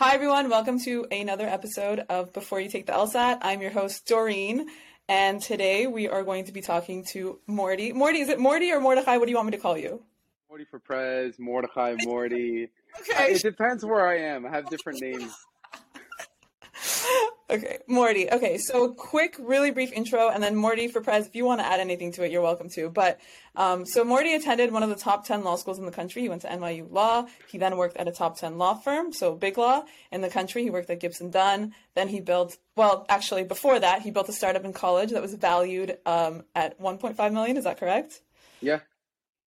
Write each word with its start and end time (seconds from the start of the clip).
Hi, 0.00 0.14
everyone. 0.14 0.48
Welcome 0.48 0.78
to 0.82 1.08
another 1.10 1.48
episode 1.48 2.04
of 2.08 2.32
Before 2.32 2.60
You 2.60 2.68
Take 2.68 2.86
the 2.86 2.92
LSAT. 2.92 3.38
I'm 3.42 3.60
your 3.60 3.72
host, 3.72 4.06
Doreen, 4.06 4.68
and 5.08 5.42
today 5.42 5.88
we 5.88 6.06
are 6.06 6.22
going 6.22 6.44
to 6.44 6.52
be 6.52 6.60
talking 6.60 7.04
to 7.06 7.40
Morty. 7.48 7.92
Morty, 7.92 8.20
is 8.20 8.28
it 8.28 8.38
Morty 8.38 8.70
or 8.70 8.80
Mordechai? 8.80 9.16
What 9.16 9.24
do 9.24 9.32
you 9.32 9.36
want 9.36 9.46
me 9.46 9.56
to 9.56 9.58
call 9.58 9.76
you? 9.76 10.00
Morty 10.48 10.66
for 10.70 10.78
Prez, 10.78 11.40
Mordechai, 11.40 11.96
Morty. 12.04 12.70
Okay. 13.00 13.32
Uh, 13.32 13.36
it 13.36 13.42
depends 13.42 13.84
where 13.84 14.08
I 14.08 14.18
am. 14.34 14.46
I 14.46 14.50
have 14.50 14.70
different 14.70 15.02
names. 15.02 15.34
Okay, 17.50 17.78
Morty. 17.86 18.30
Okay, 18.30 18.58
so 18.58 18.90
quick, 18.90 19.34
really 19.38 19.70
brief 19.70 19.90
intro, 19.92 20.28
and 20.28 20.42
then 20.42 20.54
Morty 20.54 20.86
for 20.86 21.00
Prez. 21.00 21.26
If 21.26 21.34
you 21.34 21.46
want 21.46 21.60
to 21.60 21.66
add 21.66 21.80
anything 21.80 22.12
to 22.12 22.22
it, 22.22 22.30
you're 22.30 22.42
welcome 22.42 22.68
to. 22.70 22.90
But 22.90 23.18
um, 23.56 23.86
so 23.86 24.04
Morty 24.04 24.34
attended 24.34 24.70
one 24.70 24.82
of 24.82 24.90
the 24.90 24.96
top 24.96 25.24
10 25.24 25.44
law 25.44 25.56
schools 25.56 25.78
in 25.78 25.86
the 25.86 25.90
country. 25.90 26.20
He 26.20 26.28
went 26.28 26.42
to 26.42 26.48
NYU 26.48 26.92
Law. 26.92 27.26
He 27.50 27.56
then 27.56 27.78
worked 27.78 27.96
at 27.96 28.06
a 28.06 28.12
top 28.12 28.38
10 28.38 28.58
law 28.58 28.74
firm, 28.74 29.14
so 29.14 29.34
big 29.34 29.56
law 29.56 29.84
in 30.12 30.20
the 30.20 30.28
country. 30.28 30.62
He 30.62 30.68
worked 30.68 30.90
at 30.90 31.00
Gibson 31.00 31.30
Dunn. 31.30 31.72
Then 31.94 32.08
he 32.08 32.20
built, 32.20 32.58
well, 32.76 33.06
actually, 33.08 33.44
before 33.44 33.80
that, 33.80 34.02
he 34.02 34.10
built 34.10 34.28
a 34.28 34.32
startup 34.34 34.66
in 34.66 34.74
college 34.74 35.12
that 35.12 35.22
was 35.22 35.32
valued 35.32 35.96
um, 36.04 36.44
at 36.54 36.78
1.5 36.78 37.32
million. 37.32 37.56
Is 37.56 37.64
that 37.64 37.80
correct? 37.80 38.20
Yeah. 38.60 38.80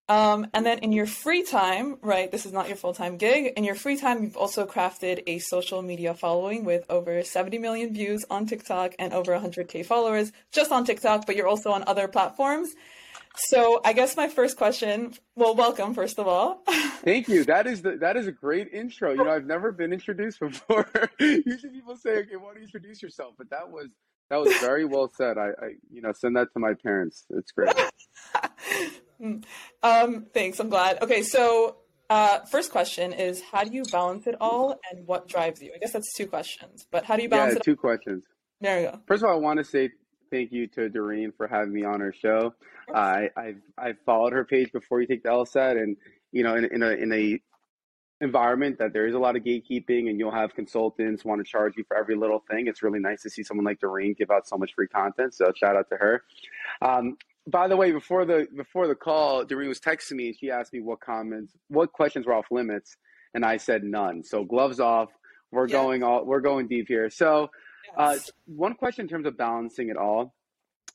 Um, 0.09 0.47
and 0.53 0.65
then 0.65 0.79
in 0.79 0.91
your 0.91 1.05
free 1.05 1.43
time, 1.43 1.97
right, 2.01 2.29
this 2.29 2.45
is 2.45 2.51
not 2.51 2.67
your 2.67 2.75
full 2.75 2.93
time 2.93 3.17
gig. 3.17 3.53
In 3.55 3.63
your 3.63 3.75
free 3.75 3.97
time, 3.97 4.23
you've 4.23 4.35
also 4.35 4.65
crafted 4.65 5.23
a 5.27 5.39
social 5.39 5.81
media 5.81 6.13
following 6.13 6.65
with 6.65 6.85
over 6.89 7.23
70 7.23 7.57
million 7.59 7.93
views 7.93 8.25
on 8.29 8.45
TikTok 8.45 8.93
and 8.99 9.13
over 9.13 9.31
100K 9.31 9.85
followers 9.85 10.31
just 10.51 10.71
on 10.71 10.85
TikTok, 10.85 11.25
but 11.25 11.35
you're 11.35 11.47
also 11.47 11.71
on 11.71 11.83
other 11.87 12.07
platforms. 12.07 12.73
So 13.35 13.79
I 13.85 13.93
guess 13.93 14.17
my 14.17 14.27
first 14.27 14.57
question, 14.57 15.13
well, 15.35 15.55
welcome 15.55 15.93
first 15.93 16.19
of 16.19 16.27
all. 16.27 16.61
Thank 16.67 17.29
you. 17.29 17.45
That 17.45 17.65
is 17.65 17.81
the, 17.81 17.97
that 17.97 18.17
is 18.17 18.27
a 18.27 18.31
great 18.31 18.73
intro. 18.73 19.11
You 19.11 19.23
know, 19.23 19.31
I've 19.31 19.45
never 19.45 19.71
been 19.71 19.93
introduced 19.93 20.39
before. 20.39 20.89
Usually 21.19 21.71
people 21.71 21.95
say, 21.95 22.17
"Okay, 22.17 22.35
why 22.35 22.49
don't 22.49 22.57
you 22.57 22.63
introduce 22.63 23.01
yourself?" 23.01 23.35
But 23.37 23.49
that 23.49 23.71
was 23.71 23.87
that 24.29 24.37
was 24.37 24.53
very 24.57 24.85
well 24.85 25.09
said. 25.15 25.37
I, 25.37 25.49
I 25.61 25.67
you 25.89 26.01
know, 26.01 26.11
send 26.11 26.35
that 26.35 26.51
to 26.53 26.59
my 26.59 26.73
parents. 26.73 27.25
It's 27.29 27.51
great. 27.51 27.73
um, 29.83 30.25
thanks. 30.33 30.59
I'm 30.59 30.69
glad. 30.69 31.01
Okay, 31.01 31.23
so 31.23 31.77
uh, 32.09 32.39
first 32.51 32.71
question 32.71 33.13
is, 33.13 33.41
how 33.41 33.63
do 33.63 33.73
you 33.73 33.83
balance 33.91 34.27
it 34.27 34.35
all, 34.41 34.79
and 34.91 35.07
what 35.07 35.27
drives 35.27 35.61
you? 35.61 35.71
I 35.75 35.79
guess 35.79 35.93
that's 35.93 36.13
two 36.13 36.27
questions, 36.27 36.85
but 36.91 37.05
how 37.05 37.15
do 37.15 37.23
you 37.23 37.29
balance 37.29 37.53
it? 37.53 37.55
yeah, 37.55 37.59
it? 37.59 37.63
two 37.63 37.75
questions. 37.75 38.23
There 38.59 38.77
we 38.77 38.83
go. 38.87 38.99
First 39.07 39.23
of 39.23 39.29
all, 39.29 39.35
I 39.35 39.39
want 39.39 39.59
to 39.59 39.63
say 39.63 39.89
thank 40.29 40.51
you 40.51 40.67
to 40.67 40.89
Doreen 40.89 41.31
for 41.35 41.47
having 41.47 41.73
me 41.73 41.83
on 41.83 41.99
her 41.99 42.13
show. 42.13 42.53
Uh, 42.93 42.97
I 42.97 43.29
I've 43.37 43.61
I've 43.77 43.99
followed 44.05 44.33
her 44.33 44.45
page 44.45 44.71
before 44.71 45.01
you 45.01 45.07
take 45.07 45.23
the 45.23 45.29
LSAT, 45.29 45.81
and 45.81 45.97
you 46.31 46.43
know, 46.43 46.55
in, 46.55 46.65
in 46.65 46.83
a 46.83 46.89
in 46.89 47.13
a 47.13 47.39
environment 48.21 48.77
that 48.77 48.93
there 48.93 49.07
is 49.07 49.15
a 49.15 49.19
lot 49.19 49.35
of 49.35 49.43
gatekeeping 49.43 50.07
and 50.07 50.19
you'll 50.19 50.31
have 50.31 50.53
consultants 50.53 51.25
want 51.25 51.43
to 51.43 51.49
charge 51.49 51.73
you 51.75 51.83
for 51.87 51.97
every 51.97 52.15
little 52.15 52.43
thing. 52.49 52.67
It's 52.67 52.83
really 52.83 52.99
nice 52.99 53.23
to 53.23 53.29
see 53.31 53.41
someone 53.41 53.65
like 53.65 53.79
Doreen 53.79 54.13
give 54.17 54.29
out 54.29 54.47
so 54.47 54.57
much 54.57 54.73
free 54.75 54.87
content. 54.87 55.33
So 55.33 55.51
shout 55.55 55.75
out 55.75 55.89
to 55.89 55.97
her. 55.97 56.23
Um, 56.83 57.17
by 57.47 57.67
the 57.67 57.75
way, 57.77 57.91
before 57.91 58.25
the 58.25 58.47
before 58.55 58.87
the 58.87 58.95
call, 58.95 59.45
Doreen 59.45 59.69
was 59.69 59.79
texting 59.79 60.13
me 60.13 60.27
and 60.27 60.35
she 60.37 60.51
asked 60.51 60.73
me 60.73 60.81
what 60.81 60.99
comments, 60.99 61.53
what 61.69 61.91
questions 61.91 62.25
were 62.25 62.33
off 62.33 62.45
limits, 62.51 62.95
and 63.33 63.43
I 63.43 63.57
said 63.57 63.83
none. 63.83 64.23
So 64.23 64.43
gloves 64.43 64.79
off. 64.79 65.09
We're 65.51 65.67
Yeah. 65.67 65.73
going 65.73 66.03
all 66.03 66.25
we're 66.25 66.41
going 66.41 66.67
deep 66.67 66.87
here. 66.87 67.09
So 67.09 67.49
uh, 67.97 68.17
one 68.45 68.75
question 68.75 69.05
in 69.05 69.09
terms 69.09 69.25
of 69.25 69.37
balancing 69.37 69.89
it 69.89 69.97
all. 69.97 70.33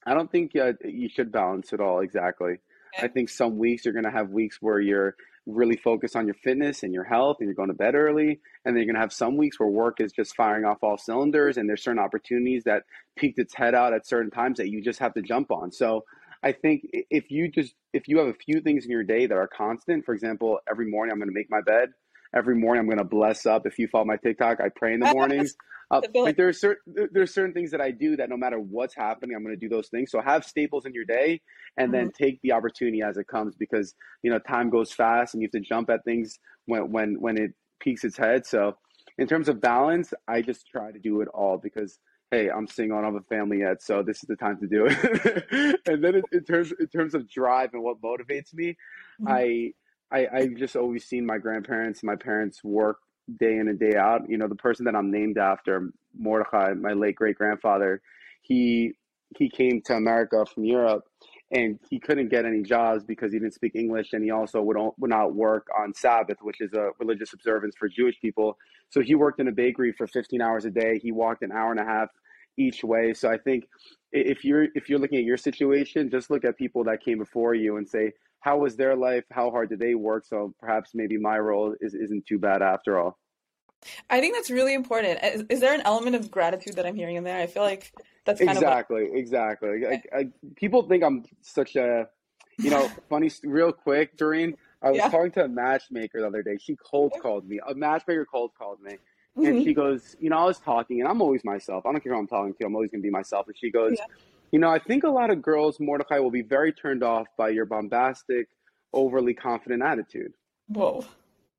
I 0.06 0.14
don't 0.14 0.30
think 0.30 0.54
uh, 0.56 0.74
you 0.84 1.08
should 1.08 1.32
balance 1.32 1.72
it 1.72 1.80
all 1.80 2.00
exactly. 2.00 2.52
Okay. 2.96 3.06
I 3.06 3.08
think 3.08 3.28
some 3.28 3.58
weeks 3.58 3.84
you're 3.84 3.92
going 3.92 4.04
to 4.04 4.10
have 4.10 4.30
weeks 4.30 4.58
where 4.60 4.78
you're 4.80 5.16
really 5.46 5.76
focused 5.76 6.16
on 6.16 6.26
your 6.26 6.34
fitness 6.42 6.82
and 6.84 6.92
your 6.94 7.04
health 7.04 7.36
and 7.40 7.48
you're 7.48 7.54
going 7.54 7.68
to 7.68 7.74
bed 7.74 7.94
early. 7.96 8.40
And 8.64 8.74
then 8.74 8.76
you're 8.76 8.86
going 8.86 8.94
to 8.94 9.00
have 9.00 9.12
some 9.12 9.36
weeks 9.36 9.58
where 9.58 9.68
work 9.68 10.00
is 10.00 10.12
just 10.12 10.34
firing 10.36 10.64
off 10.64 10.78
all 10.82 10.96
cylinders 10.96 11.56
and 11.56 11.68
there's 11.68 11.82
certain 11.82 11.98
opportunities 11.98 12.64
that 12.64 12.84
peeked 13.16 13.38
its 13.38 13.54
head 13.54 13.74
out 13.74 13.92
at 13.92 14.06
certain 14.06 14.30
times 14.30 14.58
that 14.58 14.68
you 14.70 14.82
just 14.82 15.00
have 15.00 15.14
to 15.14 15.22
jump 15.22 15.50
on. 15.50 15.70
So 15.72 16.04
I 16.42 16.52
think 16.52 16.82
if 17.10 17.30
you 17.30 17.50
just, 17.50 17.74
if 17.92 18.08
you 18.08 18.18
have 18.18 18.28
a 18.28 18.34
few 18.34 18.60
things 18.60 18.84
in 18.84 18.90
your 18.90 19.04
day 19.04 19.26
that 19.26 19.34
are 19.36 19.48
constant, 19.48 20.04
for 20.04 20.14
example, 20.14 20.58
every 20.70 20.88
morning 20.90 21.12
I'm 21.12 21.18
going 21.18 21.28
to 21.28 21.34
make 21.34 21.50
my 21.50 21.60
bed. 21.60 21.90
Every 22.34 22.54
morning 22.56 22.80
I'm 22.80 22.86
going 22.86 22.98
to 22.98 23.04
bless 23.04 23.46
up. 23.46 23.66
If 23.66 23.78
you 23.78 23.88
follow 23.88 24.04
my 24.04 24.16
TikTok, 24.16 24.58
I 24.60 24.68
pray 24.68 24.94
in 24.94 25.00
the 25.00 25.06
mornings. 25.12 25.54
Uh, 25.90 25.98
I 25.98 26.00
feel 26.00 26.22
like 26.22 26.24
like- 26.30 26.36
there 26.36 26.48
are 26.48 26.52
certain 26.52 26.82
there- 26.94 27.08
there's 27.12 27.32
certain 27.32 27.54
things 27.54 27.70
that 27.70 27.80
I 27.80 27.92
do 27.92 28.16
that 28.16 28.28
no 28.28 28.36
matter 28.36 28.58
what's 28.58 28.94
happening, 28.94 29.36
I'm 29.36 29.42
going 29.44 29.54
to 29.54 29.60
do 29.60 29.68
those 29.68 29.88
things. 29.88 30.10
So 30.10 30.20
have 30.20 30.44
staples 30.44 30.84
in 30.84 30.92
your 30.92 31.04
day, 31.04 31.40
and 31.76 31.94
then 31.94 32.10
take 32.10 32.40
the 32.42 32.52
opportunity 32.52 33.02
as 33.02 33.16
it 33.16 33.28
comes 33.28 33.54
because 33.54 33.94
you 34.22 34.30
know 34.30 34.38
time 34.40 34.68
goes 34.70 34.92
fast 34.92 35.34
and 35.34 35.42
you 35.42 35.46
have 35.46 35.52
to 35.62 35.66
jump 35.66 35.88
at 35.90 36.04
things 36.04 36.38
when 36.66 36.90
when 36.90 37.20
when 37.20 37.38
it 37.38 37.52
peaks 37.80 38.04
its 38.04 38.16
head. 38.18 38.44
So 38.46 38.76
in 39.16 39.28
terms 39.28 39.48
of 39.48 39.60
balance, 39.60 40.12
I 40.26 40.42
just 40.42 40.66
try 40.66 40.90
to 40.90 40.98
do 40.98 41.20
it 41.20 41.28
all 41.28 41.56
because 41.56 41.98
hey, 42.30 42.50
I'm 42.50 42.66
single, 42.66 42.98
I 42.98 43.02
don't 43.02 43.14
have 43.14 43.22
a 43.22 43.26
family 43.34 43.60
yet, 43.60 43.82
so 43.82 44.02
this 44.02 44.18
is 44.18 44.26
the 44.28 44.36
time 44.36 44.58
to 44.60 44.66
do 44.66 44.86
it. 44.88 45.80
and 45.86 46.02
then 46.02 46.16
in, 46.16 46.22
in 46.32 46.44
terms 46.44 46.72
in 46.78 46.86
terms 46.88 47.14
of 47.14 47.28
drive 47.28 47.70
and 47.74 47.82
what 47.82 48.00
motivates 48.00 48.52
me, 48.54 48.76
Mhm. 49.20 49.28
I 49.28 49.72
I 50.10 50.28
I've 50.32 50.56
just 50.56 50.76
always 50.76 51.04
seen 51.04 51.24
my 51.26 51.38
grandparents, 51.38 52.02
my 52.02 52.16
parents 52.16 52.62
work 52.64 52.98
day 53.40 53.56
in 53.56 53.68
and 53.68 53.78
day 53.78 53.96
out. 53.96 54.28
You 54.28 54.38
know, 54.38 54.48
the 54.48 54.54
person 54.56 54.84
that 54.86 54.94
I'm 54.94 55.10
named 55.10 55.38
after, 55.38 55.90
Mordechai, 56.16 56.74
my 56.74 56.92
late 56.92 57.16
great 57.16 57.36
grandfather, 57.36 58.02
he 58.42 58.94
he 59.36 59.48
came 59.50 59.82
to 59.82 59.94
America 59.94 60.44
from 60.46 60.64
Europe 60.64 61.04
and 61.50 61.78
he 61.88 62.00
couldn't 62.00 62.28
get 62.28 62.44
any 62.44 62.62
jobs 62.62 63.04
because 63.04 63.32
he 63.32 63.38
didn't 63.38 63.54
speak 63.54 63.74
English 63.74 64.12
and 64.12 64.24
he 64.24 64.30
also 64.30 64.60
would, 64.62 64.76
would 64.98 65.10
not 65.10 65.34
work 65.34 65.68
on 65.78 65.94
Sabbath, 65.94 66.38
which 66.42 66.60
is 66.60 66.72
a 66.72 66.90
religious 66.98 67.32
observance 67.32 67.74
for 67.78 67.88
Jewish 67.88 68.20
people. 68.20 68.58
So 68.90 69.00
he 69.00 69.14
worked 69.14 69.40
in 69.40 69.48
a 69.48 69.52
bakery 69.52 69.92
for 69.92 70.06
15 70.06 70.40
hours 70.40 70.64
a 70.64 70.70
day. 70.70 70.98
He 70.98 71.12
walked 71.12 71.42
an 71.42 71.52
hour 71.52 71.70
and 71.70 71.80
a 71.80 71.84
half 71.84 72.08
each 72.56 72.82
way. 72.82 73.14
So 73.14 73.30
I 73.30 73.38
think 73.38 73.64
if 74.12 74.44
you're 74.44 74.66
if 74.74 74.88
you're 74.88 74.98
looking 74.98 75.18
at 75.18 75.24
your 75.24 75.36
situation, 75.36 76.10
just 76.10 76.30
look 76.30 76.44
at 76.44 76.56
people 76.56 76.84
that 76.84 77.04
came 77.04 77.18
before 77.18 77.54
you 77.54 77.76
and 77.76 77.88
say, 77.88 78.12
how 78.40 78.58
was 78.58 78.76
their 78.76 78.96
life? 78.96 79.24
How 79.30 79.50
hard 79.50 79.68
did 79.68 79.78
they 79.78 79.94
work? 79.94 80.24
So 80.24 80.54
perhaps 80.58 80.90
maybe 80.94 81.16
my 81.16 81.38
role 81.38 81.74
is, 81.80 81.94
isn't 81.94 82.26
too 82.26 82.38
bad 82.38 82.62
after 82.62 82.98
all. 82.98 83.18
I 84.10 84.20
think 84.20 84.34
that's 84.34 84.50
really 84.50 84.74
important. 84.74 85.22
Is, 85.22 85.44
is 85.48 85.60
there 85.60 85.74
an 85.74 85.82
element 85.84 86.16
of 86.16 86.30
gratitude 86.30 86.74
that 86.74 86.86
I'm 86.86 86.96
hearing 86.96 87.16
in 87.16 87.24
there? 87.24 87.38
I 87.38 87.46
feel 87.46 87.62
like 87.62 87.92
that's 88.26 88.40
of 88.40 88.46
what, 88.48 88.56
Exactly, 88.56 89.08
exactly. 89.14 89.84
Like, 89.84 90.08
I, 90.14 90.28
people 90.56 90.82
think 90.82 91.02
I'm 91.02 91.24
such 91.40 91.76
a, 91.76 92.08
you 92.58 92.70
know, 92.70 92.90
funny, 93.08 93.30
real 93.44 93.72
quick, 93.72 94.16
Doreen. 94.16 94.56
I 94.82 94.90
was 94.90 94.98
Yeah. 94.98 95.08
talking 95.08 95.30
to 95.32 95.44
a 95.44 95.48
matchmaker 95.48 96.20
the 96.20 96.26
other 96.26 96.42
day. 96.42 96.58
She 96.58 96.76
cold 96.76 97.12
called 97.22 97.48
me. 97.48 97.60
A 97.66 97.74
matchmaker 97.74 98.26
cold 98.30 98.50
called 98.58 98.80
me. 98.82 98.98
And 99.36 99.56
Mhm. 99.56 99.64
she 99.64 99.74
goes, 99.74 100.16
you 100.18 100.30
know, 100.30 100.38
I 100.38 100.44
was 100.44 100.58
talking, 100.58 101.00
and 101.00 101.08
I'm 101.08 101.20
always 101.20 101.44
myself. 101.44 101.84
I 101.86 101.92
don't 101.92 102.02
care 102.02 102.12
who 102.14 102.18
I'm 102.18 102.26
talking 102.26 102.54
to. 102.54 102.64
I'm 102.66 102.74
always 102.74 102.90
going 102.90 103.00
to 103.02 103.06
be 103.06 103.10
myself. 103.10 103.46
And 103.46 103.56
she 103.56 103.70
goes, 103.70 103.92
Yeah. 103.96 104.04
you 104.50 104.58
know, 104.58 104.68
I 104.70 104.78
think 104.78 105.04
a 105.04 105.10
lot 105.10 105.30
of 105.30 105.42
girls, 105.42 105.78
Mordecai, 105.80 106.18
will 106.18 106.30
be 106.30 106.42
very 106.42 106.72
turned 106.72 107.02
off 107.02 107.26
by 107.36 107.50
your 107.50 107.66
bombastic, 107.66 108.48
overly 108.92 109.34
confident 109.34 109.82
attitude. 109.82 110.32
Whoa. 110.68 111.04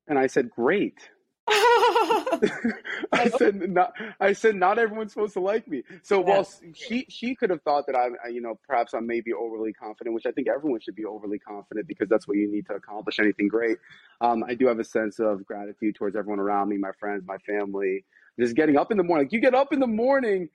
And 0.08 0.18
I 0.18 0.26
said, 0.26 0.50
great. 0.50 1.10
I 3.12 3.28
said 3.28 3.56
not. 3.70 3.92
I 4.20 4.32
said 4.32 4.54
not 4.54 4.78
everyone's 4.78 5.12
supposed 5.12 5.34
to 5.34 5.40
like 5.40 5.66
me. 5.68 5.82
So 6.02 6.20
while 6.20 6.48
she 6.74 7.06
she 7.08 7.34
could 7.34 7.50
have 7.50 7.62
thought 7.62 7.86
that 7.86 7.96
I'm, 7.96 8.14
I- 8.24 8.28
you 8.28 8.40
know, 8.40 8.58
perhaps 8.66 8.94
I'm 8.94 9.06
maybe 9.06 9.32
overly 9.32 9.72
confident, 9.72 10.14
which 10.14 10.26
I 10.26 10.30
think 10.32 10.48
everyone 10.48 10.80
should 10.80 10.94
be 10.94 11.04
overly 11.04 11.38
confident 11.38 11.86
because 11.88 12.08
that's 12.08 12.28
what 12.28 12.36
you 12.36 12.50
need 12.50 12.66
to 12.66 12.74
accomplish 12.74 13.18
anything 13.18 13.48
great. 13.48 13.78
Um, 14.20 14.44
I 14.46 14.54
do 14.54 14.66
have 14.66 14.78
a 14.78 14.84
sense 14.84 15.18
of 15.18 15.44
gratitude 15.44 15.96
towards 15.96 16.16
everyone 16.16 16.40
around 16.40 16.68
me, 16.68 16.76
my 16.76 16.92
friends, 16.98 17.22
my 17.26 17.38
family. 17.38 18.04
Just 18.38 18.54
getting 18.54 18.76
up 18.76 18.90
in 18.90 18.96
the 18.96 19.02
morning. 19.02 19.26
Like 19.26 19.32
you 19.32 19.40
get 19.40 19.54
up 19.54 19.72
in 19.72 19.80
the 19.80 19.86
morning, 19.86 20.48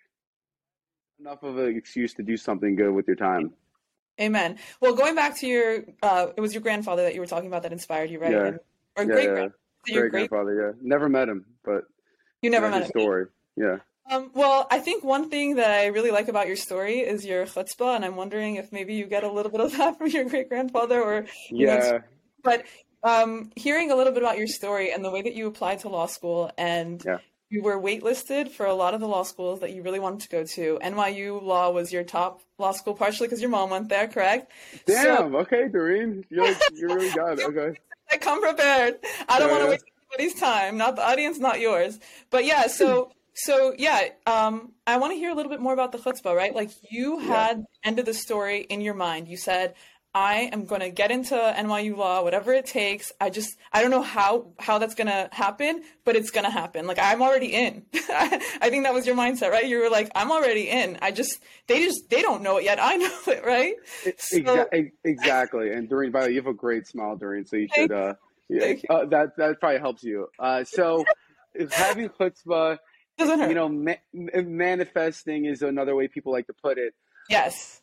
enough 1.19 1.43
of 1.43 1.57
an 1.57 1.75
excuse 1.75 2.13
to 2.15 2.23
do 2.23 2.37
something 2.37 2.75
good 2.75 2.91
with 2.91 3.07
your 3.07 3.15
time. 3.15 3.51
Amen. 4.21 4.59
Well, 4.79 4.93
going 4.93 5.15
back 5.15 5.37
to 5.39 5.47
your, 5.47 5.83
uh, 6.03 6.27
it 6.37 6.41
was 6.41 6.53
your 6.53 6.61
grandfather 6.61 7.01
that 7.03 7.15
you 7.15 7.19
were 7.19 7.25
talking 7.27 7.47
about 7.47 7.63
that 7.63 7.71
inspired 7.71 8.11
you, 8.11 8.19
right? 8.19 8.31
Yeah. 8.31 8.45
And, 8.45 8.59
or 8.95 9.03
Yeah, 9.05 9.13
great 9.13 9.25
yeah. 9.25 9.47
Great 9.91 10.11
grandfather. 10.11 10.53
Yeah, 10.55 10.71
never 10.81 11.09
met 11.09 11.29
him, 11.29 11.45
but 11.63 11.83
you 12.41 12.49
never 12.49 12.69
met 12.69 12.83
his 12.83 12.91
him. 12.91 13.01
story. 13.01 13.25
Yeah. 13.55 13.78
Um, 14.09 14.31
well, 14.34 14.67
I 14.69 14.79
think 14.79 15.03
one 15.03 15.29
thing 15.29 15.55
that 15.55 15.72
I 15.72 15.85
really 15.87 16.11
like 16.11 16.28
about 16.28 16.47
your 16.47 16.58
story 16.58 16.99
is 16.99 17.25
your 17.25 17.46
chutzpah, 17.46 17.96
and 17.96 18.03
I'm 18.03 18.16
wondering 18.17 18.55
if 18.58 18.72
maybe 18.73 18.96
you 18.96 19.05
get 19.05 19.23
a 19.23 19.31
little 19.31 19.52
bit 19.52 19.61
of 19.61 19.72
that 19.78 19.97
from 19.97 20.08
your 20.08 20.25
great 20.25 20.49
grandfather, 20.49 21.02
or 21.02 21.25
you 21.49 21.67
know, 21.67 21.73
Yeah. 21.75 21.99
But 22.43 22.66
um, 23.03 23.52
hearing 23.55 23.91
a 23.91 23.96
little 23.96 24.11
bit 24.13 24.22
about 24.22 24.37
your 24.37 24.47
story 24.47 24.91
and 24.91 25.03
the 25.05 25.09
way 25.11 25.22
that 25.22 25.34
you 25.35 25.47
applied 25.47 25.79
to 25.79 25.90
law 25.90 26.05
school, 26.08 26.52
and 26.58 27.02
Yeah. 27.05 27.19
you 27.49 27.61
were 27.63 27.79
waitlisted 27.79 28.49
for 28.49 28.66
a 28.66 28.73
lot 28.73 28.93
of 28.93 28.99
the 28.99 29.08
law 29.08 29.23
schools 29.23 29.61
that 29.61 29.72
you 29.72 29.81
really 29.84 29.99
wanted 30.02 30.22
to 30.22 30.29
go 30.29 30.43
to. 30.43 30.79
NYU 30.84 31.41
Law 31.41 31.72
was 31.72 31.93
your 31.93 32.03
top 32.03 32.41
law 32.58 32.72
school, 32.73 32.93
partially 32.96 33.28
because 33.28 33.40
your 33.41 33.52
mom 33.52 33.69
went 33.69 33.87
there, 33.87 34.08
correct? 34.09 34.52
So 34.87 34.93
Damn. 34.93 35.35
Okay, 35.35 35.69
Doreen, 35.69 36.25
you're 36.29 36.53
you're 36.73 36.96
really 36.96 37.11
good. 37.11 37.40
Okay. 37.46 37.79
I 38.13 38.17
come 38.17 38.41
prepared. 38.41 38.99
I 39.27 39.39
don't 39.39 39.49
Yeah, 39.49 39.51
want 39.51 39.63
to 39.63 39.69
waste 39.69 39.85
anybody's 40.11 40.39
time, 40.39 40.77
not 40.77 40.95
the 40.95 41.07
audience, 41.07 41.39
not 41.39 41.59
yours. 41.59 41.99
But 42.29 42.45
yeah, 42.45 42.67
so 42.67 43.11
so 43.33 43.73
yeah, 43.77 44.09
um, 44.27 44.73
I 44.85 44.97
want 44.97 45.13
to 45.13 45.17
hear 45.17 45.31
a 45.31 45.35
little 45.35 45.49
bit 45.51 45.59
more 45.59 45.73
about 45.73 45.91
the 45.91 45.97
chutzpah, 45.97 46.35
right? 46.35 46.53
Like 46.53 46.69
you 46.91 47.19
Yeah. 47.19 47.45
had 47.45 47.65
end 47.83 47.99
of 47.99 48.05
the 48.05 48.13
story 48.13 48.61
in 48.61 48.81
your 48.81 48.93
mind. 48.93 49.27
You 49.27 49.37
said, 49.37 49.75
I 50.15 50.49
am 50.51 50.65
going 50.65 50.81
to 50.81 50.91
get 50.91 51.09
into 51.09 51.33
NYU 51.33 51.97
law, 51.97 52.23
whatever 52.23 52.53
it 52.53 52.67
takes. 52.67 53.11
I 53.19 53.31
just, 53.31 53.57
I 53.71 53.81
don't 53.81 53.89
know 53.89 54.03
how, 54.03 54.51
how 54.59 54.77
that's 54.77 54.93
going 54.93 55.07
to 55.07 55.27
happen, 55.31 55.81
but 56.05 56.15
it's 56.15 56.29
going 56.29 56.43
to 56.43 56.51
happen. 56.51 56.85
Like, 56.85 56.99
I'm 57.01 57.23
already 57.23 57.47
in. 57.47 57.83
I 57.93 58.69
think 58.69 58.83
that 58.83 58.93
was 58.93 59.07
your 59.07 59.15
mindset, 59.15 59.49
right? 59.49 59.65
You 59.67 59.79
were 59.79 59.89
like, 59.89 60.11
I'm 60.13 60.31
already 60.31 60.69
in. 60.69 60.99
I 61.01 61.09
just, 61.09 61.41
they 61.65 61.83
just, 61.83 62.11
they 62.11 62.21
don't 62.21 62.43
know 62.43 62.57
it 62.57 62.65
yet. 62.65 62.77
I 62.79 62.95
know 62.97 63.17
it, 63.27 63.43
right? 63.43 63.73
So, 64.19 64.67
exactly. 65.03 65.71
And 65.71 65.89
Doreen, 65.89 66.11
by 66.11 66.21
the 66.21 66.25
way, 66.27 66.33
you 66.33 66.41
have 66.41 66.47
a 66.47 66.53
great 66.53 66.85
smile, 66.85 67.15
Doreen. 67.15 67.45
So 67.45 67.55
you 67.55 67.67
should, 67.73 67.91
uh, 67.91 68.13
yeah, 68.49 68.73
uh, 68.91 69.05
that, 69.05 69.35
that 69.37 69.59
probably 69.59 69.79
helps 69.79 70.03
you. 70.03 70.27
Uh, 70.37 70.63
so 70.63 71.05
having 71.71 72.09
chutzpah, 72.09 72.77
you 73.17 73.55
know, 73.55 73.69
ma- 73.69 73.93
manifesting 74.13 75.45
is 75.45 75.63
another 75.63 75.95
way 75.95 76.07
people 76.07 76.31
like 76.31 76.45
to 76.47 76.53
put 76.53 76.77
it. 76.77 76.93
Yes 77.29 77.79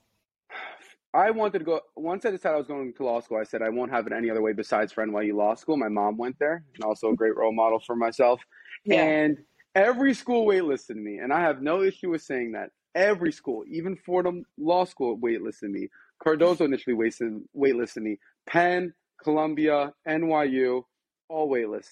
I 1.12 1.30
wanted 1.30 1.58
to 1.58 1.64
go. 1.64 1.80
Once 1.96 2.24
I 2.24 2.30
decided 2.30 2.54
I 2.54 2.58
was 2.58 2.66
going 2.66 2.92
to 2.94 3.04
law 3.04 3.20
school, 3.20 3.38
I 3.38 3.44
said 3.44 3.62
I 3.62 3.68
won't 3.68 3.90
have 3.90 4.06
it 4.06 4.12
any 4.12 4.30
other 4.30 4.42
way 4.42 4.52
besides 4.52 4.92
for 4.92 5.04
NYU 5.04 5.34
Law 5.34 5.54
School. 5.54 5.76
My 5.76 5.88
mom 5.88 6.16
went 6.16 6.38
there, 6.38 6.64
and 6.74 6.84
also 6.84 7.10
a 7.10 7.16
great 7.16 7.36
role 7.36 7.52
model 7.52 7.80
for 7.80 7.96
myself. 7.96 8.40
Yeah. 8.84 9.02
And 9.02 9.38
every 9.74 10.14
school 10.14 10.46
waitlisted 10.46 10.96
me, 10.96 11.18
and 11.18 11.32
I 11.32 11.40
have 11.40 11.62
no 11.62 11.82
issue 11.82 12.10
with 12.10 12.22
saying 12.22 12.52
that. 12.52 12.70
Every 12.94 13.30
school, 13.30 13.64
even 13.70 13.96
Fordham 13.96 14.44
Law 14.58 14.84
School, 14.84 15.16
waitlisted 15.18 15.70
me. 15.70 15.88
Cardozo 16.22 16.64
initially 16.64 16.96
waitlisted, 16.96 17.40
waitlisted 17.56 18.02
me. 18.02 18.18
Penn, 18.48 18.92
Columbia, 19.22 19.92
NYU, 20.08 20.82
all 21.28 21.48
waitlist. 21.48 21.90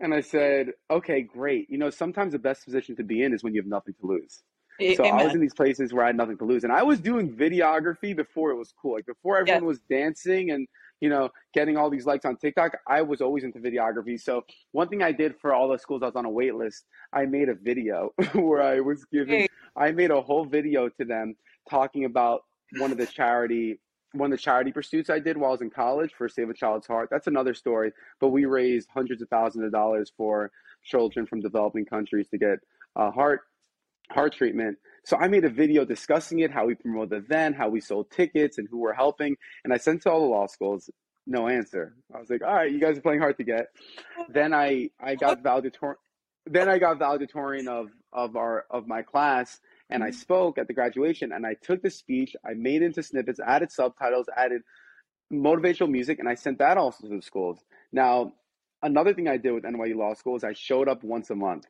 And 0.00 0.14
I 0.14 0.20
said, 0.20 0.72
okay, 0.90 1.22
great. 1.22 1.70
You 1.70 1.78
know, 1.78 1.90
sometimes 1.90 2.32
the 2.32 2.38
best 2.38 2.64
position 2.64 2.96
to 2.96 3.04
be 3.04 3.22
in 3.22 3.32
is 3.32 3.44
when 3.44 3.54
you 3.54 3.60
have 3.60 3.68
nothing 3.68 3.94
to 4.00 4.06
lose. 4.06 4.42
So 4.80 5.04
Amen. 5.04 5.20
I 5.20 5.24
was 5.24 5.34
in 5.34 5.40
these 5.40 5.54
places 5.54 5.92
where 5.92 6.04
I 6.04 6.08
had 6.08 6.16
nothing 6.16 6.38
to 6.38 6.44
lose, 6.44 6.64
and 6.64 6.72
I 6.72 6.82
was 6.82 7.00
doing 7.00 7.30
videography 7.30 8.16
before 8.16 8.50
it 8.50 8.56
was 8.56 8.72
cool. 8.80 8.94
Like 8.94 9.06
before 9.06 9.38
everyone 9.38 9.66
was 9.66 9.80
dancing 9.90 10.50
and 10.50 10.66
you 11.00 11.08
know 11.08 11.28
getting 11.54 11.76
all 11.76 11.90
these 11.90 12.06
likes 12.06 12.24
on 12.24 12.36
TikTok, 12.36 12.76
I 12.86 13.02
was 13.02 13.20
always 13.20 13.44
into 13.44 13.58
videography. 13.58 14.20
So 14.20 14.44
one 14.72 14.88
thing 14.88 15.02
I 15.02 15.12
did 15.12 15.34
for 15.40 15.52
all 15.52 15.68
the 15.68 15.78
schools 15.78 16.02
I 16.02 16.06
was 16.06 16.16
on 16.16 16.24
a 16.24 16.30
wait 16.30 16.54
list, 16.54 16.86
I 17.12 17.26
made 17.26 17.48
a 17.48 17.54
video 17.54 18.12
where 18.34 18.62
I 18.62 18.80
was 18.80 19.04
giving, 19.12 19.40
hey. 19.40 19.48
I 19.76 19.90
made 19.92 20.10
a 20.10 20.20
whole 20.20 20.44
video 20.44 20.88
to 20.88 21.04
them 21.04 21.36
talking 21.68 22.04
about 22.04 22.44
one 22.78 22.90
of 22.90 22.98
the 22.98 23.06
charity 23.06 23.78
one 24.12 24.32
of 24.32 24.38
the 24.38 24.42
charity 24.42 24.72
pursuits 24.72 25.08
I 25.08 25.20
did 25.20 25.36
while 25.36 25.50
I 25.50 25.52
was 25.52 25.60
in 25.60 25.70
college 25.70 26.12
for 26.16 26.28
Save 26.28 26.50
a 26.50 26.54
Child's 26.54 26.86
Heart. 26.86 27.10
That's 27.12 27.28
another 27.28 27.54
story, 27.54 27.92
but 28.20 28.30
we 28.30 28.44
raised 28.44 28.88
hundreds 28.92 29.22
of 29.22 29.28
thousands 29.28 29.64
of 29.64 29.72
dollars 29.72 30.12
for 30.16 30.50
children 30.82 31.26
from 31.26 31.40
developing 31.40 31.84
countries 31.84 32.28
to 32.30 32.38
get 32.38 32.58
uh, 32.96 33.10
heart 33.10 33.42
heart 34.10 34.34
treatment. 34.34 34.78
So 35.04 35.16
I 35.16 35.28
made 35.28 35.44
a 35.44 35.50
video 35.50 35.84
discussing 35.84 36.40
it, 36.40 36.50
how 36.50 36.66
we 36.66 36.74
promoted 36.74 37.10
the 37.10 37.16
event, 37.16 37.56
how 37.56 37.68
we 37.68 37.80
sold 37.80 38.10
tickets, 38.10 38.58
and 38.58 38.68
who 38.70 38.78
we're 38.78 38.92
helping. 38.92 39.36
And 39.64 39.72
I 39.72 39.78
sent 39.78 40.02
to 40.02 40.10
all 40.10 40.20
the 40.20 40.26
law 40.26 40.46
schools. 40.46 40.90
No 41.26 41.48
answer. 41.48 41.94
I 42.14 42.18
was 42.18 42.30
like, 42.30 42.42
all 42.42 42.54
right, 42.54 42.70
you 42.70 42.80
guys 42.80 42.98
are 42.98 43.02
playing 43.02 43.20
hard 43.20 43.36
to 43.38 43.44
get. 43.44 43.66
Then 44.28 44.52
I 44.52 44.90
I 45.00 45.14
got 45.14 45.42
valedictorian. 45.42 45.96
Then 46.46 46.68
I 46.68 46.78
got 46.78 46.98
valedictorian 46.98 47.68
of 47.68 47.90
of 48.12 48.36
our 48.36 48.66
of 48.70 48.86
my 48.86 49.02
class, 49.02 49.60
and 49.90 50.02
I 50.02 50.08
mm-hmm. 50.08 50.16
spoke 50.16 50.58
at 50.58 50.66
the 50.66 50.74
graduation. 50.74 51.32
And 51.32 51.46
I 51.46 51.54
took 51.54 51.82
the 51.82 51.90
speech, 51.90 52.34
I 52.44 52.54
made 52.54 52.82
into 52.82 53.02
snippets, 53.02 53.40
added 53.40 53.70
subtitles, 53.70 54.26
added 54.36 54.62
motivational 55.32 55.90
music, 55.90 56.18
and 56.18 56.28
I 56.28 56.34
sent 56.34 56.58
that 56.58 56.76
also 56.76 57.08
to 57.08 57.16
the 57.16 57.22
schools. 57.22 57.58
Now, 57.92 58.32
another 58.82 59.14
thing 59.14 59.28
I 59.28 59.36
did 59.36 59.52
with 59.52 59.64
NYU 59.64 59.96
Law 59.96 60.14
School 60.14 60.36
is 60.36 60.44
I 60.44 60.52
showed 60.52 60.88
up 60.88 61.04
once 61.04 61.30
a 61.30 61.36
month. 61.36 61.66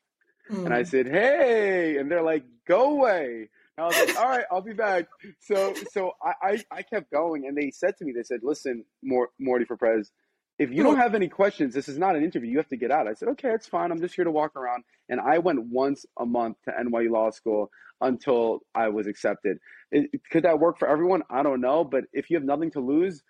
Mm. 0.51 0.67
And 0.67 0.75
I 0.75 0.83
mm. 0.83 0.87
said, 0.87 1.07
"Hey," 1.07 1.97
and 1.99 2.11
they're 2.11 2.23
like, 2.23 2.45
"Go 2.67 2.91
away." 2.91 3.49
And 3.77 3.85
I 3.85 3.87
was 3.87 3.97
like, 3.97 4.19
"All 4.19 4.29
right, 4.29 4.45
I'll 4.51 4.63
be 4.63 4.73
back." 4.73 5.07
So, 5.41 5.75
so 5.93 6.13
I, 6.23 6.33
I, 6.43 6.65
I 6.79 6.83
kept 6.83 7.11
going, 7.11 7.47
and 7.47 7.57
they 7.57 7.71
said 7.71 7.97
to 7.99 8.05
me, 8.05 8.13
they 8.13 8.23
said, 8.23 8.41
"Listen, 8.43 8.85
Mor- 9.03 9.31
Morty 9.39 9.65
for 9.65 9.77
Prez, 9.77 10.11
if 10.59 10.71
you 10.73 10.83
don't 10.83 10.97
have 10.97 11.15
any 11.15 11.29
questions, 11.29 11.73
this 11.73 11.89
is 11.89 11.99
not 11.99 12.17
an 12.17 12.25
interview. 12.25 12.51
You 12.51 12.59
have 12.59 12.69
to 12.69 12.77
get 12.77 12.91
out." 12.91 13.07
I 13.07 13.15
said, 13.15 13.29
"Okay, 13.31 13.51
it's 13.51 13.67
fine. 13.67 13.93
I'm 13.93 14.01
just 14.01 14.15
here 14.15 14.25
to 14.25 14.31
walk 14.31 14.57
around." 14.57 14.85
And 15.09 15.21
I 15.21 15.39
went 15.39 15.63
once 15.65 16.05
a 16.19 16.27
month 16.27 16.57
to 16.65 16.73
NYU 16.73 17.11
Law 17.11 17.31
School 17.31 17.71
until 18.01 18.61
I 18.75 18.89
was 18.89 19.07
accepted. 19.07 19.59
It, 19.93 20.11
could 20.31 20.45
that 20.45 20.59
work 20.59 20.79
for 20.79 20.89
everyone? 20.89 21.23
I 21.31 21.43
don't 21.43 21.61
know, 21.61 21.85
but 21.85 22.05
if 22.13 22.31
you 22.31 22.37
have 22.37 22.45
nothing 22.45 22.71
to 22.73 22.81
lose, 22.81 23.23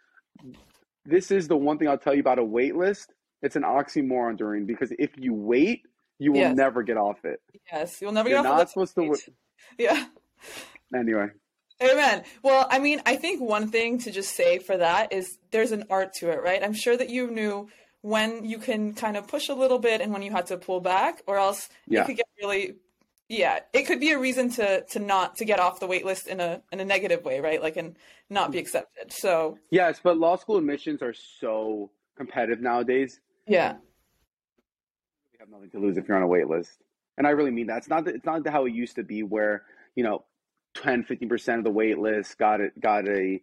this 1.04 1.30
is 1.30 1.48
the 1.48 1.56
one 1.56 1.78
thing 1.78 1.88
I'll 1.88 1.98
tell 1.98 2.14
you 2.14 2.20
about 2.20 2.38
a 2.38 2.44
wait 2.44 2.76
list. 2.76 3.12
It's 3.42 3.56
an 3.56 3.62
oxymoron, 3.62 4.36
Doreen 4.36 4.66
because 4.66 4.92
if 4.98 5.10
you 5.16 5.32
wait, 5.32 5.82
you 6.20 6.32
will 6.32 6.40
yes. 6.40 6.56
never 6.56 6.82
get 6.82 6.98
off 6.98 7.24
it. 7.24 7.40
Yes, 7.72 8.00
you'll 8.00 8.12
never 8.12 8.28
You're 8.28 8.42
get 8.42 8.50
off. 8.50 8.58
Not 8.58 8.70
supposed 8.70 8.94
to. 8.94 9.32
Yeah. 9.78 10.06
Anyway. 10.94 11.28
Amen. 11.82 12.24
Well, 12.42 12.66
I 12.68 12.78
mean, 12.78 13.00
I 13.06 13.16
think 13.16 13.40
one 13.40 13.68
thing 13.68 13.98
to 14.00 14.10
just 14.10 14.34
say 14.34 14.58
for 14.58 14.76
that 14.76 15.12
is 15.12 15.38
there's 15.50 15.70
an 15.70 15.84
art 15.88 16.12
to 16.14 16.30
it, 16.30 16.42
right? 16.42 16.62
I'm 16.62 16.74
sure 16.74 16.96
that 16.96 17.08
you 17.08 17.30
knew 17.30 17.68
when 18.02 18.44
you 18.44 18.58
can 18.58 18.94
kind 18.94 19.16
of 19.16 19.28
push 19.28 19.48
a 19.48 19.54
little 19.54 19.78
bit 19.78 20.00
and 20.00 20.12
when 20.12 20.22
you 20.22 20.30
had 20.30 20.46
to 20.46 20.58
pull 20.58 20.80
back, 20.80 21.22
or 21.26 21.38
else 21.38 21.68
yeah. 21.86 22.02
it 22.02 22.06
could 22.06 22.16
get 22.16 22.26
really 22.40 22.74
yeah, 23.28 23.60
it 23.72 23.84
could 23.84 24.00
be 24.00 24.10
a 24.10 24.18
reason 24.18 24.50
to 24.50 24.82
to 24.90 24.98
not 24.98 25.36
to 25.36 25.44
get 25.44 25.60
off 25.60 25.78
the 25.78 25.86
wait 25.86 26.04
list 26.04 26.26
in 26.26 26.40
a 26.40 26.60
in 26.72 26.80
a 26.80 26.84
negative 26.84 27.24
way, 27.24 27.40
right? 27.40 27.62
Like 27.62 27.76
and 27.76 27.96
not 28.28 28.50
be 28.50 28.58
accepted. 28.58 29.12
So 29.12 29.56
Yes, 29.70 30.00
but 30.02 30.18
law 30.18 30.36
school 30.36 30.58
admissions 30.58 31.00
are 31.00 31.14
so 31.14 31.90
competitive 32.16 32.60
nowadays. 32.60 33.20
Yeah 33.46 33.76
have 35.40 35.48
nothing 35.48 35.70
to 35.70 35.78
lose 35.78 35.96
if 35.96 36.06
you're 36.06 36.16
on 36.18 36.22
a 36.22 36.26
wait 36.26 36.48
list. 36.48 36.70
And 37.16 37.26
I 37.26 37.30
really 37.30 37.50
mean 37.50 37.66
that. 37.68 37.78
It's 37.78 37.88
not 37.88 38.06
it's 38.06 38.26
not 38.26 38.46
how 38.46 38.66
it 38.66 38.72
used 38.72 38.96
to 38.96 39.02
be 39.02 39.22
where, 39.22 39.62
you 39.96 40.04
know, 40.04 40.24
10, 40.76 41.04
15% 41.04 41.58
of 41.58 41.64
the 41.64 41.70
wait 41.70 41.98
list 41.98 42.38
got 42.38 42.60
it 42.60 42.78
got 42.78 43.08
a 43.08 43.40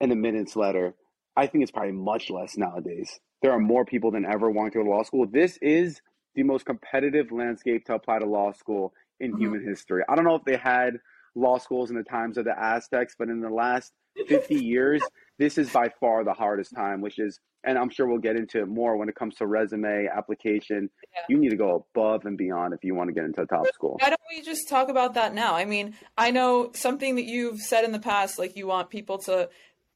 an 0.00 0.12
admittance 0.12 0.54
letter. 0.56 0.94
I 1.36 1.46
think 1.46 1.62
it's 1.62 1.72
probably 1.72 1.92
much 1.92 2.30
less 2.30 2.56
nowadays. 2.56 3.18
There 3.42 3.52
are 3.52 3.58
more 3.58 3.84
people 3.84 4.10
than 4.10 4.24
ever 4.24 4.50
wanting 4.50 4.72
to 4.72 4.78
go 4.78 4.84
to 4.84 4.90
law 4.90 5.02
school. 5.02 5.26
This 5.26 5.58
is 5.60 6.00
the 6.34 6.44
most 6.44 6.64
competitive 6.64 7.32
landscape 7.32 7.86
to 7.86 7.94
apply 7.94 8.20
to 8.20 8.26
law 8.26 8.52
school 8.52 8.92
in 9.18 9.32
mm-hmm. 9.32 9.40
human 9.40 9.64
history. 9.66 10.04
I 10.08 10.14
don't 10.14 10.24
know 10.24 10.36
if 10.36 10.44
they 10.44 10.56
had 10.56 10.98
law 11.34 11.58
schools 11.58 11.90
in 11.90 11.96
the 11.96 12.04
times 12.04 12.38
of 12.38 12.44
the 12.44 12.58
Aztecs, 12.58 13.16
but 13.18 13.28
in 13.28 13.40
the 13.40 13.50
last 13.50 13.92
50 14.28 14.54
years, 14.54 15.02
this 15.40 15.56
is 15.56 15.70
by 15.70 15.88
far 15.98 16.22
the 16.22 16.34
hardest 16.34 16.76
time, 16.76 17.00
which 17.00 17.18
is, 17.18 17.40
and 17.64 17.78
I'm 17.78 17.88
sure 17.88 18.06
we'll 18.06 18.18
get 18.18 18.36
into 18.36 18.60
it 18.60 18.68
more 18.68 18.98
when 18.98 19.08
it 19.08 19.14
comes 19.14 19.36
to 19.36 19.46
resume 19.46 20.06
application. 20.14 20.90
Yeah. 21.14 21.20
You 21.30 21.38
need 21.38 21.48
to 21.48 21.56
go 21.56 21.86
above 21.94 22.26
and 22.26 22.36
beyond 22.36 22.74
if 22.74 22.84
you 22.84 22.94
want 22.94 23.08
to 23.08 23.14
get 23.14 23.24
into 23.24 23.40
a 23.40 23.46
top 23.46 23.66
school. 23.72 23.96
Why 24.00 24.10
don't 24.10 24.20
we 24.30 24.42
just 24.42 24.68
talk 24.68 24.90
about 24.90 25.14
that 25.14 25.32
now? 25.32 25.54
I 25.54 25.64
mean, 25.64 25.94
I 26.18 26.30
know 26.30 26.72
something 26.74 27.16
that 27.16 27.24
you've 27.24 27.58
said 27.58 27.84
in 27.84 27.92
the 27.92 27.98
past, 27.98 28.38
like 28.38 28.54
you 28.54 28.66
want 28.66 28.90
people 28.90 29.16
to, 29.20 29.48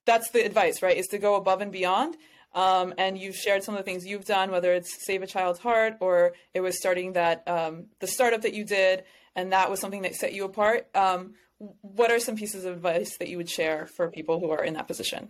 that's 0.07 0.31
the 0.31 0.43
advice, 0.43 0.81
right? 0.81 0.97
Is 0.97 1.09
to 1.09 1.19
go 1.19 1.35
above 1.35 1.61
and 1.61 1.71
beyond. 1.71 2.17
Um, 2.55 2.95
and 2.97 3.19
you've 3.19 3.37
shared 3.37 3.65
some 3.65 3.75
of 3.75 3.81
the 3.81 3.85
things 3.85 4.07
you've 4.07 4.25
done, 4.25 4.51
whether 4.51 4.73
it's 4.73 5.05
Save 5.05 5.23
a 5.23 5.27
Child's 5.27 5.59
Heart 5.59 5.99
or 6.01 6.33
it 6.55 6.63
was 6.63 6.79
starting 6.79 7.13
that, 7.13 7.47
um, 7.47 7.89
the 8.01 8.07
startup 8.07 8.43
that 8.43 8.55
you 8.55 8.65
did, 8.65 9.05
and 9.37 9.53
that 9.53 9.71
was 9.71 9.79
something 9.79 10.03
that 10.03 10.15
set 10.15 10.33
you 10.33 10.45
apart. 10.47 10.89
Um, 10.95 11.35
what 11.59 12.11
are 12.11 12.19
some 12.19 12.37
pieces 12.37 12.65
of 12.65 12.75
advice 12.75 13.17
that 13.19 13.29
you 13.29 13.37
would 13.37 13.49
share 13.49 13.87
for 13.87 14.11
people 14.11 14.41
who 14.41 14.51
are 14.51 14.65
in 14.65 14.75
that 14.75 14.87
position? 14.87 15.29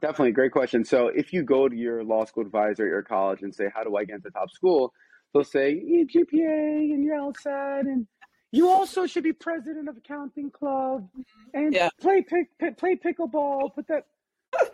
Definitely, 0.00 0.32
great 0.32 0.52
question. 0.52 0.84
So, 0.84 1.08
if 1.08 1.32
you 1.32 1.42
go 1.42 1.68
to 1.68 1.76
your 1.76 2.02
law 2.02 2.24
school 2.24 2.44
advisor 2.44 2.84
at 2.84 2.88
your 2.88 3.02
college 3.02 3.42
and 3.42 3.54
say, 3.54 3.70
"How 3.72 3.84
do 3.84 3.96
I 3.96 4.04
get 4.04 4.16
into 4.16 4.30
top 4.30 4.50
school?" 4.50 4.92
they'll 5.32 5.44
say, 5.44 5.72
"Your 5.72 6.06
GPA 6.06 6.92
and 6.92 7.04
your 7.04 7.16
LSAT, 7.16 7.80
and 7.80 8.06
you 8.50 8.68
also 8.68 9.06
should 9.06 9.22
be 9.22 9.32
president 9.32 9.88
of 9.88 9.96
accounting 9.96 10.50
club 10.50 11.08
and 11.54 11.72
yeah. 11.72 11.88
play 12.00 12.22
pick, 12.22 12.48
play 12.76 12.96
pickleball." 12.96 13.74
Put 13.74 13.86
that 13.86 14.06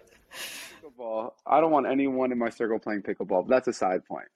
pickleball. 0.82 1.32
I 1.46 1.60
don't 1.60 1.72
want 1.72 1.86
anyone 1.86 2.32
in 2.32 2.38
my 2.38 2.48
circle 2.48 2.78
playing 2.78 3.02
pickleball. 3.02 3.46
But 3.46 3.48
that's 3.48 3.68
a 3.68 3.72
side 3.72 4.06
point. 4.06 4.28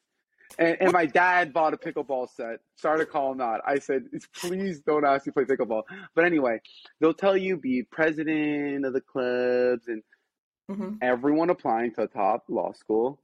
And, 0.58 0.76
and, 0.80 0.92
my 0.92 1.06
dad 1.06 1.52
bought 1.52 1.74
a 1.74 1.76
pickleball 1.76 2.28
set. 2.34 2.60
Sorry 2.76 3.00
to 3.00 3.06
call 3.06 3.32
him 3.32 3.40
out. 3.40 3.60
I 3.66 3.78
said, 3.78 4.04
please 4.34 4.80
don't 4.80 5.04
ask 5.04 5.26
me 5.26 5.32
to 5.32 5.44
play 5.44 5.56
pickleball. 5.56 5.82
But 6.14 6.24
anyway, 6.24 6.60
they'll 7.00 7.14
tell 7.14 7.36
you 7.36 7.56
be 7.56 7.82
president 7.82 8.86
of 8.86 8.92
the 8.92 9.00
clubs, 9.00 9.88
and 9.88 10.02
mm-hmm. 10.70 10.94
everyone 11.02 11.50
applying 11.50 11.92
to 11.94 12.02
a 12.02 12.08
top 12.08 12.44
law 12.48 12.72
school 12.72 13.20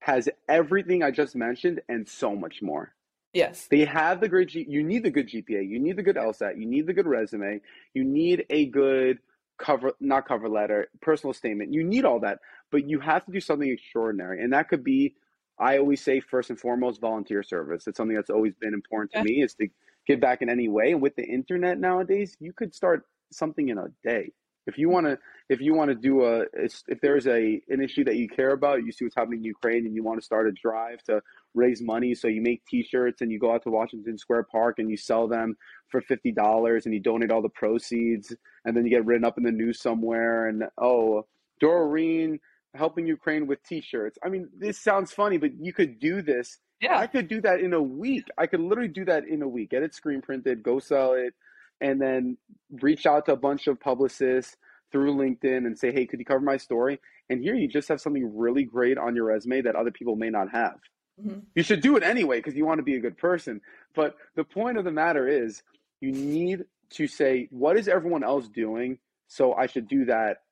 has 0.00 0.28
everything 0.48 1.02
I 1.02 1.12
just 1.12 1.36
mentioned 1.36 1.80
and 1.88 2.08
so 2.08 2.34
much 2.34 2.60
more. 2.60 2.92
Yes. 3.32 3.66
They 3.70 3.84
have 3.84 4.20
the 4.20 4.28
great 4.28 4.48
G- 4.48 4.66
you 4.68 4.82
need 4.82 5.04
the 5.04 5.10
good 5.10 5.28
GPA, 5.28 5.66
you 5.68 5.78
need 5.78 5.96
the 5.96 6.02
good 6.02 6.16
LSAT, 6.16 6.58
you 6.58 6.66
need 6.66 6.86
the 6.86 6.92
good 6.92 7.06
resume, 7.06 7.60
you 7.94 8.04
need 8.04 8.44
a 8.50 8.66
good 8.66 9.20
cover 9.58 9.92
not 10.00 10.26
cover 10.26 10.48
letter, 10.48 10.88
personal 11.00 11.32
statement. 11.32 11.72
You 11.72 11.84
need 11.84 12.04
all 12.04 12.20
that, 12.20 12.40
but 12.70 12.88
you 12.88 13.00
have 13.00 13.24
to 13.26 13.32
do 13.32 13.40
something 13.40 13.70
extraordinary. 13.70 14.42
And 14.42 14.52
that 14.52 14.68
could 14.68 14.84
be 14.84 15.14
I 15.58 15.78
always 15.78 16.02
say 16.02 16.20
first 16.20 16.50
and 16.50 16.58
foremost 16.58 17.00
volunteer 17.00 17.42
service. 17.42 17.86
It's 17.86 17.96
something 17.96 18.16
that's 18.16 18.30
always 18.30 18.54
been 18.60 18.74
important 18.74 19.12
to 19.12 19.18
yeah. 19.18 19.24
me 19.24 19.42
is 19.42 19.54
to 19.54 19.68
give 20.06 20.20
back 20.20 20.42
in 20.42 20.48
any 20.48 20.68
way. 20.68 20.92
And 20.92 21.02
with 21.02 21.14
the 21.16 21.24
internet 21.24 21.78
nowadays, 21.78 22.36
you 22.40 22.52
could 22.52 22.74
start 22.74 23.06
something 23.30 23.68
in 23.68 23.78
a 23.78 23.86
day. 24.02 24.32
If 24.64 24.78
you 24.78 24.88
want 24.88 25.06
to, 25.06 25.18
if 25.48 25.60
you 25.60 25.74
want 25.74 25.88
to 25.90 25.96
do 25.96 26.24
a, 26.24 26.44
if 26.54 27.00
there's 27.00 27.26
a 27.26 27.60
an 27.68 27.82
issue 27.82 28.04
that 28.04 28.14
you 28.14 28.28
care 28.28 28.52
about, 28.52 28.84
you 28.84 28.92
see 28.92 29.04
what's 29.04 29.16
happening 29.16 29.40
in 29.40 29.44
Ukraine, 29.44 29.86
and 29.86 29.94
you 29.94 30.04
want 30.04 30.20
to 30.20 30.24
start 30.24 30.46
a 30.46 30.52
drive 30.52 31.02
to 31.04 31.20
raise 31.52 31.82
money. 31.82 32.14
So 32.14 32.28
you 32.28 32.40
make 32.42 32.64
T-shirts 32.66 33.22
and 33.22 33.32
you 33.32 33.40
go 33.40 33.52
out 33.52 33.64
to 33.64 33.70
Washington 33.70 34.16
Square 34.16 34.44
Park 34.52 34.78
and 34.78 34.88
you 34.88 34.96
sell 34.96 35.26
them 35.26 35.56
for 35.88 36.00
fifty 36.00 36.30
dollars 36.30 36.86
and 36.86 36.94
you 36.94 37.00
donate 37.00 37.32
all 37.32 37.42
the 37.42 37.48
proceeds, 37.48 38.32
and 38.64 38.76
then 38.76 38.84
you 38.84 38.90
get 38.90 39.04
written 39.04 39.24
up 39.24 39.36
in 39.36 39.42
the 39.42 39.50
news 39.50 39.80
somewhere. 39.80 40.46
And 40.46 40.62
oh, 40.78 41.26
Doreen 41.60 42.38
helping 42.74 43.06
Ukraine 43.06 43.46
with 43.46 43.62
T-shirts. 43.64 44.18
I 44.24 44.28
mean, 44.28 44.48
this 44.56 44.78
sounds 44.78 45.12
funny, 45.12 45.36
but 45.36 45.50
you 45.60 45.72
could 45.72 45.98
do 45.98 46.22
this. 46.22 46.58
Yeah. 46.80 46.98
I 46.98 47.06
could 47.06 47.28
do 47.28 47.40
that 47.42 47.60
in 47.60 47.74
a 47.74 47.82
week. 47.82 48.24
I 48.36 48.46
could 48.46 48.60
literally 48.60 48.88
do 48.88 49.04
that 49.04 49.28
in 49.28 49.42
a 49.42 49.48
week. 49.48 49.70
Get 49.70 49.82
it 49.82 49.94
screen 49.94 50.20
printed, 50.20 50.62
go 50.62 50.78
sell 50.80 51.12
it, 51.12 51.34
and 51.80 52.00
then 52.00 52.36
reach 52.80 53.06
out 53.06 53.26
to 53.26 53.32
a 53.32 53.36
bunch 53.36 53.66
of 53.66 53.78
publicists 53.78 54.56
through 54.90 55.14
LinkedIn 55.14 55.58
and 55.58 55.78
say, 55.78 55.92
"Hey, 55.92 56.06
could 56.06 56.18
you 56.18 56.24
cover 56.24 56.40
my 56.40 56.56
story?" 56.56 57.00
And 57.30 57.40
here 57.40 57.54
you 57.54 57.68
just 57.68 57.88
have 57.88 58.00
something 58.00 58.36
really 58.36 58.64
great 58.64 58.98
on 58.98 59.14
your 59.14 59.26
resume 59.26 59.62
that 59.62 59.76
other 59.76 59.90
people 59.90 60.16
may 60.16 60.28
not 60.28 60.50
have. 60.50 60.78
Mm-hmm. 61.20 61.40
You 61.54 61.62
should 61.62 61.82
do 61.82 61.96
it 61.96 62.02
anyway 62.02 62.38
because 62.38 62.56
you 62.56 62.66
want 62.66 62.78
to 62.78 62.84
be 62.84 62.96
a 62.96 63.00
good 63.00 63.16
person. 63.16 63.60
But 63.94 64.16
the 64.34 64.44
point 64.44 64.76
of 64.76 64.84
the 64.84 64.90
matter 64.90 65.28
is, 65.28 65.62
you 66.00 66.10
need 66.10 66.64
to 66.90 67.06
say, 67.06 67.48
"What 67.50 67.76
is 67.76 67.86
everyone 67.86 68.24
else 68.24 68.48
doing?" 68.48 68.98
So 69.28 69.54
I 69.54 69.66
should 69.66 69.88
do 69.88 70.06
that, 70.06 70.42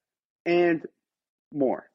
and 0.46 0.86
more. 1.52 1.89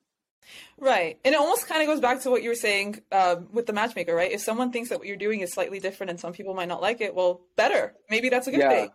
Right. 0.78 1.20
And 1.26 1.34
it 1.34 1.40
almost 1.40 1.68
kind 1.68 1.82
of 1.82 1.88
goes 1.88 2.00
back 2.00 2.22
to 2.24 2.30
what 2.30 2.44
you 2.44 2.50
were 2.50 2.56
saying 2.56 3.02
uh, 3.12 3.38
with 3.52 3.66
the 3.66 3.74
matchmaker, 3.74 4.14
right? 4.16 4.32
If 4.32 4.42
someone 4.42 4.72
thinks 4.72 4.90
that 4.90 5.00
what 5.00 5.08
you're 5.08 5.18
doing 5.18 5.42
is 5.42 5.54
slightly 5.54 5.80
different 5.80 6.10
and 6.12 6.20
some 6.20 6.34
people 6.34 6.54
might 6.54 6.68
not 6.68 6.82
like 6.82 7.02
it, 7.02 7.16
well, 7.16 7.42
better. 7.56 7.94
Maybe 8.10 8.30
that's 8.30 8.48
a 8.48 8.52
good 8.52 8.60
Yeah. 8.62 8.70
thing. 8.70 8.90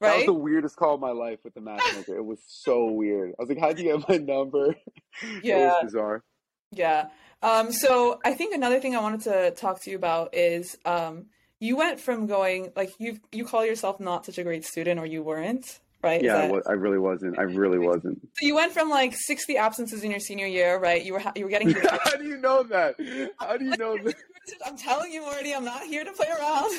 That 0.00 0.16
was 0.16 0.26
the 0.26 0.32
weirdest 0.32 0.74
call 0.76 0.96
of 0.96 1.00
my 1.00 1.12
life 1.12 1.38
with 1.44 1.54
the 1.54 1.60
matchmaker. 1.60 2.16
it 2.16 2.24
was 2.24 2.40
so 2.48 2.86
weird. 2.90 3.30
I 3.30 3.34
was 3.42 3.48
like, 3.48 3.58
"How'd 3.58 3.78
you 3.78 3.84
get 3.84 4.08
my 4.08 4.16
number?" 4.16 4.74
Yeah. 5.22 5.36
it 5.38 5.44
Yeah. 5.44 5.66
was 5.68 5.84
bizarre. 5.84 6.24
Yeah. 6.72 7.08
Um, 7.40 7.70
so 7.70 8.18
I 8.24 8.34
think 8.34 8.52
another 8.52 8.80
thing 8.80 8.96
I 8.96 9.00
wanted 9.00 9.20
to 9.22 9.52
talk 9.52 9.80
to 9.82 9.90
you 9.90 9.96
about 9.96 10.34
is 10.34 10.76
um, 10.84 11.26
you 11.60 11.76
went 11.76 12.00
from 12.00 12.26
going 12.26 12.72
like 12.74 12.90
you 12.98 13.20
you 13.30 13.44
call 13.44 13.64
yourself 13.64 14.00
not 14.00 14.26
such 14.26 14.38
a 14.38 14.42
great 14.42 14.64
student 14.64 14.98
or 14.98 15.06
you 15.06 15.22
weren't, 15.22 15.78
right? 16.02 16.22
Yeah, 16.22 16.36
I, 16.38 16.48
that- 16.48 16.62
I 16.68 16.72
really 16.72 16.98
wasn't. 16.98 17.38
I 17.38 17.42
really 17.42 17.78
wasn't. 17.78 18.20
so 18.34 18.46
you 18.46 18.54
went 18.54 18.72
from 18.72 18.90
like 18.90 19.14
60 19.14 19.56
absences 19.56 20.02
in 20.04 20.10
your 20.10 20.20
senior 20.20 20.46
year, 20.46 20.78
right? 20.78 21.04
You 21.04 21.12
were 21.14 21.18
ha- 21.20 21.32
you 21.36 21.44
were 21.44 21.50
getting 21.50 21.70
How 22.04 22.16
do 22.16 22.24
you 22.24 22.36
know 22.38 22.62
that? 22.64 22.94
How 23.38 23.56
do 23.56 23.64
you 23.64 23.76
know 23.78 23.96
that? 23.98 24.14
I'm 24.66 24.76
telling 24.76 25.12
you 25.12 25.22
already, 25.24 25.54
I'm 25.54 25.64
not 25.64 25.82
here 25.84 26.04
to 26.04 26.12
play 26.12 26.26
around. 26.28 26.72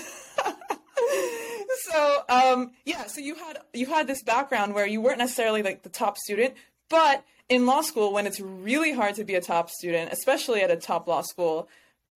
so, 1.91 2.23
um, 2.29 2.71
yeah, 2.85 3.05
so 3.07 3.21
you 3.21 3.35
had 3.35 3.57
you 3.73 3.85
had 3.85 4.07
this 4.07 4.23
background 4.23 4.73
where 4.73 4.85
you 4.85 5.01
weren't 5.01 5.17
necessarily 5.19 5.63
like 5.63 5.83
the 5.83 5.89
top 5.89 6.17
student, 6.17 6.53
but 6.89 7.23
in 7.49 7.65
law 7.65 7.81
school, 7.81 8.13
when 8.13 8.25
it's 8.27 8.39
really 8.39 8.93
hard 8.93 9.15
to 9.15 9.23
be 9.23 9.35
a 9.35 9.41
top 9.41 9.69
student, 9.69 10.11
especially 10.11 10.61
at 10.61 10.71
a 10.71 10.75
top 10.77 11.07
law 11.07 11.21
school, 11.21 11.67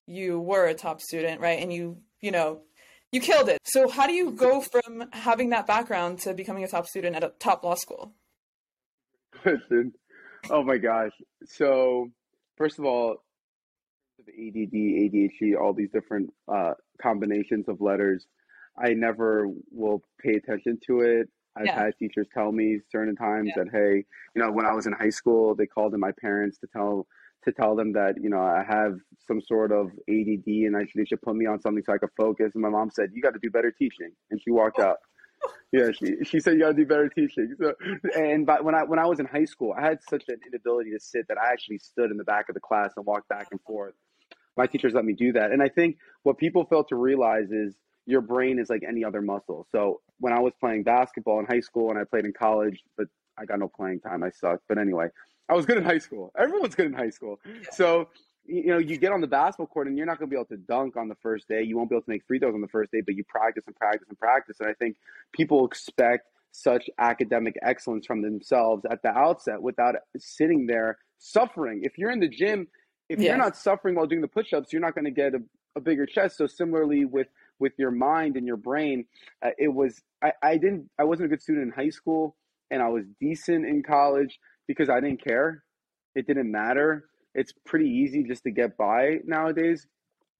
you 0.06 0.40
were 0.40 0.66
a 0.66 0.74
top 0.74 1.02
student, 1.02 1.42
right? 1.42 1.60
And 1.62 1.72
you, 1.74 1.98
you 2.22 2.32
know, 2.32 2.62
you 3.12 3.20
killed 3.22 3.50
it. 3.50 3.60
So, 3.66 3.88
how 3.90 4.08
do 4.08 4.14
you 4.14 4.32
go 4.32 4.62
from 4.62 5.06
having 5.14 5.50
that 5.50 5.68
background 5.68 6.20
to 6.20 6.34
becoming 6.34 6.64
a 6.64 6.68
top 6.68 6.88
student 6.88 7.16
at 7.16 7.24
a 7.24 7.32
top 7.40 7.64
law 7.64 7.76
school? 7.76 8.14
Listen, 9.46 9.94
oh 10.50 10.64
my 10.64 10.78
gosh. 10.78 11.12
So, 11.46 12.10
first 12.58 12.80
of 12.80 12.86
all, 12.86 13.24
the 14.26 14.32
ADD, 14.32 14.74
ADHD, 14.74 15.60
all 15.60 15.74
these 15.74 15.92
different 15.92 16.34
uh, 16.48 16.74
combinations 17.02 17.68
of 17.70 17.80
letters, 17.82 18.26
I 18.78 18.94
never 18.94 19.48
will 19.72 20.04
pay 20.22 20.34
attention 20.34 20.80
to 20.88 21.02
it. 21.02 21.30
I've 21.56 21.66
Yeah. 21.66 21.84
had 21.86 21.98
teachers 21.98 22.28
tell 22.34 22.52
me 22.52 22.80
certain 22.92 23.16
times 23.16 23.52
Yeah. 23.56 23.64
that, 23.64 23.72
hey, 23.72 24.06
you 24.36 24.42
know, 24.42 24.52
when 24.52 24.66
I 24.66 24.74
was 24.74 24.86
in 24.86 24.94
high 24.94 25.10
school, 25.10 25.56
they 25.56 25.66
called 25.66 25.94
in 25.94 26.00
my 26.00 26.12
parents 26.12 26.58
to 26.60 26.68
tell 26.68 27.08
to 27.44 27.52
tell 27.52 27.76
them 27.76 27.94
that 27.94 28.16
you 28.22 28.30
know 28.30 28.42
I 28.42 28.64
have 28.68 28.98
some 29.28 29.42
sort 29.42 29.72
of 29.72 29.88
ADD 30.10 30.48
and 30.48 30.76
I 30.76 30.82
should, 30.82 30.92
they 30.96 31.06
should 31.06 31.22
put 31.22 31.36
me 31.36 31.46
on 31.46 31.62
something 31.62 31.84
so 31.86 31.94
I 31.94 31.98
could 31.98 32.10
focus. 32.18 32.52
And 32.54 32.62
my 32.62 32.70
mom 32.70 32.90
said, 32.92 33.10
"You 33.14 33.22
got 33.22 33.34
to 33.34 33.40
do 33.42 33.50
better 33.50 33.72
teaching," 33.72 34.12
and 34.32 34.42
she 34.42 34.52
walked 34.52 34.80
out. 34.80 34.98
Yeah, 35.72 35.92
she 35.92 36.16
she 36.24 36.40
said 36.40 36.54
you 36.54 36.62
gotta 36.62 36.74
do 36.74 36.86
better 36.86 37.10
teaching. 37.10 37.54
So, 37.60 37.74
and 38.16 38.46
but 38.46 38.64
when 38.64 38.74
I 38.74 38.84
when 38.84 38.98
I 38.98 39.06
was 39.06 39.20
in 39.20 39.28
high 39.28 39.46
school, 39.46 39.76
I 39.78 39.86
had 39.86 40.00
such 40.10 40.24
an 40.30 40.40
inability 40.48 40.92
to 40.92 41.00
sit 41.00 41.28
that 41.28 41.38
I 41.38 41.52
actually 41.52 41.78
stood 41.78 42.10
in 42.10 42.18
the 42.18 42.24
back 42.24 42.50
of 42.50 42.56
the 42.56 42.60
class 42.60 42.94
and 42.98 43.06
walked 43.06 43.30
back 43.30 43.50
and 43.52 43.62
forth. 43.62 43.94
My 44.56 44.66
teachers 44.66 44.94
let 44.94 45.06
me 45.06 45.14
do 45.14 45.34
that, 45.34 45.52
and 45.52 45.62
I 45.62 45.70
think 45.70 45.98
what 46.24 46.40
people 46.40 46.66
fail 46.66 46.84
to 46.86 46.96
realize 46.96 47.52
is 47.52 47.76
your 48.08 48.22
brain 48.22 48.58
is 48.58 48.70
like 48.70 48.82
any 48.88 49.04
other 49.04 49.22
muscle. 49.22 49.68
So 49.72 50.02
when 50.20 50.34
I 50.34 50.40
was 50.40 50.54
playing 50.60 50.84
basketball 50.84 51.40
in 51.40 51.46
high 51.46 51.60
school 51.60 51.92
and 51.92 52.00
I 52.00 52.06
played 52.06 52.26
in 52.26 52.34
college, 52.34 52.82
but 52.98 53.08
I 53.38 53.46
got 53.46 53.60
no 53.60 53.68
playing 53.68 54.00
time, 54.00 54.24
I 54.24 54.32
sucked. 54.32 54.64
But 54.68 54.80
anyway, 54.80 55.10
I 55.50 55.54
was 55.54 55.66
good 55.66 55.78
in 55.78 55.84
high 55.84 55.98
school. 56.00 56.32
Everyone's 56.38 56.76
good 56.76 56.88
in 56.88 56.94
high 56.94 57.10
school. 57.10 57.40
So 57.72 58.10
you 58.50 58.68
know, 58.68 58.78
you 58.78 58.98
get 58.98 59.12
on 59.12 59.20
the 59.20 59.28
basketball 59.28 59.68
court 59.68 59.88
and 59.88 59.98
you're 59.98 60.06
not 60.06 60.20
going 60.20 60.30
to 60.30 60.34
be 60.34 60.38
able 60.40 60.46
to 60.48 60.58
dunk 60.58 60.96
on 60.96 61.10
the 61.10 61.16
first 61.16 61.50
day. 61.50 61.64
You 61.64 61.76
won't 61.78 61.90
be 61.90 61.96
able 61.96 62.04
to 62.04 62.10
make 62.10 62.26
free 62.26 62.40
throws 62.40 62.54
on 62.56 62.62
the 62.62 62.68
first 62.70 62.92
day, 62.92 63.02
but 63.06 63.16
you 63.16 63.26
practice 63.26 63.66
and 63.68 63.76
practice 63.76 64.08
and 64.08 64.18
practice. 64.18 64.58
And 64.62 64.70
I 64.70 64.74
think 64.74 64.96
people 65.34 65.66
expect 65.66 66.28
such 66.54 66.90
academic 66.98 67.58
excellence 67.62 68.06
from 68.06 68.22
themselves 68.22 68.86
at 68.90 69.02
the 69.04 69.10
outset 69.10 69.62
without 69.62 69.96
sitting 70.18 70.66
there 70.66 70.98
suffering. 71.18 71.82
If 71.84 71.98
you're 71.98 72.10
in 72.10 72.22
the 72.22 72.30
gym, 72.30 72.68
if 73.10 73.20
Yes. 73.20 73.28
you're 73.28 73.38
not 73.38 73.58
suffering 73.58 73.96
while 73.96 74.06
doing 74.08 74.22
the 74.22 74.28
push-ups, 74.28 74.72
you're 74.72 74.82
not 74.82 74.96
going 74.96 75.06
to 75.06 75.12
get 75.12 75.34
a, 75.34 75.40
a 75.76 75.82
bigger 75.82 76.06
chest. 76.06 76.38
So 76.38 76.48
similarly 76.48 77.06
with 77.06 77.28
with 77.60 77.74
your 77.78 77.92
mind 77.92 78.38
and 78.38 78.46
your 78.46 78.58
brain, 78.58 79.06
uh, 79.44 79.50
it 79.58 79.74
was 79.74 80.02
I, 80.24 80.32
I 80.42 80.58
didn't 80.58 80.90
I 81.00 81.04
wasn't 81.04 81.26
a 81.26 81.30
good 81.30 81.42
student 81.42 81.66
in 81.68 81.72
high 81.72 81.90
school, 81.90 82.36
and 82.72 82.82
I 82.82 82.88
was 82.90 83.04
decent 83.20 83.66
in 83.66 83.84
college 83.84 84.40
because 84.68 84.90
I 84.90 85.00
didn't 85.00 85.24
care. 85.24 85.64
It 86.16 86.28
didn't 86.28 86.52
matter. 86.52 87.06
It's 87.34 87.54
pretty 87.66 87.90
easy 87.90 88.24
just 88.24 88.44
to 88.44 88.52
get 88.52 88.78
by 88.78 89.20
nowadays. 89.26 89.88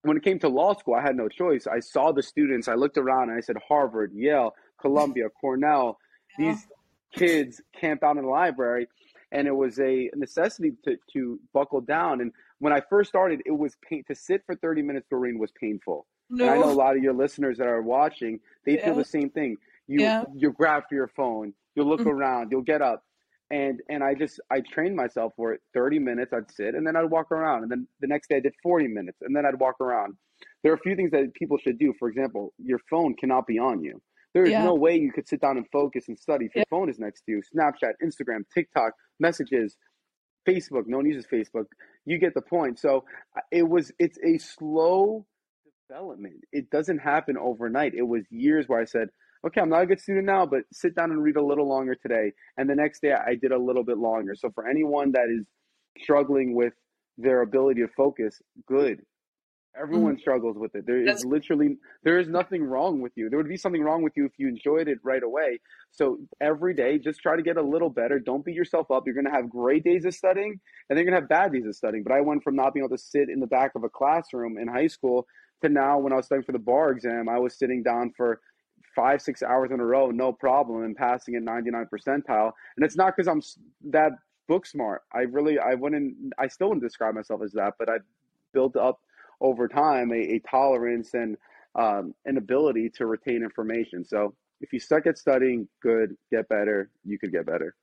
When 0.04 0.18
it 0.18 0.24
came 0.24 0.40
to 0.40 0.50
law 0.50 0.74
school, 0.76 0.96
I 0.96 1.02
had 1.02 1.16
no 1.16 1.28
choice. 1.28 1.68
I 1.68 1.80
saw 1.80 2.12
the 2.12 2.24
students. 2.24 2.68
I 2.68 2.76
looked 2.76 2.98
around 2.98 3.30
and 3.30 3.38
I 3.38 3.42
said, 3.42 3.58
Harvard, 3.68 4.12
Yale, 4.14 4.54
Columbia, 4.80 5.30
Cornell. 5.42 5.98
These 6.38 6.68
kids 7.16 7.62
camp 7.80 8.04
out 8.04 8.18
in 8.18 8.24
the 8.24 8.30
library, 8.30 8.88
and 9.32 9.48
it 9.48 9.56
was 9.56 9.80
a 9.80 10.10
necessity 10.16 10.74
to, 10.86 10.98
to 11.14 11.40
buckle 11.54 11.82
down. 11.82 12.22
And 12.22 12.32
when 12.60 12.74
I 12.74 12.82
first 12.90 13.10
started, 13.10 13.42
it 13.46 13.52
was 13.58 13.76
pain 13.88 14.04
to 14.08 14.16
sit 14.16 14.44
for 14.46 14.56
30 14.56 14.82
minutes, 14.84 15.08
Doreen, 15.10 15.40
was 15.40 15.52
painful. 15.60 16.06
And 16.30 16.42
I 16.50 16.58
know 16.58 16.70
a 16.70 16.74
lot 16.74 16.96
of 16.98 17.02
your 17.02 17.14
listeners 17.14 17.58
that 17.58 17.68
are 17.68 17.82
watching, 17.82 18.40
they 18.66 18.78
feel 18.78 18.96
the 18.96 19.06
same 19.06 19.30
thing. 19.30 19.56
You 19.88 20.02
Yeah. 20.02 20.26
you 20.36 20.52
grab 20.52 20.84
for 20.90 20.96
your 20.96 21.08
phone, 21.08 21.54
you'll 21.74 21.88
look 21.88 22.02
Mhm. 22.02 22.12
around, 22.12 22.52
you'll 22.52 22.62
get 22.62 22.82
up. 22.82 23.04
And 23.50 23.82
and 23.90 24.04
I 24.04 24.14
just 24.14 24.40
I 24.52 24.62
trained 24.62 24.96
myself 24.96 25.34
for 25.38 25.54
it. 25.54 25.62
30 25.74 26.00
minutes 26.00 26.34
I'd 26.34 26.52
sit 26.52 26.76
and 26.76 26.86
then 26.86 26.96
I'd 26.98 27.10
walk 27.10 27.32
around. 27.32 27.64
And 27.64 27.72
then 27.72 27.88
the 28.02 28.08
next 28.08 28.30
day 28.30 28.38
I 28.38 28.40
did 28.42 28.54
40 28.62 28.88
minutes 28.88 29.20
and 29.22 29.36
then 29.36 29.46
I'd 29.46 29.60
walk 29.60 29.80
around. 29.82 30.16
There 30.64 30.72
are 30.72 30.76
a 30.76 30.80
few 30.80 30.96
things 30.96 31.12
that 31.12 31.34
people 31.34 31.58
should 31.58 31.80
do. 31.80 31.94
For 32.00 32.10
example, 32.10 32.54
your 32.58 32.80
phone 32.90 33.16
cannot 33.16 33.48
be 33.48 33.58
on 33.60 33.82
you. 33.84 34.02
There 34.34 34.46
is 34.46 34.52
Yeah. 34.52 34.64
no 34.64 34.76
way 34.76 34.98
you 34.98 35.12
could 35.14 35.28
sit 35.28 35.42
down 35.42 35.58
and 35.58 35.66
focus 35.72 36.10
and 36.10 36.20
study 36.20 36.46
if 36.46 36.56
your 36.56 36.64
Yeah. 36.64 36.70
phone 36.70 36.90
is 36.90 37.00
next 37.00 37.22
to 37.24 37.32
you. 37.32 37.42
Snapchat, 37.56 37.94
Instagram, 38.04 38.42
TikTok, 38.54 38.94
messages, 39.20 39.78
Facebook. 40.48 40.84
No 40.88 40.98
one 40.98 41.06
uses 41.08 41.26
Facebook. 41.28 41.66
You 42.06 42.20
get 42.20 42.34
the 42.34 42.42
point. 42.42 42.80
So 42.80 43.06
uh, 43.38 43.42
it 43.52 43.68
was 43.68 43.92
it's 44.00 44.20
a 44.26 44.38
slow 44.40 45.26
development. 45.90 46.42
It 46.52 46.70
doesn't 46.70 47.00
happen 47.00 47.38
overnight. 47.38 47.94
It 47.96 48.04
was 48.08 48.24
years 48.32 48.68
where 48.68 48.82
I 48.82 48.86
said, 48.86 49.10
okay, 49.48 49.62
I'm 49.62 49.70
not 49.70 49.84
a 49.84 49.86
good 49.86 50.00
student 50.00 50.26
now, 50.26 50.46
but 50.46 50.62
sit 50.72 50.96
down 50.96 51.12
and 51.12 51.22
read 51.24 51.36
a 51.36 51.44
little 51.44 51.68
longer 51.68 51.96
today. 51.96 52.32
And 52.58 52.70
the 52.70 52.76
next 52.76 53.02
day 53.02 53.14
I 53.14 53.36
did 53.36 53.52
a 53.52 53.58
little 53.58 53.84
bit 53.84 53.98
longer. 53.98 54.36
So 54.36 54.52
for 54.54 54.68
anyone 54.68 55.12
that 55.14 55.28
is 55.30 55.46
struggling 56.02 56.56
with 56.56 56.74
their 57.18 57.42
ability 57.42 57.82
to 57.82 57.88
focus, 57.96 58.42
good. 58.68 59.02
Everyone 59.80 60.14
mm-hmm. 60.14 60.22
struggles 60.22 60.58
with 60.58 60.74
it. 60.74 60.88
There 60.88 61.00
is 61.00 61.06
That's- 61.06 61.26
literally 61.26 61.78
there 62.04 62.18
is 62.18 62.28
nothing 62.28 62.64
wrong 62.64 63.00
with 63.00 63.12
you. 63.16 63.30
There 63.30 63.38
would 63.38 63.48
be 63.48 63.58
something 63.58 63.84
wrong 63.84 64.02
with 64.02 64.14
you 64.16 64.26
if 64.26 64.32
you 64.38 64.48
enjoyed 64.48 64.88
it 64.88 64.98
right 65.04 65.22
away. 65.22 65.60
So 65.92 66.18
every 66.42 66.74
day, 66.74 66.98
just 66.98 67.20
try 67.20 67.36
to 67.36 67.44
get 67.44 67.58
a 67.58 67.62
little 67.62 67.92
better. 67.92 68.20
Don't 68.20 68.44
beat 68.44 68.56
yourself 68.56 68.90
up. 68.90 69.04
You're 69.06 69.14
going 69.14 69.26
to 69.26 69.32
have 69.32 69.50
great 69.50 69.84
days 69.84 70.04
of 70.06 70.16
studying, 70.16 70.60
and 70.90 70.98
then 70.98 71.06
you're 71.06 71.12
going 71.12 71.22
to 71.22 71.22
have 71.22 71.30
bad 71.30 71.54
days 71.54 71.68
of 71.68 71.76
studying. 71.76 72.04
But 72.04 72.14
I 72.14 72.22
went 72.22 72.44
from 72.44 72.56
not 72.56 72.74
being 72.74 72.86
able 72.86 72.98
to 72.98 73.04
sit 73.04 73.30
in 73.30 73.40
the 73.40 73.48
back 73.48 73.74
of 73.76 73.84
a 73.84 73.90
classroom 73.90 74.58
in 74.58 74.68
high 74.68 74.88
school 74.88 75.28
to 75.62 75.70
now, 75.70 76.00
when 76.00 76.14
I 76.14 76.18
was 76.18 76.26
studying 76.26 76.44
for 76.44 76.52
the 76.52 76.60
bar 76.60 76.92
exam, 76.92 77.30
I 77.30 77.40
was 77.40 77.58
sitting 77.58 77.84
down 77.84 78.14
for 78.16 78.42
five, 78.98 79.22
six 79.22 79.44
hours 79.44 79.70
in 79.72 79.80
a 79.80 79.86
row, 79.86 80.10
no 80.10 80.34
problem, 80.34 80.84
and 80.84 80.96
passing 80.96 81.36
at 81.36 81.44
99 81.44 81.86
percentile. 81.94 82.52
And 82.76 82.84
it's 82.84 82.98
not 82.98 83.16
because 83.16 83.28
I'm 83.28 83.42
that 83.92 84.14
book 84.48 84.66
smart. 84.66 85.04
I 85.14 85.20
really, 85.22 85.60
I 85.60 85.76
wouldn't, 85.76 86.16
I 86.40 86.48
still 86.48 86.70
wouldn't 86.70 86.84
describe 86.84 87.14
myself 87.14 87.42
as 87.44 87.52
that, 87.54 87.76
but 87.78 87.90
I 87.90 87.98
built 88.54 88.76
up 88.76 89.00
over 89.40 89.68
time 89.68 90.12
a, 90.12 90.16
a 90.16 90.40
tolerance 90.40 91.14
and 91.14 91.38
um, 91.76 92.16
an 92.26 92.38
ability 92.38 92.90
to 92.96 93.06
retain 93.06 93.44
information. 93.44 94.04
So 94.04 94.34
if 94.62 94.74
you 94.74 94.80
suck 94.80 95.06
at 95.06 95.20
studying, 95.20 95.68
good, 95.84 96.18
get 96.32 96.50
better. 96.50 96.90
You 97.06 97.20
could 97.20 97.32
get 97.32 97.46
better. 97.46 97.76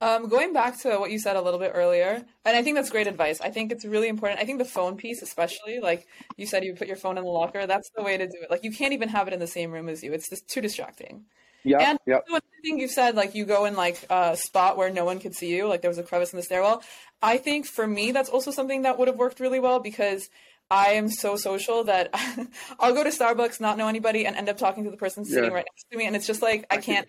Um, 0.00 0.28
going 0.28 0.52
back 0.52 0.78
to 0.82 0.96
what 0.98 1.10
you 1.10 1.18
said 1.18 1.34
a 1.34 1.42
little 1.42 1.58
bit 1.58 1.72
earlier, 1.74 2.24
and 2.44 2.56
I 2.56 2.62
think 2.62 2.76
that's 2.76 2.90
great 2.90 3.08
advice. 3.08 3.40
I 3.40 3.50
think 3.50 3.72
it's 3.72 3.84
really 3.84 4.08
important. 4.08 4.40
I 4.40 4.44
think 4.44 4.58
the 4.58 4.64
phone 4.64 4.96
piece, 4.96 5.22
especially, 5.22 5.80
like 5.80 6.06
you 6.36 6.46
said, 6.46 6.64
you 6.64 6.74
put 6.74 6.86
your 6.86 6.96
phone 6.96 7.18
in 7.18 7.24
the 7.24 7.30
locker. 7.30 7.66
That's 7.66 7.90
the 7.96 8.04
way 8.04 8.16
to 8.16 8.26
do 8.26 8.38
it. 8.42 8.50
Like 8.50 8.62
you 8.62 8.70
can't 8.70 8.92
even 8.92 9.08
have 9.08 9.26
it 9.26 9.34
in 9.34 9.40
the 9.40 9.48
same 9.48 9.72
room 9.72 9.88
as 9.88 10.02
you. 10.04 10.12
It's 10.12 10.30
just 10.30 10.48
too 10.48 10.60
distracting. 10.60 11.24
Yeah. 11.64 11.90
And 11.90 11.98
yep. 12.06 12.24
another 12.28 12.44
thing 12.62 12.78
you 12.78 12.86
said, 12.86 13.16
like 13.16 13.34
you 13.34 13.44
go 13.44 13.64
in 13.64 13.74
like 13.74 14.04
a 14.08 14.36
spot 14.36 14.76
where 14.76 14.90
no 14.90 15.04
one 15.04 15.18
could 15.18 15.34
see 15.34 15.54
you, 15.54 15.66
like 15.66 15.82
there 15.82 15.90
was 15.90 15.98
a 15.98 16.04
crevice 16.04 16.32
in 16.32 16.36
the 16.36 16.44
stairwell. 16.44 16.82
I 17.20 17.38
think 17.38 17.66
for 17.66 17.86
me, 17.86 18.12
that's 18.12 18.28
also 18.28 18.52
something 18.52 18.82
that 18.82 18.98
would 18.98 19.08
have 19.08 19.16
worked 19.16 19.40
really 19.40 19.58
well 19.58 19.80
because 19.80 20.28
I 20.70 20.90
am 20.92 21.08
so 21.08 21.36
social 21.36 21.84
that 21.84 22.10
I'll 22.80 22.94
go 22.94 23.02
to 23.02 23.10
Starbucks, 23.10 23.60
not 23.60 23.78
know 23.78 23.88
anybody, 23.88 24.26
and 24.26 24.36
end 24.36 24.48
up 24.48 24.58
talking 24.58 24.84
to 24.84 24.90
the 24.90 24.96
person 24.96 25.24
sitting 25.24 25.50
yeah. 25.50 25.56
right 25.56 25.66
next 25.66 25.86
to 25.90 25.98
me, 25.98 26.06
and 26.06 26.14
it's 26.14 26.26
just 26.26 26.42
like 26.42 26.66
I 26.70 26.76
can't. 26.76 27.08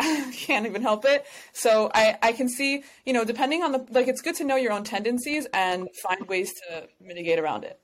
I 0.00 0.30
can't 0.32 0.66
even 0.66 0.82
help 0.82 1.04
it. 1.04 1.26
So 1.52 1.90
I, 1.94 2.16
I 2.22 2.32
can 2.32 2.48
see, 2.48 2.84
you 3.04 3.12
know, 3.12 3.24
depending 3.24 3.62
on 3.62 3.72
the 3.72 3.86
like, 3.90 4.08
it's 4.08 4.20
good 4.20 4.34
to 4.36 4.44
know 4.44 4.56
your 4.56 4.72
own 4.72 4.84
tendencies 4.84 5.46
and 5.52 5.88
find 6.02 6.26
ways 6.28 6.52
to 6.54 6.88
mitigate 7.00 7.38
around 7.38 7.64
it. 7.64 7.78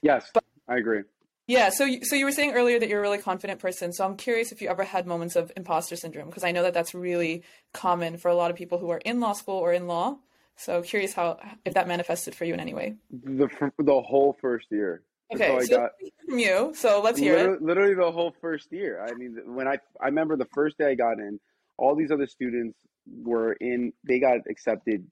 Yes, 0.00 0.30
but, 0.32 0.44
I 0.68 0.76
agree. 0.76 1.02
Yeah. 1.46 1.68
So, 1.70 1.86
so 2.02 2.16
you 2.16 2.24
were 2.24 2.32
saying 2.32 2.52
earlier 2.52 2.78
that 2.78 2.88
you're 2.88 3.00
a 3.00 3.02
really 3.02 3.18
confident 3.18 3.60
person. 3.60 3.92
So 3.92 4.04
I'm 4.04 4.16
curious 4.16 4.50
if 4.50 4.62
you 4.62 4.68
ever 4.68 4.84
had 4.84 5.06
moments 5.06 5.36
of 5.36 5.52
imposter 5.56 5.96
syndrome 5.96 6.28
because 6.28 6.44
I 6.44 6.52
know 6.52 6.62
that 6.62 6.72
that's 6.72 6.94
really 6.94 7.42
common 7.72 8.16
for 8.16 8.30
a 8.30 8.34
lot 8.34 8.50
of 8.50 8.56
people 8.56 8.78
who 8.78 8.88
are 8.90 8.98
in 9.04 9.20
law 9.20 9.34
school 9.34 9.56
or 9.56 9.72
in 9.72 9.86
law. 9.86 10.18
So 10.56 10.82
curious 10.82 11.12
how 11.12 11.38
if 11.64 11.74
that 11.74 11.88
manifested 11.88 12.34
for 12.34 12.44
you 12.44 12.54
in 12.54 12.60
any 12.60 12.72
way. 12.72 12.94
The 13.10 13.48
the 13.78 14.00
whole 14.00 14.36
first 14.40 14.68
year. 14.70 15.02
Okay, 15.32 15.60
so 15.62 15.76
got, 15.78 15.90
from 16.26 16.38
you. 16.38 16.72
So 16.74 17.00
let's 17.02 17.18
hear 17.18 17.36
literally, 17.36 17.56
it. 17.56 17.62
Literally 17.62 17.94
the 17.94 18.12
whole 18.12 18.34
first 18.40 18.72
year. 18.72 19.04
I 19.04 19.14
mean, 19.14 19.38
when 19.46 19.66
I 19.68 19.78
I 20.00 20.06
remember 20.06 20.36
the 20.36 20.48
first 20.54 20.78
day 20.78 20.90
I 20.90 20.94
got 20.94 21.18
in, 21.18 21.40
all 21.78 21.94
these 21.96 22.10
other 22.10 22.26
students 22.26 22.76
were 23.22 23.52
in. 23.54 23.92
They 24.06 24.20
got 24.20 24.38
accepted 24.48 25.06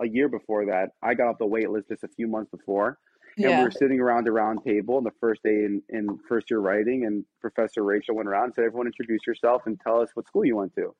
a 0.00 0.06
year 0.06 0.28
before 0.28 0.66
that. 0.66 0.90
I 1.02 1.14
got 1.14 1.28
off 1.28 1.38
the 1.38 1.46
wait 1.46 1.70
list 1.70 1.88
just 1.88 2.04
a 2.04 2.08
few 2.08 2.28
months 2.28 2.50
before. 2.50 2.98
And 3.36 3.50
yeah. 3.50 3.58
we 3.58 3.64
were 3.64 3.70
sitting 3.70 4.00
around 4.00 4.26
a 4.28 4.32
round 4.32 4.64
table 4.64 4.96
on 4.96 5.04
the 5.04 5.12
first 5.20 5.42
day 5.42 5.64
in, 5.64 5.82
in 5.90 6.18
first 6.26 6.50
year 6.50 6.58
writing, 6.58 7.04
and 7.04 7.22
Professor 7.40 7.82
Rachel 7.82 8.16
went 8.16 8.28
around 8.28 8.44
and 8.44 8.54
said, 8.54 8.64
Everyone 8.64 8.86
introduce 8.86 9.26
yourself 9.26 9.62
and 9.66 9.78
tell 9.78 10.00
us 10.00 10.08
what 10.14 10.26
school 10.26 10.44
you 10.44 10.56
went 10.56 10.74
to. 10.76 10.94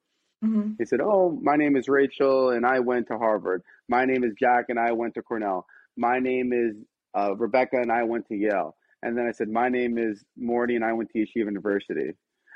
Mm-hmm. 0.45 0.73
He 0.79 0.85
said, 0.85 1.01
Oh, 1.01 1.39
my 1.43 1.57
name 1.57 1.77
is 1.77 1.89
Rachel, 1.89 2.51
and 2.51 2.67
I 2.67 2.81
went 2.81 3.09
to 3.09 3.17
Harvard. 3.17 3.63
My 3.89 4.05
name 4.05 4.23
is 4.23 4.35
Jack, 4.39 4.67
and 4.69 4.79
I 4.79 4.93
went 4.93 5.15
to 5.15 5.23
Cornell. 5.23 5.65
My 5.97 6.19
name 6.19 6.53
is 6.53 6.77
uh, 7.17 7.35
Rebecca, 7.37 7.77
and 7.77 7.91
I 7.91 8.05
went 8.05 8.29
to 8.29 8.37
Yale. 8.37 8.77
And 9.03 9.17
then 9.17 9.27
I 9.27 9.33
said, 9.33 9.49
My 9.49 9.69
name 9.69 9.99
is 9.99 10.25
Morty, 10.37 10.77
and 10.77 10.85
I 10.85 10.93
went 10.93 11.11
to 11.11 11.19
Yeshiva 11.19 11.47
University. 11.47 12.13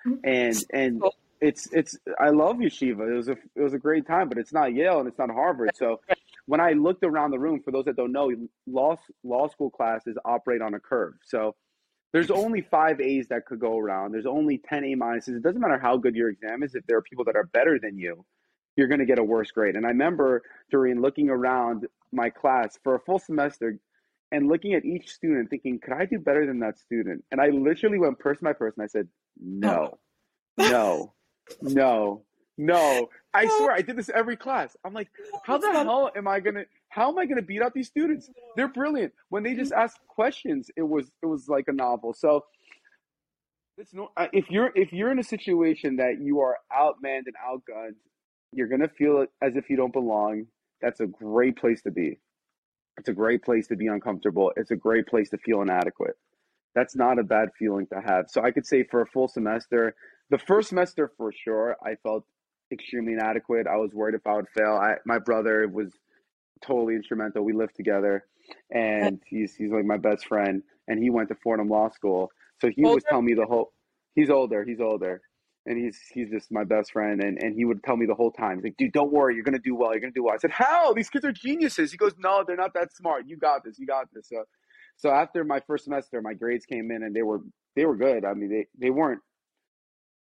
Mm-hmm. 0.07 0.14
And 0.25 0.64
and 0.73 1.02
it's 1.40 1.69
it's 1.73 1.97
I 2.19 2.31
love 2.31 2.57
Yeshiva. 2.57 3.11
It 3.11 3.17
was 3.17 3.29
a 3.29 3.37
it 3.55 3.62
was 3.62 3.75
a 3.75 3.79
great 3.79 4.07
time, 4.07 4.29
but 4.29 4.38
it's 4.38 4.52
not 4.52 4.75
Yale 4.75 5.00
and 5.00 5.09
it's 5.09 5.19
not 5.19 5.31
Harvard. 5.31 5.71
So 5.75 6.00
when 6.47 6.61
I 6.61 6.73
looked 6.73 7.05
around 7.05 7.31
the 7.31 7.38
room, 7.38 7.61
for 7.62 7.71
those 7.71 7.85
that 7.87 7.97
don't 7.97 8.12
know, 8.12 8.31
law 8.67 8.97
law 9.25 9.49
school 9.49 9.71
classes 9.71 10.17
operate 10.25 10.62
on 10.62 10.75
a 10.75 10.81
curve. 10.81 11.14
So 11.25 11.55
there's 12.12 12.31
only 12.31 12.62
five 12.62 13.00
A's 13.00 13.29
that 13.29 13.47
could 13.47 13.61
go 13.61 13.79
around. 13.79 14.12
There's 14.12 14.26
only 14.26 14.59
10 14.59 14.85
A 14.85 14.97
minuses. 14.97 15.37
It 15.37 15.43
doesn't 15.43 15.61
matter 15.61 15.79
how 15.79 15.97
good 15.97 16.17
your 16.17 16.29
exam 16.29 16.64
is. 16.64 16.75
If 16.75 16.85
there 16.87 16.97
are 16.97 17.02
people 17.02 17.25
that 17.26 17.37
are 17.37 17.45
better 17.45 17.79
than 17.81 17.97
you, 17.97 18.25
you're 18.76 18.88
going 18.88 18.99
to 18.99 19.07
get 19.07 19.21
a 19.21 19.25
worse 19.25 19.52
grade. 19.52 19.76
And 19.76 19.87
I 19.87 19.90
remember 19.90 20.43
Doreen 20.73 21.00
looking 21.00 21.31
around 21.31 21.87
my 22.12 22.31
class 22.31 22.79
for 22.83 22.97
a 22.97 23.00
full 23.00 23.21
semester 23.21 23.79
and 24.32 24.49
looking 24.49 24.75
at 24.75 24.84
each 24.84 25.12
student 25.12 25.50
thinking, 25.50 25.78
could 25.80 25.92
I 25.92 26.06
do 26.06 26.18
better 26.18 26.46
than 26.46 26.60
that 26.60 26.78
student? 26.78 27.25
And 27.30 27.40
I 27.40 27.49
literally 27.49 27.99
went 27.99 28.18
person 28.18 28.44
by 28.44 28.52
person. 28.52 28.82
I 28.82 28.87
said, 28.87 29.08
no, 29.40 29.99
oh. 30.58 30.70
no, 30.70 31.12
no, 31.62 32.22
no. 32.56 33.08
I 33.32 33.46
swear 33.46 33.72
I 33.72 33.82
did 33.82 33.96
this 33.96 34.10
every 34.10 34.37
class. 34.37 34.76
I'm 34.84 34.92
like, 34.92 35.08
how 35.44 35.58
the 35.58 35.72
hell 35.72 36.10
am 36.16 36.28
I 36.28 36.40
gonna 36.40 36.64
how 36.88 37.10
am 37.10 37.18
I 37.18 37.26
gonna 37.26 37.42
beat 37.42 37.62
out 37.62 37.75
these 37.75 37.88
students? 37.88 38.30
They're 38.56 38.68
brilliant. 38.68 39.12
When 39.28 39.42
they 39.42 39.54
just 39.54 39.72
ask 39.72 39.96
questions, 40.08 40.70
it 40.76 40.82
was 40.82 41.10
it 41.22 41.26
was 41.26 41.49
like 41.49 41.68
a 41.68 41.72
novel. 41.72 42.12
So 42.12 42.44
it's 43.78 43.94
no 43.94 44.10
uh, 44.16 44.26
if 44.32 44.50
you're 44.50 44.70
if 44.75 44.92
you're 44.92 45.10
in 45.10 45.18
a 45.18 45.25
situation 45.25 45.96
that 45.96 46.20
you 46.20 46.40
are 46.40 46.58
outmanned 46.72 47.25
and 47.26 47.37
outgunned, 47.44 47.94
you're 48.52 48.68
gonna 48.68 48.88
feel 48.88 49.26
as 49.42 49.56
if 49.56 49.70
you 49.70 49.76
don't 49.76 49.92
belong. 49.92 50.46
That's 50.82 51.00
a 51.00 51.06
great 51.06 51.56
place 51.56 51.82
to 51.82 51.90
be. 51.90 52.18
It's 53.00 53.09
a 53.09 53.14
great 53.14 53.42
place 53.42 53.66
to 53.69 53.76
be 53.76 53.87
uncomfortable. 53.87 54.52
It's 54.57 54.73
a 54.73 54.76
great 54.76 55.07
place 55.07 55.30
to 55.30 55.38
feel 55.38 55.62
inadequate. 55.62 56.19
That's 56.75 56.95
not 56.95 57.19
a 57.19 57.23
bad 57.23 57.49
feeling 57.59 57.87
to 57.87 57.99
have. 57.99 58.26
So 58.28 58.42
I 58.42 58.50
could 58.50 58.66
say 58.66 58.85
for 58.85 59.00
a 59.00 59.07
full 59.07 59.26
semester, 59.26 59.95
the 60.28 60.37
first 60.37 60.69
semester 60.69 61.11
for 61.16 61.33
sure, 61.33 61.76
I 61.83 61.95
felt 62.02 62.26
extremely 62.71 63.14
inadequate. 63.14 63.66
I 63.66 63.76
was 63.76 63.95
worried 63.95 64.16
if 64.16 64.26
I 64.26 64.35
would 64.35 64.49
fail. 64.54 64.73
I, 64.73 64.97
my 65.07 65.19
brother 65.19 65.66
was 65.66 65.95
totally 66.62 66.95
instrumental. 66.95 67.42
We 67.42 67.54
lived 67.54 67.75
together, 67.75 68.26
and 68.71 69.19
he's 69.26 69.54
he's 69.54 69.71
like 69.71 69.87
my 69.87 69.97
best 69.97 70.26
friend. 70.26 70.62
And 70.87 71.02
he 71.02 71.09
went 71.09 71.30
to 71.30 71.37
Fordham 71.37 71.71
Law 71.71 71.88
School, 71.88 72.30
so 72.61 72.69
he 72.69 72.85
older? 72.85 72.97
would 72.97 73.04
tell 73.09 73.23
me 73.23 73.33
the 73.33 73.47
whole. 73.47 73.73
He's 74.14 74.28
older. 74.28 74.62
He's 74.62 74.80
older, 74.80 75.23
and 75.70 75.82
he's 75.82 75.98
he's 76.12 76.28
just 76.30 76.50
my 76.50 76.64
best 76.64 76.92
friend. 76.92 77.22
And 77.22 77.42
and 77.42 77.54
he 77.54 77.64
would 77.64 77.83
tell 77.85 77.96
me 77.96 78.06
the 78.06 78.14
whole 78.14 78.33
time. 78.33 78.56
He's 78.56 78.64
like, 78.64 78.76
dude, 78.76 78.92
don't 78.92 79.12
worry, 79.12 79.35
you're 79.35 79.44
gonna 79.44 79.59
do 79.59 79.74
well. 79.74 79.92
You're 79.92 80.00
gonna 80.00 80.12
do 80.12 80.24
well. 80.24 80.35
I 80.35 80.38
said, 80.38 80.50
how? 80.50 80.92
These 80.92 81.11
kids 81.11 81.24
are 81.24 81.33
geniuses. 81.33 81.90
He 81.92 81.96
goes, 81.96 82.12
no, 82.18 82.44
they're 82.46 82.56
not 82.56 82.74
that 82.74 82.92
smart. 82.94 83.24
You 83.26 83.37
got 83.37 83.64
this. 83.64 83.78
You 83.78 83.87
got 83.87 84.06
this. 84.12 84.28
So. 84.28 84.44
So 84.96 85.09
after 85.09 85.44
my 85.44 85.61
first 85.66 85.85
semester, 85.85 86.20
my 86.20 86.35
grades 86.35 86.66
came 86.66 86.90
in 86.90 87.02
and 87.02 87.16
they 87.16 87.22
were 87.22 87.40
they 87.74 87.87
were 87.87 87.96
good. 87.96 88.26
I 88.26 88.35
mean, 88.35 88.50
they, 88.50 88.66
they 88.78 88.90
weren't 88.90 89.20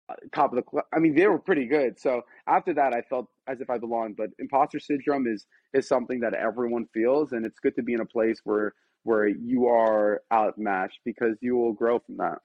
uh, 0.10 0.16
top 0.34 0.54
of 0.54 0.64
the 0.64 0.82
I 0.94 1.00
mean 1.00 1.16
they 1.16 1.28
were 1.28 1.40
pretty 1.40 1.66
good. 1.68 2.00
So 2.00 2.22
after 2.48 2.74
that 2.74 2.94
I 2.94 3.02
felt 3.02 3.28
as 3.48 3.62
if 3.62 3.70
I 3.70 3.78
belonged, 3.78 4.16
but 4.18 4.30
imposter 4.40 4.80
syndrome 4.80 5.28
is 5.28 5.46
is 5.74 5.88
something 5.88 6.20
that 6.22 6.34
everyone 6.34 6.88
feels 6.94 7.32
and 7.32 7.46
it's 7.46 7.60
good 7.60 7.76
to 7.76 7.84
be 7.84 7.94
in 7.94 8.02
a 8.02 8.06
place 8.06 8.40
where 8.44 8.74
where 9.04 9.28
you 9.28 9.68
are 9.68 10.22
outmatched 10.34 11.00
because 11.06 11.38
you 11.42 11.56
will 11.56 11.74
grow 11.74 12.00
from 12.00 12.18
that. 12.18 12.40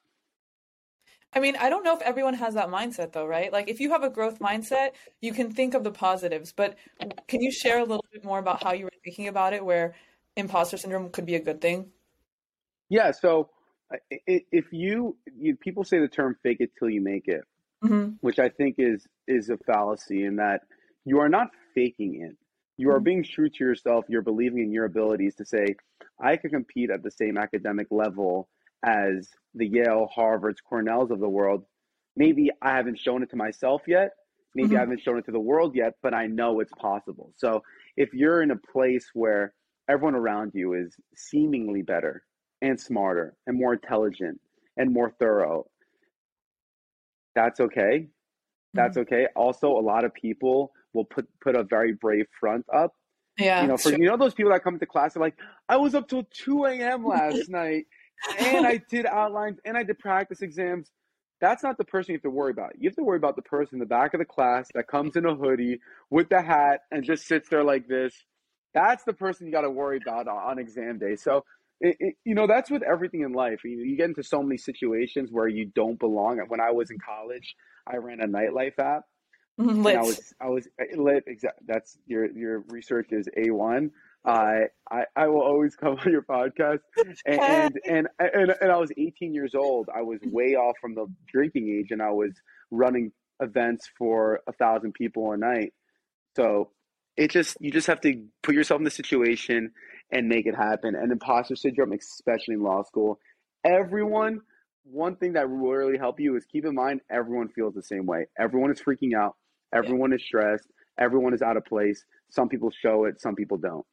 I 1.32 1.40
mean, 1.40 1.56
I 1.56 1.68
don't 1.70 1.84
know 1.84 1.94
if 1.94 2.02
everyone 2.02 2.34
has 2.34 2.54
that 2.54 2.68
mindset 2.68 3.12
though, 3.12 3.26
right? 3.26 3.52
Like 3.52 3.68
if 3.68 3.80
you 3.80 3.90
have 3.90 4.02
a 4.02 4.10
growth 4.10 4.40
mindset, 4.40 4.92
you 5.20 5.32
can 5.32 5.52
think 5.52 5.74
of 5.74 5.84
the 5.84 5.92
positives, 5.92 6.52
but 6.52 6.76
can 7.28 7.40
you 7.40 7.52
share 7.52 7.78
a 7.78 7.84
little 7.84 8.04
bit 8.12 8.24
more 8.24 8.38
about 8.38 8.62
how 8.62 8.72
you 8.72 8.84
were 8.84 8.92
thinking 9.04 9.28
about 9.28 9.52
it 9.52 9.64
where 9.64 9.94
imposter 10.36 10.76
syndrome 10.76 11.10
could 11.10 11.26
be 11.26 11.36
a 11.36 11.40
good 11.40 11.60
thing? 11.60 11.90
Yeah, 12.88 13.12
so 13.12 13.50
if 14.26 14.66
you, 14.72 15.16
you 15.36 15.56
people 15.56 15.84
say 15.84 16.00
the 16.00 16.08
term 16.08 16.36
"fake 16.42 16.58
it 16.60 16.70
till 16.78 16.90
you 16.90 17.00
make 17.00 17.28
it," 17.28 17.42
mm-hmm. 17.84 18.14
which 18.20 18.40
I 18.40 18.48
think 18.48 18.76
is 18.78 19.06
is 19.28 19.50
a 19.50 19.56
fallacy 19.58 20.24
in 20.24 20.36
that 20.36 20.62
you 21.04 21.20
are 21.20 21.28
not 21.28 21.48
faking 21.74 22.22
it. 22.22 22.36
You 22.76 22.90
are 22.90 22.94
mm-hmm. 22.94 23.04
being 23.04 23.24
true 23.24 23.48
to 23.48 23.64
yourself. 23.64 24.06
You're 24.08 24.22
believing 24.22 24.58
in 24.58 24.72
your 24.72 24.86
abilities 24.86 25.36
to 25.36 25.44
say, 25.44 25.76
I 26.20 26.36
could 26.36 26.50
compete 26.50 26.90
at 26.90 27.02
the 27.02 27.10
same 27.10 27.36
academic 27.36 27.88
level 27.90 28.48
as 28.84 29.28
the 29.54 29.66
Yale, 29.66 30.08
Harvards, 30.16 30.56
Cornells 30.68 31.10
of 31.10 31.20
the 31.20 31.28
world. 31.28 31.64
Maybe 32.16 32.50
I 32.62 32.76
haven't 32.76 32.98
shown 32.98 33.22
it 33.22 33.30
to 33.30 33.36
myself 33.36 33.82
yet. 33.86 34.10
Maybe 34.54 34.68
mm-hmm. 34.68 34.76
I 34.76 34.80
haven't 34.80 35.00
shown 35.00 35.18
it 35.18 35.24
to 35.26 35.32
the 35.32 35.40
world 35.40 35.74
yet, 35.74 35.94
but 36.02 36.14
I 36.14 36.26
know 36.26 36.60
it's 36.60 36.72
possible. 36.78 37.32
So 37.36 37.62
if 37.96 38.12
you're 38.12 38.42
in 38.42 38.50
a 38.50 38.56
place 38.56 39.08
where 39.14 39.54
everyone 39.88 40.14
around 40.14 40.52
you 40.54 40.74
is 40.74 40.96
seemingly 41.14 41.82
better 41.82 42.22
and 42.62 42.78
smarter 42.80 43.34
and 43.46 43.58
more 43.58 43.74
intelligent 43.74 44.40
and 44.76 44.92
more 44.92 45.12
thorough. 45.18 45.66
That's 47.34 47.60
okay. 47.60 48.08
That's 48.74 48.96
mm-hmm. 48.96 49.14
okay. 49.14 49.26
Also, 49.34 49.68
a 49.68 49.80
lot 49.80 50.04
of 50.04 50.14
people 50.14 50.72
will 50.94 51.04
put 51.04 51.26
put 51.42 51.56
a 51.56 51.64
very 51.64 51.92
brave 51.92 52.26
front 52.38 52.64
up. 52.74 52.92
Yeah. 53.38 53.62
You 53.62 53.68
know, 53.68 53.76
for 53.76 53.90
sure. 53.90 53.98
you 53.98 54.06
know 54.06 54.16
those 54.16 54.34
people 54.34 54.52
that 54.52 54.62
come 54.62 54.78
to 54.78 54.86
class 54.86 55.16
are 55.16 55.20
like, 55.20 55.36
I 55.68 55.76
was 55.76 55.94
up 55.94 56.08
till 56.08 56.24
two 56.30 56.64
a.m. 56.64 57.04
last 57.06 57.48
night, 57.48 57.86
and 58.38 58.66
I 58.66 58.80
did 58.90 59.06
outlines 59.06 59.58
and 59.64 59.76
I 59.76 59.82
did 59.82 59.98
practice 59.98 60.42
exams. 60.42 60.90
That's 61.40 61.62
not 61.62 61.78
the 61.78 61.84
person 61.84 62.12
you 62.12 62.16
have 62.18 62.22
to 62.22 62.30
worry 62.30 62.50
about. 62.50 62.72
You 62.78 62.88
have 62.90 62.96
to 62.96 63.02
worry 63.02 63.16
about 63.16 63.36
the 63.36 63.42
person 63.42 63.76
in 63.76 63.80
the 63.80 63.86
back 63.86 64.12
of 64.12 64.18
the 64.18 64.26
class 64.26 64.68
that 64.74 64.86
comes 64.88 65.16
in 65.16 65.24
a 65.24 65.34
hoodie 65.34 65.80
with 66.10 66.28
the 66.28 66.42
hat 66.42 66.80
and 66.90 67.02
just 67.02 67.26
sits 67.26 67.48
there 67.48 67.64
like 67.64 67.88
this. 67.88 68.14
That's 68.74 69.04
the 69.04 69.14
person 69.14 69.46
you 69.46 69.52
got 69.52 69.62
to 69.62 69.70
worry 69.70 69.98
about 70.02 70.28
on 70.28 70.58
exam 70.58 70.98
day. 70.98 71.16
So 71.16 71.44
it, 71.80 71.96
it, 71.98 72.14
you 72.24 72.34
know 72.34 72.46
that's 72.46 72.70
with 72.70 72.82
everything 72.82 73.22
in 73.22 73.32
life 73.32 73.60
you, 73.64 73.78
you, 73.78 73.96
get 73.96 74.08
into 74.08 74.22
so 74.22 74.42
many 74.42 74.58
situations 74.58 75.30
where 75.32 75.48
you 75.48 75.66
don't 75.74 75.98
belong 75.98 76.38
when 76.48 76.60
i 76.60 76.70
was 76.70 76.90
in 76.90 76.98
college 76.98 77.56
i 77.86 77.96
ran 77.96 78.20
a 78.20 78.26
nightlife 78.26 78.78
app 78.78 79.04
mm-hmm, 79.58 79.86
i 79.86 80.00
was 80.00 80.34
i 80.40 80.48
was 80.48 80.68
eh, 80.78 80.96
lit 80.96 81.24
exactly 81.26 81.64
that's 81.66 81.98
your 82.06 82.30
your 82.32 82.64
research 82.68 83.08
is 83.12 83.28
a1 83.36 83.86
uh, 83.86 83.88
I 84.24 84.64
I 84.90 85.04
I 85.16 85.28
will 85.28 85.42
always 85.42 85.76
come 85.80 85.98
on 85.98 86.12
your 86.12 86.22
podcast, 86.22 86.80
and, 87.26 87.40
and 87.40 87.78
and, 87.88 88.08
and 88.18 88.54
and 88.60 88.72
I 88.72 88.76
was 88.76 88.90
18 88.96 89.34
years 89.34 89.54
old. 89.54 89.88
I 89.94 90.02
was 90.02 90.20
way 90.24 90.54
off 90.54 90.76
from 90.80 90.94
the 90.94 91.06
drinking 91.32 91.68
age, 91.68 91.90
and 91.90 92.02
I 92.02 92.10
was 92.10 92.32
running 92.70 93.12
events 93.40 93.88
for 93.96 94.40
a 94.46 94.52
thousand 94.52 94.92
people 94.92 95.32
a 95.32 95.36
night. 95.36 95.72
So 96.36 96.70
it 97.16 97.30
just 97.30 97.56
you 97.60 97.70
just 97.70 97.86
have 97.86 98.00
to 98.02 98.24
put 98.42 98.54
yourself 98.54 98.78
in 98.78 98.84
the 98.84 98.90
situation 98.90 99.72
and 100.12 100.28
make 100.28 100.46
it 100.46 100.54
happen. 100.54 100.94
And 100.94 101.12
imposter 101.12 101.56
syndrome, 101.56 101.92
especially 101.92 102.54
in 102.54 102.62
law 102.62 102.82
school, 102.82 103.18
everyone. 103.64 104.40
One 104.84 105.16
thing 105.16 105.34
that 105.34 105.48
will 105.48 105.70
really 105.70 105.98
help 105.98 106.18
you 106.18 106.36
is 106.36 106.46
keep 106.46 106.64
in 106.64 106.74
mind 106.74 107.02
everyone 107.10 107.48
feels 107.48 107.74
the 107.74 107.82
same 107.82 108.06
way. 108.06 108.26
Everyone 108.38 108.72
is 108.72 108.80
freaking 108.80 109.14
out. 109.14 109.36
Everyone 109.74 110.10
yeah. 110.10 110.16
is 110.16 110.24
stressed. 110.24 110.66
Everyone 110.98 111.34
is 111.34 111.42
out 111.42 111.58
of 111.58 111.64
place. 111.66 112.04
Some 112.30 112.48
people 112.48 112.70
show 112.70 113.04
it. 113.04 113.20
Some 113.20 113.34
people 113.34 113.58
don't. 113.58 113.84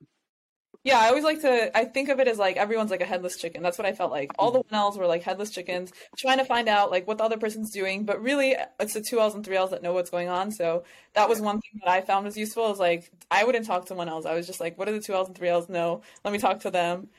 Yeah, 0.83 0.99
I 0.99 1.09
always 1.09 1.23
like 1.23 1.41
to. 1.41 1.77
I 1.77 1.85
think 1.85 2.09
of 2.09 2.19
it 2.19 2.27
as 2.27 2.37
like 2.37 2.57
everyone's 2.57 2.91
like 2.91 3.01
a 3.01 3.05
headless 3.05 3.37
chicken. 3.37 3.61
That's 3.61 3.77
what 3.77 3.85
I 3.85 3.93
felt 3.93 4.11
like. 4.11 4.31
All 4.39 4.51
the 4.51 4.59
one 4.59 4.79
L's 4.79 4.97
were 4.97 5.07
like 5.07 5.23
headless 5.23 5.49
chickens, 5.49 5.91
trying 6.17 6.37
to 6.37 6.45
find 6.45 6.69
out 6.69 6.91
like 6.91 7.07
what 7.07 7.17
the 7.17 7.23
other 7.23 7.37
person's 7.37 7.71
doing. 7.71 8.05
But 8.05 8.21
really, 8.21 8.55
it's 8.79 8.93
the 8.93 9.01
two 9.01 9.19
L's 9.19 9.35
and 9.35 9.45
three 9.45 9.57
L's 9.57 9.71
that 9.71 9.83
know 9.83 9.93
what's 9.93 10.09
going 10.09 10.29
on. 10.29 10.51
So 10.51 10.83
that 11.13 11.27
was 11.27 11.41
one 11.41 11.59
thing 11.59 11.81
that 11.83 11.91
I 11.91 12.01
found 12.01 12.25
was 12.25 12.37
useful. 12.37 12.71
Is 12.71 12.79
like 12.79 13.11
I 13.29 13.43
wouldn't 13.43 13.65
talk 13.65 13.87
to 13.87 13.95
one 13.95 14.07
L's. 14.07 14.25
I 14.25 14.33
was 14.33 14.47
just 14.47 14.59
like, 14.59 14.77
what 14.77 14.85
do 14.85 14.93
the 14.93 15.01
two 15.01 15.13
L's 15.13 15.27
and 15.27 15.37
three 15.37 15.49
L's 15.49 15.67
know? 15.67 16.01
Let 16.23 16.31
me 16.31 16.39
talk 16.39 16.61
to 16.61 16.71
them. 16.71 17.09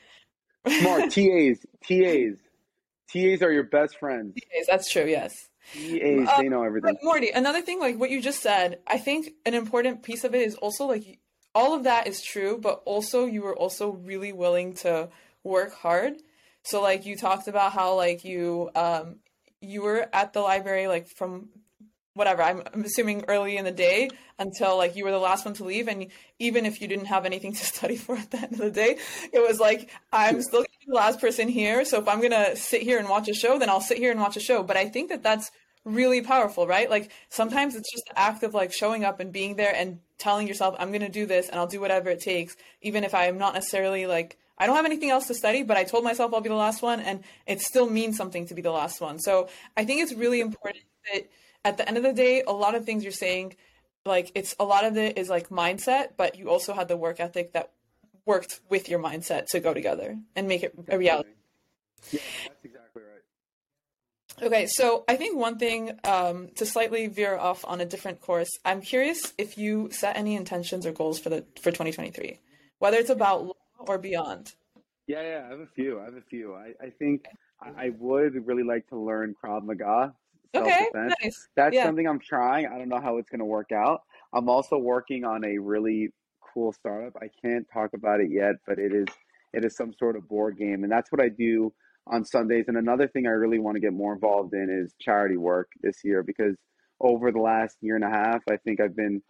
Smart 0.67 1.03
TAs, 1.11 1.65
TAs, 1.83 2.37
TAs 3.11 3.41
are 3.41 3.51
your 3.51 3.63
best 3.63 3.97
friends. 3.99 4.35
TAs, 4.35 4.67
that's 4.67 4.89
true. 4.89 5.05
Yes. 5.05 5.49
TAs, 5.73 6.27
uh, 6.27 6.37
they 6.37 6.49
know 6.49 6.63
everything. 6.63 6.97
Morty, 7.03 7.29
another 7.29 7.61
thing, 7.61 7.79
like 7.79 7.99
what 7.99 8.09
you 8.09 8.21
just 8.21 8.41
said, 8.41 8.79
I 8.87 8.97
think 8.97 9.31
an 9.45 9.53
important 9.53 10.03
piece 10.03 10.23
of 10.23 10.33
it 10.33 10.41
is 10.41 10.55
also 10.55 10.85
like 10.85 11.19
all 11.55 11.73
of 11.73 11.83
that 11.83 12.07
is 12.07 12.21
true, 12.21 12.57
but 12.61 12.81
also 12.85 13.25
you 13.25 13.41
were 13.41 13.55
also 13.55 13.91
really 13.91 14.31
willing 14.31 14.73
to 14.75 15.09
work 15.43 15.73
hard. 15.73 16.13
So 16.63 16.81
like 16.81 17.05
you 17.05 17.15
talked 17.15 17.47
about 17.47 17.73
how 17.73 17.95
like 17.95 18.23
you 18.23 18.69
um 18.75 19.17
you 19.61 19.81
were 19.81 20.07
at 20.13 20.33
the 20.33 20.41
library 20.41 20.87
like 20.87 21.07
from 21.07 21.49
whatever 22.13 22.41
I'm, 22.43 22.63
I'm, 22.73 22.83
assuming 22.83 23.25
early 23.27 23.55
in 23.55 23.65
the 23.65 23.71
day 23.71 24.09
until 24.37 24.77
like 24.77 24.95
you 24.95 25.05
were 25.05 25.11
the 25.11 25.17
last 25.17 25.45
one 25.45 25.53
to 25.55 25.63
leave. 25.63 25.87
And 25.87 26.07
even 26.37 26.65
if 26.65 26.81
you 26.81 26.87
didn't 26.87 27.05
have 27.05 27.25
anything 27.25 27.53
to 27.53 27.65
study 27.73 27.95
for 27.95 28.15
at 28.15 28.31
the 28.31 28.37
end 28.37 28.53
of 28.53 28.59
the 28.59 28.71
day 28.71 28.97
it 29.31 29.39
was 29.39 29.59
like 29.59 29.89
i'm 30.11 30.41
still 30.41 30.65
the 30.87 30.93
last 30.93 31.19
person 31.19 31.47
here. 31.47 31.85
So 31.85 31.99
if 31.99 32.07
i'm 32.07 32.21
gonna 32.21 32.55
sit 32.55 32.81
here 32.81 32.99
and 32.99 33.09
watch 33.09 33.29
a 33.29 33.33
show 33.33 33.57
then 33.57 33.69
i'll 33.69 33.81
sit 33.81 33.97
here 33.97 34.11
and 34.11 34.19
watch 34.19 34.37
a 34.37 34.41
show. 34.41 34.63
But 34.63 34.77
i 34.77 34.87
think 34.89 35.09
that 35.09 35.23
that's 35.23 35.51
really 35.85 36.21
powerful 36.21 36.67
right? 36.67 36.89
Like 36.89 37.11
sometimes 37.29 37.75
it's 37.75 37.91
just 37.91 38.03
the 38.09 38.19
act 38.19 38.43
of 38.43 38.53
like 38.53 38.73
showing 38.73 39.03
up 39.05 39.19
and 39.19 39.31
being 39.31 39.55
there 39.55 39.73
and 39.73 39.99
telling 40.19 40.47
yourself 40.47 40.75
i'm 40.77 40.91
gonna 40.91 41.09
do 41.09 41.25
this 41.25 41.49
and 41.49 41.59
i'll 41.59 41.67
do 41.67 41.79
whatever 41.79 42.09
it 42.09 42.21
takes 42.21 42.55
even 42.81 43.03
if 43.03 43.15
i'm 43.15 43.37
not 43.37 43.53
necessarily 43.53 44.05
like 44.05 44.37
I 44.59 44.65
don't 44.65 44.75
have 44.75 44.85
anything 44.85 45.09
else 45.09 45.27
to 45.27 45.33
study, 45.33 45.63
but 45.63 45.77
I 45.77 45.85
told 45.85 46.03
myself 46.03 46.33
I'll 46.33 46.41
be 46.41 46.49
the 46.49 46.55
last 46.55 46.81
one, 46.81 46.99
and 46.99 47.23
it 47.47 47.61
still 47.61 47.89
means 47.89 48.17
something 48.17 48.45
to 48.47 48.53
be 48.53 48.61
the 48.61 48.71
last 48.71 48.99
one. 48.99 49.17
So 49.17 49.47
I 49.77 49.85
think 49.85 50.01
it's 50.01 50.13
really 50.13 50.41
important 50.41 50.83
that 51.13 51.29
at 51.63 51.77
the 51.77 51.87
end 51.87 51.97
of 51.97 52.03
the 52.03 52.11
day, 52.13 52.43
a 52.45 52.51
lot 52.51 52.75
of 52.75 52.85
things 52.85 53.03
you're 53.03 53.13
saying, 53.13 53.55
like 54.05 54.31
it's 54.35 54.55
a 54.59 54.65
lot 54.65 54.83
of 54.83 54.97
it 54.97 55.17
is 55.17 55.29
like 55.29 55.49
mindset, 55.49 56.09
but 56.17 56.37
you 56.37 56.49
also 56.49 56.73
had 56.73 56.89
the 56.89 56.97
work 56.97 57.21
ethic 57.21 57.53
that 57.53 57.71
worked 58.25 58.59
with 58.69 58.89
your 58.89 58.99
mindset 58.99 59.45
to 59.47 59.59
go 59.61 59.73
together 59.73 60.17
and 60.35 60.47
make 60.47 60.63
it 60.63 60.73
a 60.89 60.97
reality. 60.97 61.29
Yeah, 62.11 62.19
that's 62.47 62.65
exactly. 62.65 62.78
Okay, 64.41 64.67
so 64.67 65.03
I 65.07 65.15
think 65.15 65.37
one 65.37 65.57
thing 65.57 65.99
um, 66.03 66.49
to 66.55 66.65
slightly 66.65 67.07
veer 67.07 67.37
off 67.37 67.65
on 67.65 67.81
a 67.81 67.85
different 67.85 68.21
course, 68.21 68.49
I'm 68.63 68.81
curious 68.81 69.33
if 69.37 69.57
you 69.57 69.89
set 69.91 70.17
any 70.17 70.35
intentions 70.35 70.85
or 70.85 70.91
goals 70.91 71.19
for 71.19 71.29
the 71.29 71.45
for 71.61 71.71
2023, 71.71 72.39
whether 72.79 72.97
it's 72.97 73.09
about 73.09 73.45
law 73.45 73.53
or 73.79 73.97
beyond. 73.97 74.53
Yeah, 75.07 75.21
yeah, 75.21 75.43
I 75.47 75.49
have 75.49 75.59
a 75.59 75.67
few. 75.67 75.99
I 75.99 76.05
have 76.05 76.15
a 76.15 76.21
few. 76.21 76.53
I, 76.53 76.73
I 76.81 76.89
think 76.89 77.25
I 77.61 77.89
would 77.97 78.47
really 78.47 78.63
like 78.63 78.87
to 78.89 78.97
learn 78.97 79.35
Krav 79.43 79.63
Maga 79.63 80.13
Okay, 80.55 80.87
nice. 80.93 81.47
That's 81.55 81.75
yeah. 81.75 81.85
something 81.85 82.07
I'm 82.07 82.19
trying. 82.19 82.65
I 82.65 82.77
don't 82.77 82.89
know 82.89 82.99
how 82.99 83.17
it's 83.17 83.29
going 83.29 83.39
to 83.39 83.45
work 83.45 83.71
out. 83.71 84.01
I'm 84.33 84.49
also 84.49 84.77
working 84.77 85.23
on 85.23 85.43
a 85.43 85.57
really 85.57 86.11
cool 86.41 86.73
startup. 86.73 87.15
I 87.21 87.29
can't 87.41 87.67
talk 87.71 87.93
about 87.93 88.19
it 88.19 88.31
yet, 88.31 88.55
but 88.65 88.79
it 88.79 88.93
is 88.93 89.07
it 89.53 89.65
is 89.65 89.75
some 89.75 89.93
sort 89.97 90.15
of 90.15 90.27
board 90.27 90.57
game, 90.57 90.83
and 90.83 90.91
that's 90.91 91.11
what 91.11 91.21
I 91.21 91.29
do 91.29 91.73
on 92.09 92.25
Sundays. 92.25 92.65
And 92.67 92.77
another 92.77 93.07
thing 93.07 93.27
I 93.27 93.31
really 93.31 93.59
want 93.59 93.75
to 93.75 93.81
get 93.81 93.93
more 93.93 94.13
involved 94.13 94.53
in 94.53 94.69
is 94.69 94.93
charity 94.99 95.37
work 95.37 95.69
this 95.81 96.03
year 96.03 96.23
because 96.23 96.55
over 96.99 97.31
the 97.31 97.39
last 97.39 97.77
year 97.81 97.95
and 97.95 98.03
a 98.03 98.09
half, 98.09 98.41
I 98.49 98.57
think 98.57 98.81
I've 98.81 98.95
been 98.95 99.21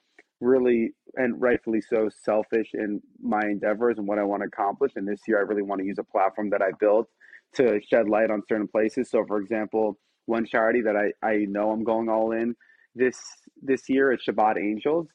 really 0.41 0.91
and 1.15 1.39
rightfully 1.39 1.81
so 1.81 2.09
selfish 2.23 2.69
in 2.73 3.01
my 3.21 3.41
endeavors 3.41 3.97
and 3.97 4.07
what 4.07 4.19
I 4.19 4.23
want 4.23 4.41
to 4.41 4.47
accomplish. 4.47 4.93
And 4.95 5.07
this 5.07 5.19
year, 5.27 5.37
I 5.37 5.41
really 5.41 5.61
want 5.61 5.79
to 5.81 5.85
use 5.85 5.97
a 5.99 6.03
platform 6.03 6.49
that 6.51 6.61
I 6.61 6.71
built 6.79 7.07
to 7.55 7.81
shed 7.81 8.07
light 8.07 8.31
on 8.31 8.41
certain 8.47 8.67
places. 8.67 9.09
So, 9.09 9.25
for 9.25 9.39
example, 9.39 9.97
one 10.25 10.45
charity 10.45 10.81
that 10.81 10.95
I, 10.95 11.27
I 11.27 11.45
know 11.49 11.71
I'm 11.71 11.83
going 11.83 12.09
all 12.09 12.31
in 12.31 12.55
this 12.95 13.19
this 13.61 13.89
year 13.89 14.11
is 14.11 14.21
Shabbat 14.27 14.57
Angels. 14.57 15.07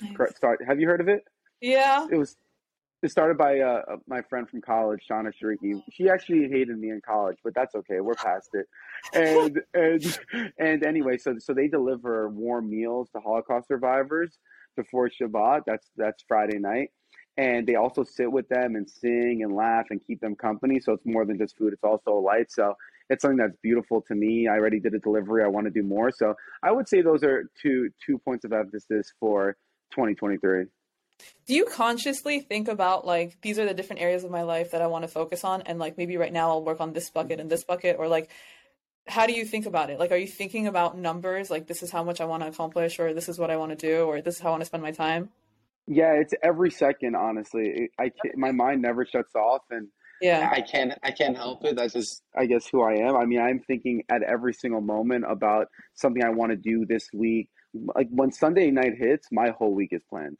Nice. 0.00 0.36
Start, 0.36 0.60
have 0.66 0.80
you 0.80 0.86
heard 0.86 1.00
of 1.00 1.08
it? 1.08 1.24
Yeah. 1.60 2.06
It 2.10 2.16
was 2.16 2.36
it 3.02 3.10
started 3.10 3.38
by 3.38 3.60
uh, 3.60 3.82
uh 3.90 3.96
my 4.06 4.20
friend 4.22 4.48
from 4.48 4.60
college, 4.60 5.00
Shauna 5.10 5.32
Shariki. 5.42 5.82
She 5.92 6.08
actually 6.08 6.48
hated 6.48 6.78
me 6.78 6.90
in 6.90 7.00
college, 7.06 7.38
but 7.42 7.54
that's 7.54 7.74
okay. 7.74 8.00
We're 8.00 8.14
past 8.14 8.50
it. 8.54 8.66
And 9.14 9.60
and 9.74 10.18
and 10.58 10.84
anyway, 10.84 11.16
so 11.18 11.36
so 11.38 11.54
they 11.54 11.68
deliver 11.68 12.28
warm 12.28 12.68
meals 12.70 13.08
to 13.14 13.20
Holocaust 13.20 13.68
survivors 13.68 14.38
before 14.76 15.08
Shabbat. 15.08 15.62
That's 15.66 15.88
that's 15.96 16.24
Friday 16.28 16.58
night. 16.58 16.90
And 17.36 17.66
they 17.66 17.76
also 17.76 18.04
sit 18.04 18.30
with 18.30 18.48
them 18.48 18.74
and 18.74 18.90
sing 18.90 19.42
and 19.42 19.54
laugh 19.54 19.86
and 19.90 20.00
keep 20.04 20.20
them 20.20 20.34
company. 20.34 20.78
So 20.80 20.92
it's 20.92 21.06
more 21.06 21.24
than 21.24 21.38
just 21.38 21.56
food; 21.56 21.72
it's 21.72 21.84
also 21.84 22.18
a 22.18 22.20
light. 22.20 22.50
So 22.50 22.74
it's 23.08 23.22
something 23.22 23.38
that's 23.38 23.56
beautiful 23.62 24.02
to 24.08 24.14
me. 24.14 24.46
I 24.46 24.58
already 24.58 24.78
did 24.78 24.94
a 24.94 24.98
delivery. 24.98 25.42
I 25.42 25.48
want 25.48 25.66
to 25.66 25.70
do 25.70 25.82
more. 25.82 26.10
So 26.10 26.34
I 26.62 26.70
would 26.70 26.88
say 26.88 27.00
those 27.00 27.24
are 27.24 27.44
two 27.60 27.90
two 28.04 28.18
points 28.18 28.44
of 28.44 28.52
emphasis 28.52 29.12
for 29.18 29.56
2023. 29.92 30.66
Do 31.46 31.54
you 31.54 31.64
consciously 31.64 32.40
think 32.40 32.68
about 32.68 33.06
like 33.06 33.40
these 33.42 33.58
are 33.58 33.66
the 33.66 33.74
different 33.74 34.02
areas 34.02 34.24
of 34.24 34.30
my 34.30 34.42
life 34.42 34.72
that 34.72 34.82
I 34.82 34.86
want 34.86 35.02
to 35.02 35.08
focus 35.08 35.44
on 35.44 35.62
and 35.62 35.78
like 35.78 35.98
maybe 35.98 36.16
right 36.16 36.32
now 36.32 36.50
I'll 36.50 36.64
work 36.64 36.80
on 36.80 36.92
this 36.92 37.10
bucket 37.10 37.40
and 37.40 37.50
this 37.50 37.64
bucket 37.64 37.96
or 37.98 38.08
like 38.08 38.30
how 39.06 39.26
do 39.26 39.32
you 39.32 39.44
think 39.44 39.66
about 39.66 39.90
it? 39.90 39.98
Like 39.98 40.12
are 40.12 40.16
you 40.16 40.28
thinking 40.28 40.66
about 40.66 40.96
numbers 40.96 41.50
like 41.50 41.66
this 41.66 41.82
is 41.82 41.90
how 41.90 42.04
much 42.04 42.20
I 42.20 42.24
want 42.26 42.42
to 42.42 42.48
accomplish 42.48 42.98
or 42.98 43.14
this 43.14 43.28
is 43.28 43.38
what 43.38 43.50
I 43.50 43.56
want 43.56 43.70
to 43.70 43.76
do 43.76 44.04
or 44.04 44.20
this 44.20 44.36
is 44.36 44.40
how 44.40 44.48
I 44.48 44.52
want 44.52 44.62
to 44.62 44.66
spend 44.66 44.82
my 44.82 44.92
time? 44.92 45.30
Yeah, 45.86 46.12
it's 46.12 46.34
every 46.42 46.70
second 46.70 47.16
honestly. 47.16 47.90
I 47.98 48.10
can't, 48.10 48.36
my 48.36 48.52
mind 48.52 48.82
never 48.82 49.04
shuts 49.04 49.34
off 49.34 49.62
and 49.70 49.88
yeah 50.20 50.50
i 50.52 50.60
can't 50.60 50.92
i 51.02 51.10
can't 51.10 51.36
help 51.36 51.64
it 51.64 51.76
that's 51.76 51.94
just 51.94 52.22
i 52.36 52.46
guess 52.46 52.66
who 52.66 52.82
i 52.82 52.94
am 52.94 53.16
i 53.16 53.24
mean 53.24 53.40
i'm 53.40 53.58
thinking 53.58 54.02
at 54.08 54.22
every 54.22 54.52
single 54.52 54.80
moment 54.80 55.24
about 55.28 55.68
something 55.94 56.22
i 56.22 56.28
want 56.28 56.50
to 56.50 56.56
do 56.56 56.84
this 56.86 57.08
week 57.12 57.48
like 57.94 58.08
when 58.10 58.30
sunday 58.30 58.70
night 58.70 58.92
hits 58.96 59.28
my 59.32 59.50
whole 59.50 59.74
week 59.74 59.90
is 59.92 60.02
planned 60.08 60.36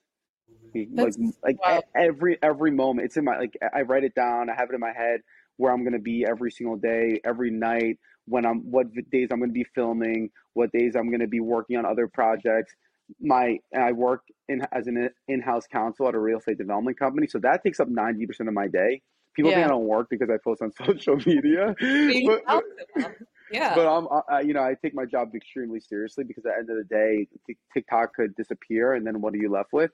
that's, 0.94 1.18
like 1.18 1.34
like 1.42 1.64
wow. 1.64 1.82
every 1.96 2.38
every 2.42 2.70
moment 2.70 3.06
it's 3.06 3.16
in 3.16 3.24
my 3.24 3.38
like 3.38 3.56
i 3.74 3.82
write 3.82 4.04
it 4.04 4.14
down 4.14 4.48
i 4.50 4.54
have 4.54 4.68
it 4.70 4.74
in 4.74 4.80
my 4.80 4.92
head 4.96 5.20
where 5.56 5.72
i'm 5.72 5.82
going 5.82 5.92
to 5.92 5.98
be 5.98 6.24
every 6.28 6.50
single 6.50 6.76
day 6.76 7.20
every 7.24 7.50
night 7.50 7.98
when 8.26 8.44
i'm 8.46 8.58
what 8.70 8.86
days 9.10 9.28
i'm 9.30 9.38
going 9.38 9.50
to 9.50 9.54
be 9.54 9.66
filming 9.74 10.30
what 10.54 10.70
days 10.72 10.94
i'm 10.96 11.08
going 11.08 11.20
to 11.20 11.28
be 11.28 11.40
working 11.40 11.76
on 11.76 11.84
other 11.84 12.08
projects 12.08 12.74
my 13.20 13.58
I 13.76 13.92
work 13.92 14.22
in 14.48 14.62
as 14.72 14.86
an 14.86 15.10
in-house 15.28 15.66
counsel 15.66 16.08
at 16.08 16.14
a 16.14 16.18
real 16.18 16.38
estate 16.38 16.58
development 16.58 16.98
company, 16.98 17.26
so 17.26 17.38
that 17.40 17.62
takes 17.64 17.80
up 17.80 17.88
ninety 17.88 18.26
percent 18.26 18.48
of 18.48 18.54
my 18.54 18.68
day. 18.68 19.02
People 19.34 19.50
yeah. 19.50 19.58
think 19.58 19.66
I 19.66 19.70
don't 19.70 19.86
work 19.86 20.08
because 20.10 20.28
I 20.28 20.36
post 20.42 20.60
on 20.62 20.72
social 20.86 21.16
media. 21.16 21.74
but, 21.78 22.42
but, 22.96 23.12
yeah. 23.52 23.74
But 23.74 23.86
I'm, 23.86 24.08
I, 24.28 24.40
you 24.40 24.52
know, 24.52 24.62
I 24.62 24.74
take 24.82 24.94
my 24.94 25.04
job 25.04 25.28
extremely 25.34 25.80
seriously 25.80 26.24
because 26.24 26.44
at 26.46 26.52
the 26.52 26.58
end 26.58 26.70
of 26.70 26.76
the 26.76 26.84
day, 26.84 27.28
TikTok 27.72 28.14
could 28.14 28.34
disappear, 28.36 28.94
and 28.94 29.06
then 29.06 29.20
what 29.20 29.34
are 29.34 29.38
you 29.38 29.50
left 29.50 29.72
with? 29.72 29.90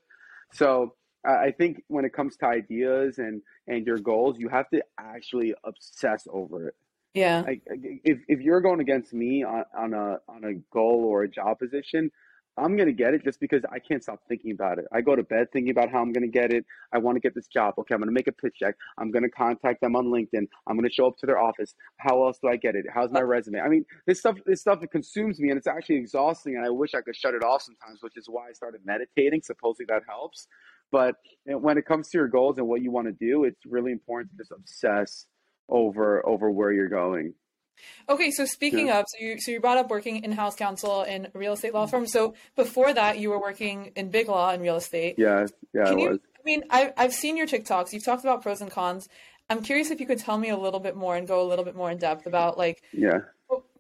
So 0.53 0.95
I 1.25 1.51
think 1.51 1.83
when 1.89 2.05
it 2.05 2.13
comes 2.13 2.37
to 2.39 2.47
ideas 2.47 3.19
and 3.19 3.43
and 3.67 3.87
your 3.87 3.99
goals, 3.99 4.39
you 4.39 4.49
have 4.49 4.69
to 4.71 4.83
actually 4.99 5.55
obsess 5.65 6.27
over 6.31 6.69
it. 6.69 6.75
Yeah. 7.15 7.43
Like 7.47 7.63
if 7.67 8.19
if 8.29 8.41
you're 8.41 8.61
going 8.61 8.81
against 8.81 9.13
me 9.13 9.43
on, 9.43 9.65
on 9.77 9.95
a 9.95 10.19
on 10.29 10.45
a 10.45 10.55
goal 10.73 11.05
or 11.05 11.23
a 11.23 11.29
job 11.29 11.59
position, 11.59 12.11
I'm 12.59 12.77
going 12.77 12.89
to 12.89 12.95
get 12.95 13.13
it 13.13 13.23
just 13.23 13.39
because 13.39 13.63
I 13.71 13.79
can't 13.79 14.03
stop 14.03 14.21
thinking 14.29 14.53
about 14.53 14.79
it. 14.79 14.87
I 14.93 15.03
go 15.03 15.15
to 15.15 15.23
bed 15.23 15.49
thinking 15.53 15.71
about 15.71 15.91
how 15.91 16.01
I'm 16.01 16.13
going 16.13 16.23
to 16.23 16.29
get 16.29 16.53
it. 16.53 16.65
I 16.93 16.99
want 16.99 17.17
to 17.17 17.21
get 17.21 17.35
this 17.35 17.49
job. 17.49 17.75
Okay, 17.79 17.95
I'm 17.95 18.01
going 18.01 18.09
to 18.09 18.15
make 18.15 18.29
a 18.29 18.33
pitch 18.33 18.59
deck. 18.61 18.77
I'm 18.99 19.11
going 19.11 19.25
to 19.25 19.29
contact 19.29 19.83
them 19.83 19.95
on 19.95 20.07
LinkedIn. 20.07 20.47
I'm 20.67 20.77
going 20.77 20.89
to 20.89 20.93
show 20.93 21.07
up 21.07 21.19
to 21.19 21.27
their 21.27 21.39
office. 21.39 21.75
How 21.99 22.25
else 22.25 22.39
do 22.43 22.49
I 22.49 22.57
get 22.57 22.75
it? 22.75 22.87
How's 22.93 23.13
my 23.13 23.21
uh, 23.21 23.25
resume? 23.25 23.61
I 23.61 23.69
mean, 23.69 23.85
this 24.07 24.21
stuff 24.21 24.37
this 24.47 24.61
stuff 24.61 24.83
it 24.83 24.91
consumes 24.91 25.39
me 25.39 25.51
and 25.51 25.59
it's 25.59 25.67
actually 25.67 25.97
exhausting 25.97 26.57
and 26.57 26.65
I 26.65 26.71
wish 26.71 26.95
I 26.95 27.03
could 27.03 27.17
shut 27.17 27.35
it 27.35 27.43
off 27.45 27.63
sometimes, 27.63 28.03
which 28.03 28.17
is 28.17 28.27
why 28.29 28.49
I 28.49 28.53
started 28.53 28.81
meditating. 28.85 29.43
Supposedly 29.43 29.87
that 29.89 30.03
helps. 30.09 30.49
But 30.91 31.17
when 31.45 31.79
it 31.79 31.85
comes 31.85 32.09
to 32.11 32.19
your 32.19 32.29
goals 32.29 32.59
and 32.59 32.67
what 32.67 32.81
you 32.81 32.91
want 32.91 33.09
to 33.09 33.13
do, 33.13 33.45
it's 33.45 33.61
really 33.67 33.93
important 33.93 34.31
to 34.33 34.39
just 34.39 34.53
obsess 34.53 35.27
over 35.69 36.27
over 36.27 36.51
where 36.51 36.73
you're 36.73 36.89
going. 36.89 37.35
Okay, 38.09 38.31
so 38.31 38.45
speaking 38.45 38.89
yeah. 38.89 39.01
of, 39.01 39.07
so 39.09 39.25
you 39.25 39.41
so 39.41 39.51
you 39.51 39.61
brought 39.61 39.79
up 39.79 39.91
working 39.91 40.25
in 40.25 40.33
house 40.33 40.57
counsel 40.57 41.03
in 41.03 41.29
real 41.35 41.53
estate 41.55 41.75
law 41.75 41.87
firm. 41.87 42.07
So 42.07 42.35
before 42.55 42.93
that, 42.93 43.19
you 43.19 43.31
were 43.31 43.41
working 43.41 43.93
in 43.97 44.11
big 44.11 44.29
law 44.29 44.53
in 44.53 44.61
real 44.61 44.77
estate. 44.77 45.17
Yeah, 45.19 45.47
yeah, 45.73 45.85
Can 45.87 45.99
I 45.99 46.03
you, 46.03 46.09
was. 46.11 46.19
I 46.19 46.43
mean, 46.45 46.63
I, 46.71 46.93
I've 46.97 47.13
seen 47.13 47.37
your 47.37 47.47
TikToks. 47.47 47.93
You've 47.93 48.05
talked 48.05 48.23
about 48.23 48.43
pros 48.43 48.61
and 48.61 48.71
cons. 48.71 49.09
I'm 49.51 49.63
curious 49.63 49.91
if 49.91 50.01
you 50.01 50.07
could 50.07 50.19
tell 50.19 50.39
me 50.39 50.49
a 50.49 50.57
little 50.57 50.81
bit 50.81 50.97
more 50.97 51.17
and 51.17 51.27
go 51.27 51.41
a 51.41 51.47
little 51.47 51.65
bit 51.65 51.77
more 51.77 51.91
in 51.91 51.99
depth 51.99 52.27
about 52.27 52.59
like 52.59 52.83
yeah 52.93 53.21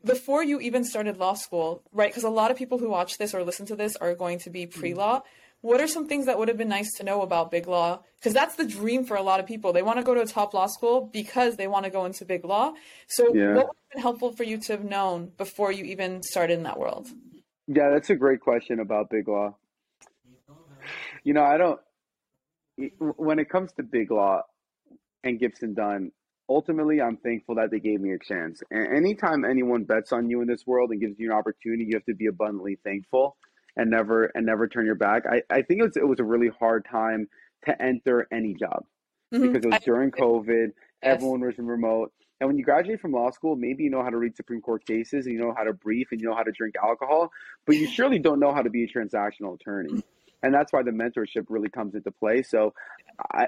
before 0.05 0.45
you 0.45 0.61
even 0.61 0.85
started 0.85 1.19
law 1.19 1.35
school, 1.35 1.83
right? 1.93 2.09
Because 2.09 2.23
a 2.23 2.31
lot 2.31 2.53
of 2.53 2.57
people 2.57 2.79
who 2.79 2.89
watch 2.89 3.19
this 3.19 3.35
or 3.35 3.43
listen 3.43 3.67
to 3.67 3.77
this 3.77 3.97
are 3.97 4.15
going 4.15 4.39
to 4.41 4.51
be 4.51 4.67
pre 4.67 4.95
law. 4.95 5.19
Mm-hmm 5.19 5.29
what 5.67 5.81
are 5.81 5.89
some 5.89 6.07
things 6.07 6.27
that 6.27 6.39
would 6.39 6.47
have 6.47 6.57
been 6.57 6.69
nice 6.69 6.93
to 6.95 7.03
know 7.03 7.23
about 7.23 7.51
big 7.51 7.67
law? 7.67 8.01
Because 8.17 8.33
that's 8.33 8.55
the 8.55 8.65
dream 8.65 9.05
for 9.05 9.17
a 9.17 9.23
lot 9.23 9.41
of 9.41 9.47
people. 9.47 9.73
They 9.73 9.83
want 9.83 9.99
to 9.99 10.05
go 10.05 10.15
to 10.15 10.21
a 10.21 10.27
top 10.27 10.55
law 10.55 10.67
school 10.67 11.11
because 11.13 11.57
they 11.57 11.67
want 11.67 11.85
to 11.85 11.91
go 11.91 12.05
into 12.05 12.25
big 12.25 12.45
law. 12.45 12.73
So, 13.09 13.35
yeah. 13.35 13.55
what 13.55 13.67
would 13.67 13.77
have 13.77 13.91
been 13.95 14.03
helpful 14.03 14.33
for 14.33 14.45
you 14.45 14.59
to 14.59 14.73
have 14.73 14.85
known 14.85 15.33
before 15.37 15.73
you 15.73 15.85
even 15.85 16.23
started 16.23 16.55
in 16.55 16.63
that 16.63 16.79
world? 16.79 17.09
Yeah, 17.67 17.91
that's 17.93 18.11
a 18.11 18.15
great 18.15 18.41
question 18.41 18.79
about 18.79 19.11
big 19.11 19.27
law. 19.27 19.57
You 21.25 21.35
know, 21.35 21.43
I 21.43 21.59
don't, 21.59 21.81
when 23.17 23.41
it 23.41 23.51
comes 23.51 23.73
to 23.73 23.83
big 23.83 24.13
law 24.13 24.43
and 25.25 25.41
Gibson 25.41 25.75
Dunn, 25.75 26.13
ultimately, 26.49 27.01
I'm 27.01 27.17
thankful 27.17 27.57
that 27.57 27.73
they 27.73 27.81
gave 27.81 28.01
me 28.01 28.13
a 28.13 28.19
chance. 28.21 28.63
And 28.71 28.97
anytime 28.97 29.45
anyone 29.45 29.83
bets 29.83 30.13
on 30.13 30.31
you 30.31 30.43
in 30.43 30.47
this 30.47 30.65
world 30.65 30.91
and 30.93 31.01
gives 31.01 31.19
you 31.19 31.33
an 31.33 31.37
opportunity, 31.37 31.87
you 31.87 31.97
have 31.97 32.05
to 32.05 32.15
be 32.15 32.27
abundantly 32.27 32.79
thankful 32.85 33.37
and 33.77 33.91
never 33.91 34.25
and 34.35 34.47
never 34.47 34.69
turn 34.69 34.87
your 34.87 34.95
back. 34.95 35.25
I, 35.31 35.43
I 35.51 35.63
think 35.63 35.81
it 35.81 35.85
was 35.85 35.97
it 35.97 36.07
was 36.07 36.21
a 36.21 36.25
really 36.25 36.49
hard 36.49 36.87
time 36.91 37.29
to 37.67 37.83
enter 37.83 38.27
any 38.33 38.55
job 38.55 38.85
mm-hmm. 39.33 39.53
because 39.53 39.65
it 39.65 39.71
was 39.71 39.83
during 39.83 40.11
COVID 40.11 40.73
everyone 41.03 41.41
was 41.41 41.55
remote. 41.59 42.13
And 42.41 42.49
when 42.49 42.59
you 42.59 42.65
graduate 42.65 43.01
from 43.01 43.13
law 43.13 43.31
school, 43.31 43.57
maybe 43.57 43.85
you 43.85 43.91
know 43.91 44.03
how 44.03 44.11
to 44.11 44.17
read 44.19 44.37
Supreme 44.37 44.61
Court 44.61 44.85
cases 44.87 45.27
and 45.27 45.35
you 45.35 45.41
know 45.41 45.55
how 45.57 45.65
to 45.65 45.73
brief 45.73 46.09
and 46.11 46.21
you 46.21 46.29
know 46.29 46.35
how 46.35 46.43
to 46.43 46.53
drink 46.53 46.75
alcohol, 46.83 47.31
but 47.65 47.77
you 47.77 47.87
surely 47.87 48.19
don't 48.19 48.41
know 48.41 48.53
how 48.53 48.63
to 48.63 48.69
be 48.69 48.85
a 48.85 48.89
transactional 48.89 49.55
attorney. 49.55 50.03
And 50.43 50.53
that's 50.53 50.73
why 50.73 50.83
the 50.83 50.91
mentorship 50.91 51.47
really 51.49 51.71
comes 51.71 51.95
into 51.95 52.11
play. 52.11 52.43
So 52.43 52.75
I 53.33 53.47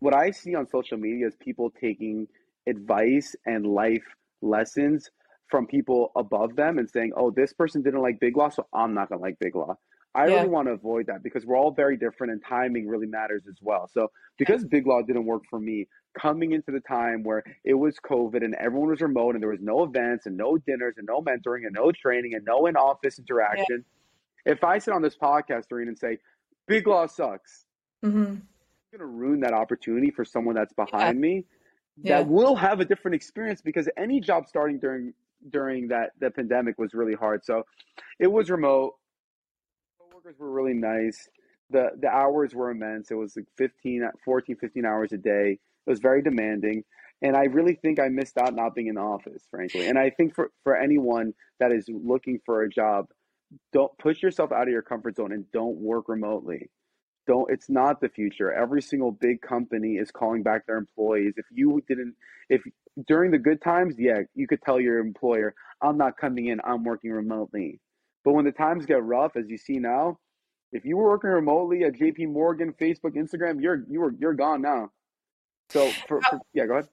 what 0.00 0.14
I 0.14 0.32
see 0.32 0.54
on 0.54 0.68
social 0.68 0.98
media 0.98 1.26
is 1.26 1.34
people 1.40 1.72
taking 1.80 2.28
advice 2.68 3.34
and 3.46 3.66
life 3.66 4.04
lessons 4.42 5.10
from 5.48 5.66
people 5.66 6.10
above 6.16 6.56
them 6.56 6.78
and 6.78 6.88
saying, 6.90 7.12
"Oh, 7.16 7.30
this 7.30 7.52
person 7.52 7.82
didn't 7.82 8.00
like 8.02 8.18
Big 8.20 8.36
Law, 8.36 8.48
so 8.48 8.66
I'm 8.72 8.94
not 8.94 9.08
going 9.08 9.18
to 9.18 9.22
like 9.22 9.38
Big 9.38 9.54
Law." 9.54 9.76
I 10.16 10.28
Yeah. 10.28 10.36
really 10.36 10.48
want 10.48 10.68
to 10.68 10.72
avoid 10.72 11.06
that 11.06 11.22
because 11.24 11.44
we're 11.44 11.56
all 11.56 11.72
very 11.72 11.96
different 11.96 12.32
and 12.32 12.42
timing 12.42 12.86
really 12.86 13.06
matters 13.06 13.46
as 13.48 13.56
well. 13.60 13.88
So, 13.88 14.10
because 14.38 14.64
Big 14.64 14.86
Law 14.86 15.02
didn't 15.02 15.24
work 15.26 15.42
for 15.50 15.58
me, 15.58 15.88
coming 16.16 16.52
into 16.52 16.70
the 16.70 16.78
time 16.80 17.24
where 17.24 17.42
it 17.64 17.74
was 17.74 17.98
COVID 17.98 18.44
and 18.44 18.54
everyone 18.54 18.90
was 18.90 19.00
remote 19.00 19.34
and 19.34 19.42
there 19.42 19.50
was 19.50 19.60
no 19.60 19.82
events 19.82 20.26
and 20.26 20.36
no 20.36 20.56
dinners 20.56 20.94
and 20.98 21.06
no 21.06 21.20
mentoring 21.20 21.66
and 21.66 21.74
no 21.74 21.90
training 21.90 22.34
and 22.34 22.44
no 22.44 22.66
in 22.66 22.76
office 22.76 23.18
interaction, 23.18 23.84
if 24.46 24.62
I 24.62 24.78
sit 24.78 24.94
on 24.94 25.02
this 25.02 25.16
podcast, 25.16 25.66
Doreen, 25.68 25.88
and 25.88 25.98
say, 25.98 26.18
Big 26.68 26.86
Law 26.86 27.06
sucks, 27.06 27.66
mm-hmm. 28.04 28.18
I'm 28.18 28.42
going 28.92 29.00
to 29.00 29.06
ruin 29.06 29.40
that 29.40 29.52
opportunity 29.52 30.12
for 30.12 30.24
someone 30.24 30.54
that's 30.54 30.72
behind 30.74 31.20
me 31.20 31.44
Yeah. 31.96 32.18
that 32.18 32.28
will 32.28 32.54
have 32.54 32.78
a 32.78 32.84
different 32.84 33.16
experience 33.16 33.60
because 33.62 33.88
any 33.96 34.20
job 34.20 34.46
starting 34.46 34.78
during 34.78 35.12
during 35.50 35.88
that 35.88 36.10
the 36.20 36.30
pandemic 36.30 36.78
was 36.78 36.94
really 36.94 37.14
hard. 37.14 37.44
So 37.44 37.64
it 38.18 38.30
was 38.30 38.50
remote. 38.50 38.94
Coworkers 39.98 40.38
were 40.38 40.50
really 40.50 40.74
nice. 40.74 41.28
The 41.70 41.90
the 42.00 42.08
hours 42.08 42.54
were 42.54 42.70
immense. 42.70 43.10
It 43.10 43.14
was 43.14 43.36
like 43.36 43.46
15 43.58 44.08
14 44.24 44.56
15 44.56 44.84
hours 44.84 45.12
a 45.12 45.18
day. 45.18 45.58
It 45.86 45.90
was 45.90 46.00
very 46.00 46.22
demanding. 46.22 46.84
And 47.22 47.36
I 47.36 47.44
really 47.44 47.74
think 47.74 48.00
I 48.00 48.08
missed 48.08 48.36
out 48.36 48.54
not 48.54 48.74
being 48.74 48.88
in 48.88 48.96
the 48.96 49.00
office, 49.00 49.44
frankly. 49.50 49.86
And 49.86 49.98
I 49.98 50.10
think 50.10 50.34
for, 50.34 50.50
for 50.62 50.76
anyone 50.76 51.32
that 51.58 51.72
is 51.72 51.88
looking 51.88 52.38
for 52.44 52.62
a 52.62 52.68
job, 52.68 53.06
don't 53.72 53.96
push 53.98 54.22
yourself 54.22 54.52
out 54.52 54.64
of 54.64 54.68
your 54.68 54.82
comfort 54.82 55.16
zone 55.16 55.32
and 55.32 55.50
don't 55.52 55.76
work 55.76 56.08
remotely 56.08 56.68
don't 57.26 57.50
it's 57.50 57.70
not 57.70 58.00
the 58.00 58.08
future 58.08 58.52
every 58.52 58.82
single 58.82 59.10
big 59.10 59.40
company 59.40 59.94
is 59.94 60.10
calling 60.10 60.42
back 60.42 60.66
their 60.66 60.76
employees 60.76 61.34
if 61.36 61.46
you 61.50 61.82
didn't 61.88 62.14
if 62.48 62.62
during 63.06 63.30
the 63.30 63.38
good 63.38 63.60
times 63.62 63.94
yeah 63.98 64.20
you 64.34 64.46
could 64.46 64.60
tell 64.62 64.80
your 64.80 64.98
employer 64.98 65.54
i'm 65.82 65.96
not 65.98 66.16
coming 66.16 66.46
in 66.46 66.60
i'm 66.64 66.84
working 66.84 67.10
remotely 67.10 67.80
but 68.24 68.32
when 68.32 68.44
the 68.44 68.52
times 68.52 68.86
get 68.86 69.02
rough 69.02 69.36
as 69.36 69.48
you 69.48 69.58
see 69.58 69.78
now 69.78 70.18
if 70.72 70.84
you 70.84 70.96
were 70.96 71.08
working 71.10 71.30
remotely 71.30 71.82
at 71.84 71.92
jp 71.94 72.28
morgan 72.28 72.72
facebook 72.80 73.14
instagram 73.16 73.60
you're 73.60 73.84
you 73.88 74.00
were 74.00 74.12
you're 74.18 74.34
gone 74.34 74.62
now 74.62 74.90
so 75.70 75.90
for, 76.06 76.20
for 76.22 76.38
yeah 76.52 76.66
go 76.66 76.74
ahead 76.74 76.88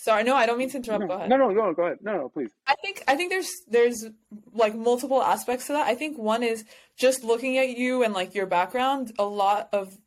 Sorry, 0.00 0.22
no, 0.22 0.36
I 0.36 0.46
don't 0.46 0.58
mean 0.58 0.70
to 0.70 0.76
interrupt. 0.76 1.00
no, 1.00 1.06
Go 1.08 1.14
ahead. 1.14 1.28
no 1.28 1.36
no 1.36 1.48
no 1.50 1.74
go 1.74 1.82
ahead 1.86 1.98
no 2.02 2.12
no 2.16 2.28
please 2.28 2.50
I 2.68 2.76
think 2.76 3.02
I 3.08 3.16
think 3.16 3.30
there's 3.30 3.50
there's 3.66 4.06
like 4.52 4.76
multiple 4.76 5.20
aspects 5.20 5.66
to 5.66 5.72
that. 5.72 5.88
I 5.88 5.96
think 5.96 6.16
one 6.16 6.44
is 6.44 6.64
just 6.96 7.24
looking 7.24 7.58
at 7.58 7.70
you 7.76 8.04
and 8.04 8.14
like 8.14 8.32
your 8.32 8.46
background. 8.46 9.10
A 9.18 9.24
lot 9.24 9.68
of 9.72 9.98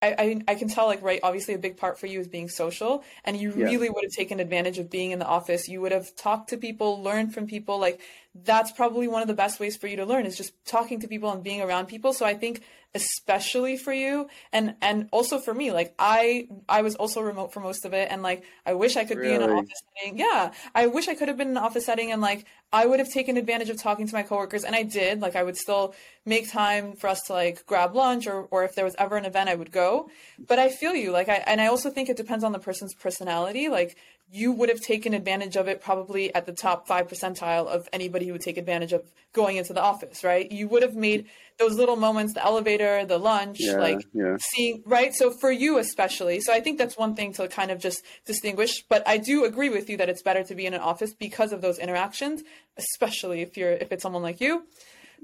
I, 0.00 0.14
I 0.18 0.52
I 0.52 0.54
can 0.54 0.68
tell 0.68 0.86
like 0.86 1.02
right 1.02 1.20
obviously 1.22 1.54
a 1.54 1.58
big 1.58 1.76
part 1.76 1.98
for 1.98 2.06
you 2.06 2.20
is 2.20 2.28
being 2.28 2.48
social 2.48 3.02
and 3.24 3.36
you 3.36 3.50
Yeah. 3.54 3.64
really 3.64 3.90
would 3.90 4.04
have 4.04 4.12
taken 4.12 4.38
advantage 4.38 4.78
of 4.78 4.90
being 4.90 5.10
in 5.10 5.18
the 5.18 5.26
office. 5.26 5.68
You 5.68 5.80
would 5.80 5.92
have 5.92 6.14
talked 6.14 6.50
to 6.50 6.56
people, 6.56 7.02
learned 7.02 7.34
from 7.34 7.46
people. 7.46 7.78
Like 7.78 8.00
that's 8.34 8.70
probably 8.70 9.08
one 9.08 9.22
of 9.22 9.28
the 9.28 9.34
best 9.34 9.58
ways 9.58 9.76
for 9.76 9.88
you 9.88 9.96
to 9.96 10.04
learn 10.06 10.24
is 10.26 10.36
just 10.36 10.52
talking 10.64 11.00
to 11.00 11.08
people 11.08 11.30
and 11.32 11.42
being 11.42 11.60
around 11.62 11.86
people. 11.86 12.12
So 12.12 12.24
I 12.24 12.34
think 12.34 12.62
especially 12.94 13.76
for 13.76 13.92
you 13.92 14.28
and 14.52 14.74
and 14.80 15.08
also 15.12 15.38
for 15.38 15.52
me 15.52 15.70
like 15.72 15.94
I 15.98 16.48
I 16.68 16.80
was 16.80 16.94
also 16.94 17.20
remote 17.20 17.52
for 17.52 17.60
most 17.60 17.84
of 17.84 17.92
it 17.92 18.08
and 18.10 18.22
like 18.22 18.44
I 18.64 18.74
wish 18.74 18.96
I 18.96 19.04
could 19.04 19.20
be 19.20 19.30
in 19.30 19.42
an 19.42 19.50
office 19.50 19.82
setting. 19.98 20.18
Yeah, 20.18 20.52
I 20.74 20.86
wish 20.86 21.06
I 21.06 21.14
could 21.14 21.28
have 21.28 21.36
been 21.36 21.48
in 21.48 21.56
an 21.58 21.62
office 21.62 21.84
setting 21.84 22.12
and 22.12 22.22
like 22.22 22.46
I 22.72 22.86
would 22.86 22.98
have 22.98 23.08
taken 23.10 23.36
advantage 23.36 23.68
of 23.68 23.80
talking 23.80 24.06
to 24.06 24.14
my 24.14 24.22
coworkers 24.22 24.64
and 24.64 24.74
I 24.74 24.84
did. 24.84 25.20
Like 25.20 25.36
I 25.36 25.42
would 25.42 25.58
still 25.58 25.94
make 26.24 26.50
time 26.50 26.94
for 26.94 27.08
us 27.08 27.20
to 27.26 27.34
like 27.34 27.66
grab 27.66 27.94
lunch 27.94 28.26
or 28.26 28.48
or 28.50 28.64
if 28.64 28.74
there 28.74 28.86
was 28.86 28.94
ever 28.98 29.16
an 29.16 29.26
event 29.26 29.50
I 29.50 29.54
would 29.54 29.70
go. 29.70 30.10
But 30.46 30.58
I 30.58 30.70
feel 30.70 30.94
you. 30.94 31.10
Like 31.10 31.28
I 31.28 31.36
and 31.46 31.60
I 31.60 31.66
also 31.66 31.90
think 31.90 32.08
it 32.08 32.16
depends 32.16 32.42
on 32.42 32.52
the 32.52 32.58
person's 32.58 32.94
personality. 32.94 33.68
Like 33.68 33.96
you 34.30 34.52
would 34.52 34.68
have 34.68 34.80
taken 34.80 35.14
advantage 35.14 35.56
of 35.56 35.68
it 35.68 35.80
probably 35.80 36.34
at 36.34 36.44
the 36.44 36.52
top 36.52 36.86
5 36.86 37.08
percentile 37.08 37.66
of 37.66 37.88
anybody 37.92 38.26
who 38.26 38.32
would 38.32 38.42
take 38.42 38.58
advantage 38.58 38.92
of 38.92 39.02
going 39.32 39.56
into 39.56 39.72
the 39.72 39.80
office, 39.80 40.22
right? 40.22 40.50
You 40.50 40.68
would 40.68 40.82
have 40.82 40.94
made 40.94 41.26
those 41.58 41.74
little 41.74 41.96
moments, 41.96 42.34
the 42.34 42.44
elevator, 42.44 43.04
the 43.04 43.18
lunch, 43.18 43.56
yeah 43.60 43.78
like 43.78 44.04
yeah. 44.12 44.36
seeing 44.38 44.82
right? 44.86 45.14
So 45.14 45.30
for 45.30 45.50
you 45.50 45.78
especially 45.78 46.40
so 46.40 46.52
i 46.52 46.60
think 46.60 46.78
that's 46.78 46.96
one 46.96 47.14
thing 47.14 47.32
to 47.34 47.48
kind 47.48 47.70
of 47.70 47.78
just 47.78 48.02
distinguish 48.24 48.82
but 48.88 49.06
i 49.06 49.16
do 49.18 49.44
agree 49.44 49.68
with 49.68 49.88
you 49.90 49.96
that 49.96 50.08
it's 50.08 50.22
better 50.22 50.42
to 50.44 50.54
be 50.54 50.66
in 50.66 50.74
an 50.74 50.80
office 50.80 51.14
because 51.14 51.52
of 51.52 51.60
those 51.60 51.78
interactions 51.78 52.42
especially 52.76 53.40
if 53.42 53.56
you're 53.56 53.72
if 53.72 53.92
it's 53.92 54.02
someone 54.02 54.22
like 54.22 54.40
you. 54.40 54.64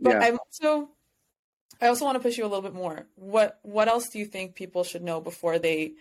But 0.01 0.15
Yeah. 0.15 0.27
i'm 0.27 0.39
also 0.39 0.91
i 1.81 1.87
also 1.89 2.05
want 2.05 2.17
to 2.17 2.21
push 2.21 2.37
you 2.39 2.45
a 2.45 2.51
little 2.53 2.63
bit 2.63 2.75
more. 2.75 3.07
What 3.17 3.59
what 3.63 3.89
else 3.89 4.09
do 4.09 4.19
you 4.19 4.27
think 4.27 4.55
people 4.55 4.85
should 4.85 5.03
know 5.03 5.21
before 5.21 5.59
they 5.59 5.95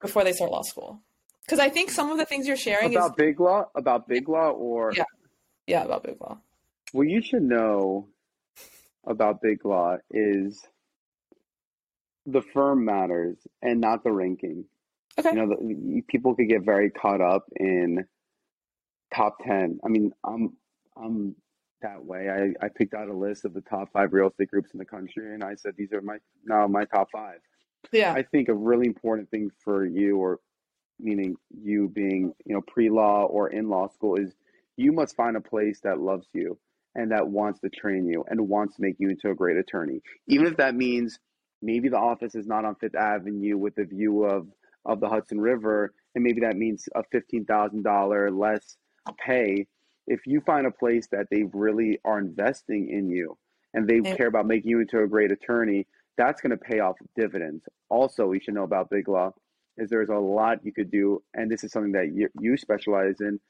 before 0.00 0.24
they 0.24 0.32
start 0.32 0.50
law 0.50 0.62
school 0.62 1.00
because 1.44 1.58
i 1.58 1.68
think 1.68 1.90
some 1.90 2.10
of 2.10 2.18
the 2.18 2.24
things 2.24 2.46
you're 2.46 2.56
sharing 2.56 2.94
about 2.94 3.10
is 3.10 3.16
big 3.16 3.40
law 3.40 3.64
about 3.74 4.06
big 4.08 4.28
law 4.28 4.50
or 4.50 4.92
Yeah. 4.94 5.04
yeah 5.66 5.82
about 5.84 6.02
big 6.04 6.16
law 6.20 6.38
What 6.92 7.08
you 7.08 7.22
should 7.22 7.42
know 7.42 8.08
about 9.06 9.40
Big 9.40 9.64
Law 9.64 9.96
is 10.10 10.60
the 12.26 12.42
firm 12.42 12.84
matters 12.84 13.38
and 13.62 13.80
not 13.80 14.04
the 14.04 14.12
ranking. 14.12 14.66
okay 15.18 15.30
You 15.30 15.36
know, 15.36 15.48
the, 15.48 16.02
people 16.06 16.34
could 16.34 16.48
get 16.48 16.62
very 16.64 16.90
caught 16.90 17.20
up 17.22 17.46
in 17.56 18.04
top 19.14 19.38
10. 19.42 19.80
I 19.84 19.88
mean, 19.88 20.12
I'm 20.24 20.56
I'm 21.02 21.34
that 21.80 22.04
way. 22.04 22.28
I, 22.28 22.66
I 22.66 22.68
picked 22.68 22.92
out 22.92 23.08
a 23.08 23.14
list 23.16 23.46
of 23.46 23.54
the 23.54 23.62
top 23.62 23.90
five 23.92 24.12
real 24.12 24.28
estate 24.28 24.50
groups 24.50 24.70
in 24.74 24.78
the 24.78 24.84
country 24.84 25.32
and 25.32 25.42
I 25.42 25.54
said 25.54 25.72
these 25.78 25.92
are 25.94 26.02
my 26.02 26.18
no, 26.44 26.68
my 26.68 26.84
top 26.84 27.08
five. 27.10 27.38
yeah 27.90 28.12
I 28.12 28.22
think 28.22 28.48
a 28.50 28.54
really 28.54 28.86
important 28.86 29.30
thing 29.30 29.50
for 29.64 29.86
you, 29.86 30.18
or 30.18 30.40
meaning 31.02 31.36
you 31.62 31.88
being, 31.88 32.34
you 32.44 32.54
know, 32.54 32.60
pre-law 32.62 33.24
or 33.24 33.48
in 33.48 33.68
law 33.68 33.88
school, 33.88 34.16
is 34.16 34.34
you 34.76 34.92
must 34.92 35.16
find 35.16 35.36
a 35.36 35.40
place 35.40 35.80
that 35.80 36.00
loves 36.00 36.26
you 36.32 36.58
and 36.94 37.12
that 37.12 37.28
wants 37.28 37.60
to 37.60 37.68
train 37.68 38.06
you 38.06 38.24
and 38.28 38.48
wants 38.48 38.76
to 38.76 38.82
make 38.82 38.96
you 38.98 39.10
into 39.10 39.30
a 39.30 39.34
great 39.34 39.56
attorney. 39.56 40.00
Even 40.26 40.46
if 40.46 40.56
that 40.56 40.74
means 40.74 41.18
maybe 41.62 41.88
the 41.88 41.98
office 41.98 42.34
is 42.34 42.46
not 42.46 42.64
on 42.64 42.74
Fifth 42.76 42.94
Avenue 42.94 43.56
with 43.58 43.78
a 43.78 43.84
view 43.84 44.24
of 44.24 44.48
of 44.86 44.98
the 45.00 45.08
Hudson 45.08 45.40
River, 45.40 45.92
and 46.14 46.24
maybe 46.24 46.40
that 46.40 46.56
means 46.56 46.88
a 46.94 47.02
fifteen 47.12 47.44
thousand 47.44 47.82
dollar 47.82 48.30
less 48.30 48.76
pay. 49.18 49.66
If 50.06 50.26
you 50.26 50.40
find 50.40 50.66
a 50.66 50.70
place 50.70 51.06
that 51.08 51.26
they 51.30 51.44
really 51.52 52.00
are 52.04 52.18
investing 52.18 52.88
in 52.88 53.10
you 53.10 53.36
and 53.74 53.86
they 53.86 54.00
Yeah. 54.02 54.16
care 54.16 54.26
about 54.26 54.46
making 54.46 54.70
you 54.70 54.80
into 54.80 55.00
a 55.02 55.06
great 55.06 55.30
attorney, 55.30 55.86
that's 56.16 56.40
going 56.40 56.50
to 56.50 56.56
pay 56.56 56.80
off 56.80 56.96
dividends. 57.14 57.68
Also, 57.90 58.32
you 58.32 58.40
should 58.40 58.54
know 58.54 58.64
about 58.64 58.90
Big 58.90 59.06
Law 59.08 59.32
is 59.76 59.90
there's 59.90 60.08
a 60.08 60.14
lot 60.14 60.64
you 60.64 60.72
could 60.72 60.90
do, 60.90 61.22
and 61.34 61.50
this 61.50 61.64
is 61.64 61.72
something 61.72 61.92
that 61.92 62.12
you, 62.14 62.28
you 62.40 62.56
specialize 62.56 63.16
in. 63.20 63.40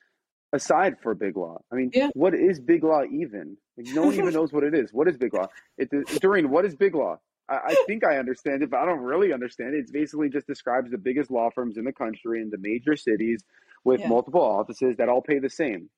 Aside 0.52 0.96
for 1.00 1.14
Big 1.14 1.36
Law, 1.36 1.58
I 1.72 1.76
mean, 1.76 1.90
Yeah. 1.94 2.08
what 2.14 2.34
is 2.34 2.58
Big 2.58 2.82
Law 2.82 3.02
even? 3.04 3.56
Like, 3.76 3.94
no 3.94 4.02
one 4.06 4.14
even 4.14 4.34
knows 4.34 4.52
what 4.52 4.64
it 4.64 4.74
is. 4.74 4.92
What 4.92 5.06
is 5.06 5.16
Big 5.16 5.32
Law? 5.32 5.46
It, 5.78 5.90
Doreen, 6.20 6.50
what 6.50 6.64
is 6.64 6.74
Big 6.74 6.96
Law? 6.96 7.18
I, 7.48 7.58
I 7.66 7.74
think 7.86 8.04
I 8.04 8.18
understand 8.18 8.62
it, 8.64 8.70
but 8.70 8.80
I 8.80 8.86
don't 8.86 8.98
really 8.98 9.32
understand 9.32 9.74
it. 9.74 9.78
It's 9.78 9.92
basically 9.92 10.28
just 10.28 10.48
describes 10.48 10.90
the 10.90 10.98
biggest 10.98 11.30
law 11.30 11.50
firms 11.54 11.76
in 11.76 11.84
the 11.84 11.92
country 11.92 12.40
in 12.42 12.50
the 12.50 12.58
major 12.58 12.96
cities 12.96 13.44
with 13.84 14.00
Yeah. 14.00 14.08
multiple 14.08 14.40
offices 14.42 14.96
that 14.96 15.08
all 15.08 15.22
pay 15.22 15.38
the 15.38 15.50
same. 15.50 15.88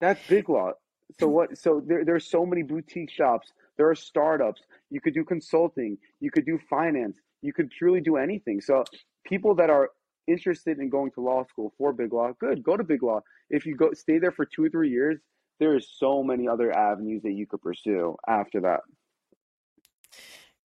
That's 0.00 0.20
Big 0.28 0.48
Law. 0.48 0.72
So 1.20 1.26
mm-hmm. 1.26 1.34
what? 1.34 1.58
So 1.58 1.82
there, 1.86 2.04
there's 2.04 2.28
so 2.28 2.44
many 2.44 2.62
boutique 2.62 3.10
shops. 3.10 3.52
There 3.76 3.88
are 3.88 3.94
startups. 3.94 4.62
You 4.90 5.00
could 5.00 5.14
do 5.14 5.24
consulting. 5.24 5.98
You 6.20 6.30
could 6.30 6.46
do 6.46 6.58
finance. 6.68 7.18
You 7.46 7.52
could 7.52 7.70
truly 7.70 8.00
do 8.00 8.16
anything. 8.16 8.60
So 8.60 8.84
people 9.24 9.54
that 9.56 9.70
are 9.70 9.90
interested 10.26 10.78
in 10.78 10.90
going 10.90 11.12
to 11.12 11.20
law 11.20 11.44
school 11.44 11.72
for 11.78 11.92
Big 11.92 12.12
Law, 12.12 12.32
good, 12.38 12.62
go 12.62 12.76
to 12.76 12.84
Big 12.84 13.02
Law. 13.02 13.20
If 13.48 13.64
you 13.66 13.76
go 13.76 13.92
stay 13.92 14.18
there 14.18 14.32
for 14.32 14.44
two 14.44 14.64
or 14.64 14.68
three 14.68 14.90
years, 14.90 15.18
there 15.60 15.76
is 15.76 15.86
so 15.96 16.22
many 16.22 16.48
other 16.48 16.76
avenues 16.76 17.22
that 17.22 17.32
you 17.32 17.46
could 17.46 17.62
pursue 17.62 18.16
after 18.28 18.60
that. 18.62 18.80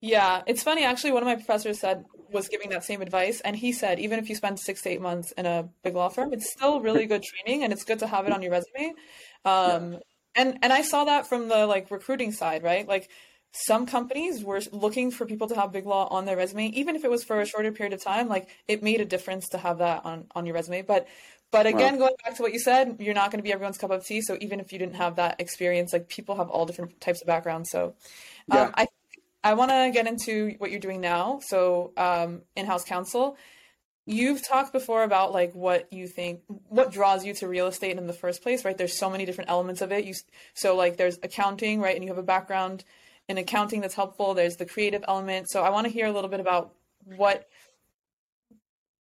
Yeah, 0.01 0.41
it's 0.47 0.63
funny 0.63 0.83
actually. 0.83 1.11
One 1.11 1.21
of 1.21 1.27
my 1.27 1.35
professors 1.35 1.79
said 1.79 2.05
was 2.31 2.47
giving 2.47 2.71
that 2.71 2.83
same 2.83 3.01
advice, 3.01 3.39
and 3.41 3.55
he 3.55 3.71
said 3.71 3.99
even 3.99 4.17
if 4.17 4.29
you 4.29 4.35
spend 4.35 4.59
six 4.59 4.81
to 4.81 4.89
eight 4.89 5.01
months 5.01 5.31
in 5.33 5.45
a 5.45 5.69
big 5.83 5.93
law 5.93 6.09
firm, 6.09 6.33
it's 6.33 6.51
still 6.51 6.81
really 6.81 7.05
good 7.05 7.21
training, 7.21 7.63
and 7.63 7.71
it's 7.71 7.83
good 7.83 7.99
to 7.99 8.07
have 8.07 8.25
it 8.25 8.33
on 8.33 8.41
your 8.41 8.51
resume. 8.51 8.93
Um, 9.45 9.99
and 10.33 10.57
and 10.63 10.73
I 10.73 10.81
saw 10.81 11.05
that 11.05 11.27
from 11.27 11.49
the 11.49 11.67
like 11.67 11.91
recruiting 11.91 12.31
side, 12.31 12.63
right? 12.63 12.87
Like 12.87 13.11
some 13.51 13.85
companies 13.85 14.43
were 14.43 14.61
looking 14.71 15.11
for 15.11 15.25
people 15.25 15.47
to 15.49 15.55
have 15.55 15.71
big 15.71 15.85
law 15.85 16.07
on 16.09 16.25
their 16.25 16.37
resume, 16.37 16.67
even 16.67 16.95
if 16.95 17.03
it 17.03 17.11
was 17.11 17.23
for 17.23 17.41
a 17.41 17.45
shorter 17.45 17.71
period 17.71 17.93
of 17.93 18.03
time. 18.03 18.27
Like 18.27 18.49
it 18.67 18.81
made 18.83 19.01
a 19.01 19.05
difference 19.05 19.49
to 19.49 19.57
have 19.57 19.79
that 19.79 20.05
on 20.05 20.27
on 20.35 20.45
your 20.45 20.55
resume, 20.55 20.81
but. 20.83 21.07
But 21.51 21.65
again, 21.65 21.97
going 21.97 22.13
back 22.23 22.37
to 22.37 22.43
what 22.43 22.53
you 22.53 22.59
said, 22.59 22.95
you're 22.99 23.13
not 23.13 23.29
going 23.29 23.39
to 23.39 23.43
be 23.43 23.51
everyone's 23.51 23.77
cup 23.77 23.91
of 23.91 24.05
tea. 24.05 24.21
So 24.21 24.37
even 24.39 24.61
if 24.61 24.71
you 24.71 24.79
didn't 24.79 24.95
have 24.95 25.17
that 25.17 25.41
experience, 25.41 25.91
like 25.91 26.07
people 26.07 26.35
have 26.37 26.49
all 26.49 26.65
different 26.65 27.01
types 27.01 27.21
of 27.21 27.27
backgrounds. 27.27 27.69
So 27.69 27.93
um, 28.49 28.57
Yeah. 28.57 28.71
I 28.73 28.87
I 29.43 29.53
want 29.55 29.71
to 29.71 29.91
get 29.93 30.07
into 30.07 30.55
what 30.59 30.71
you're 30.71 30.79
doing 30.79 31.01
now. 31.01 31.41
So, 31.43 31.91
um, 31.97 32.43
in-house 32.55 32.85
counsel. 32.85 33.35
you've 34.05 34.45
talked 34.47 34.73
before 34.73 35.03
about 35.03 35.31
like 35.31 35.53
what 35.53 35.91
you 35.93 36.07
think 36.07 36.41
what 36.69 36.91
draws 36.91 37.23
you 37.25 37.33
to 37.35 37.47
real 37.47 37.67
estate 37.67 37.97
in 37.97 38.07
the 38.07 38.13
first 38.13 38.41
place 38.41 38.65
right 38.65 38.77
there's 38.77 38.97
so 38.97 39.09
many 39.09 39.25
different 39.25 39.49
elements 39.49 39.81
of 39.81 39.91
it 39.91 40.05
you 40.05 40.13
so 40.55 40.75
like 40.75 40.97
there's 40.97 41.19
accounting 41.23 41.79
right 41.79 41.95
and 41.95 42.03
you 42.03 42.09
have 42.09 42.17
a 42.17 42.23
background 42.23 42.83
in 43.31 43.37
accounting 43.37 43.81
that's 43.81 43.95
helpful 43.95 44.33
there's 44.33 44.57
the 44.57 44.65
creative 44.65 45.03
element. 45.07 45.49
So 45.49 45.63
i 45.63 45.69
want 45.69 45.87
to 45.87 45.93
hear 45.93 46.05
a 46.05 46.11
little 46.11 46.29
bit 46.29 46.39
about 46.39 46.73
what 47.17 47.47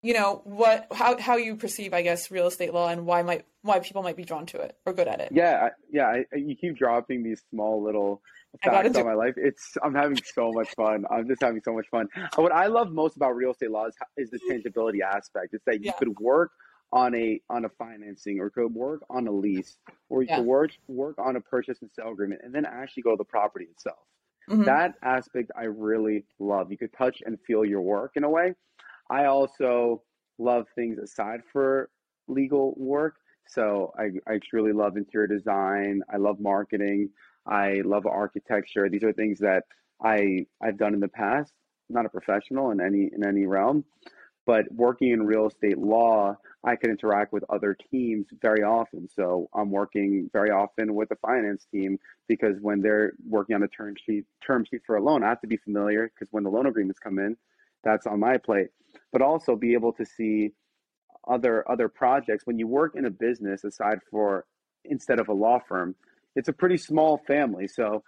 you 0.03 0.15
know 0.15 0.41
what 0.45 0.87
how 0.93 1.19
how 1.19 1.37
you 1.37 1.57
perceive 1.57 1.93
i 1.93 2.03
guess 2.03 2.31
real 2.31 2.47
estate 2.47 2.73
law 2.73 2.89
and 2.89 3.05
why 3.05 3.23
might 3.23 3.45
why 3.63 3.79
people 3.81 4.03
might 4.03 4.17
be 4.17 4.25
drawn 4.25 4.47
to 4.47 4.59
it 4.59 4.75
or 4.87 4.95
good 4.95 5.07
at 5.07 5.21
it. 5.21 5.29
Yeah 5.33 5.69
yeah 5.91 6.07
I, 6.07 6.37
you 6.37 6.57
keep 6.57 6.79
dropping 6.79 7.23
these 7.23 7.43
small 7.51 7.83
little 7.83 8.23
facts 8.65 8.97
on 8.97 9.05
my 9.05 9.15
life. 9.15 9.35
It's 9.37 9.77
i'm 9.83 9.95
having 9.95 10.19
so 10.35 10.51
much 10.53 10.71
fun. 10.75 11.05
I'm 11.11 11.29
just 11.29 11.43
having 11.43 11.61
so 11.63 11.75
much 11.75 11.87
fun. 11.91 12.09
What 12.37 12.53
i 12.53 12.67
love 12.67 12.91
most 12.91 13.17
about 13.17 13.37
real 13.37 13.51
estate 13.51 13.71
law 13.71 13.87
is, 13.87 13.95
is 14.17 14.31
the 14.31 14.41
tangibility 14.49 15.03
aspect. 15.03 15.53
It's 15.53 15.65
that 15.67 15.81
you 15.81 15.87
yeah. 15.87 15.93
could 15.93 16.19
work 16.19 16.53
on 16.93 17.15
a 17.15 17.41
on 17.49 17.65
a 17.65 17.69
financing 17.69 18.41
or 18.41 18.51
could 18.51 18.75
work 18.75 19.03
on 19.11 19.27
a 19.27 19.31
lease 19.31 19.77
or 20.09 20.23
you 20.23 20.29
yeah. 20.29 20.37
could 20.37 20.47
work 20.47 20.71
work 20.89 21.19
on 21.19 21.37
a 21.37 21.41
purchase 21.41 21.79
and 21.83 21.91
sale 21.95 22.11
agreement 22.11 22.41
and 22.45 22.55
then 22.55 22.65
actually 22.65 23.03
go 23.03 23.11
to 23.11 23.17
the 23.17 23.25
property 23.25 23.67
itself 23.71 23.99
mm-hmm. 24.49 24.65
that 24.65 24.95
aspect 25.03 25.51
i 25.57 25.65
really 25.65 26.25
love 26.39 26.71
you 26.71 26.79
could 26.79 26.93
touch 26.93 27.23
and 27.27 27.39
feel 27.47 27.65
your 27.65 27.81
work 27.83 28.13
in 28.17 28.25
a 28.25 28.31
way 28.31 28.55
I 29.11 29.25
also 29.25 30.03
love 30.39 30.67
things 30.75 30.99
aside 30.99 31.41
for 31.53 31.91
legal 32.29 32.75
work. 32.77 33.17
So 33.47 33.93
I, 33.99 34.33
I 34.33 34.39
truly 34.39 34.73
love 34.73 34.97
interior 34.97 35.27
design. 35.27 36.03
I 36.13 36.17
love 36.17 36.39
marketing. 36.39 37.11
I 37.47 37.83
love 37.85 38.07
architecture. 38.07 38.89
These 38.89 39.03
are 39.03 39.13
things 39.13 39.41
that 39.41 39.65
I 40.03 40.47
I've 40.63 40.79
done 40.79 40.95
in 40.95 41.01
the 41.01 41.09
past. 41.09 41.53
not 41.89 42.07
a 42.07 42.09
professional 42.09 42.71
in 42.71 42.81
any 42.81 43.11
in 43.13 43.27
any 43.27 43.47
realm, 43.47 43.85
but 44.47 44.71
working 44.73 45.11
in 45.11 45.27
real 45.27 45.49
estate 45.49 45.79
law, 45.79 46.37
I 46.65 46.77
can 46.77 46.91
interact 46.91 47.33
with 47.33 47.45
other 47.49 47.77
teams 47.91 48.27
very 48.43 48.63
often. 48.63 49.09
So 49.09 49.49
I'm 49.55 49.71
working 49.71 50.29
very 50.33 50.51
often 50.51 50.95
with 50.95 51.09
the 51.09 51.17
finance 51.17 51.67
team 51.73 51.99
because 52.29 52.57
when 52.61 52.83
they're 52.83 53.13
working 53.27 53.57
on 53.57 53.63
a 53.63 53.69
term 53.69 53.95
sheet 54.05 54.25
term 54.47 54.65
sheet 54.71 54.83
for 54.87 54.97
a 54.97 55.03
loan, 55.03 55.23
I 55.23 55.29
have 55.29 55.41
to 55.41 55.47
be 55.47 55.57
familiar 55.57 56.11
because 56.15 56.29
when 56.33 56.45
the 56.45 56.51
loan 56.51 56.67
agreements 56.67 57.01
come 57.01 57.19
in, 57.19 57.37
that's 57.83 58.07
on 58.07 58.21
my 58.21 58.37
plate. 58.37 58.69
But 59.13 59.23
also 59.23 59.57
be 59.57 59.73
able 59.73 59.93
to 59.95 60.05
see 60.05 60.53
other 61.29 61.69
other 61.71 61.89
projects. 61.89 62.47
When 62.47 62.59
you 62.59 62.67
work 62.67 62.95
in 62.95 63.07
a 63.07 63.11
business 63.11 63.65
aside 63.65 64.01
for 64.11 64.45
instead 64.85 65.21
of 65.21 65.29
a 65.29 65.33
law 65.33 65.61
firm 65.69 65.95
it's 66.37 66.49
a 66.49 66.53
pretty 66.53 66.77
small 66.77 67.19
family. 67.27 67.67
So 67.69 68.03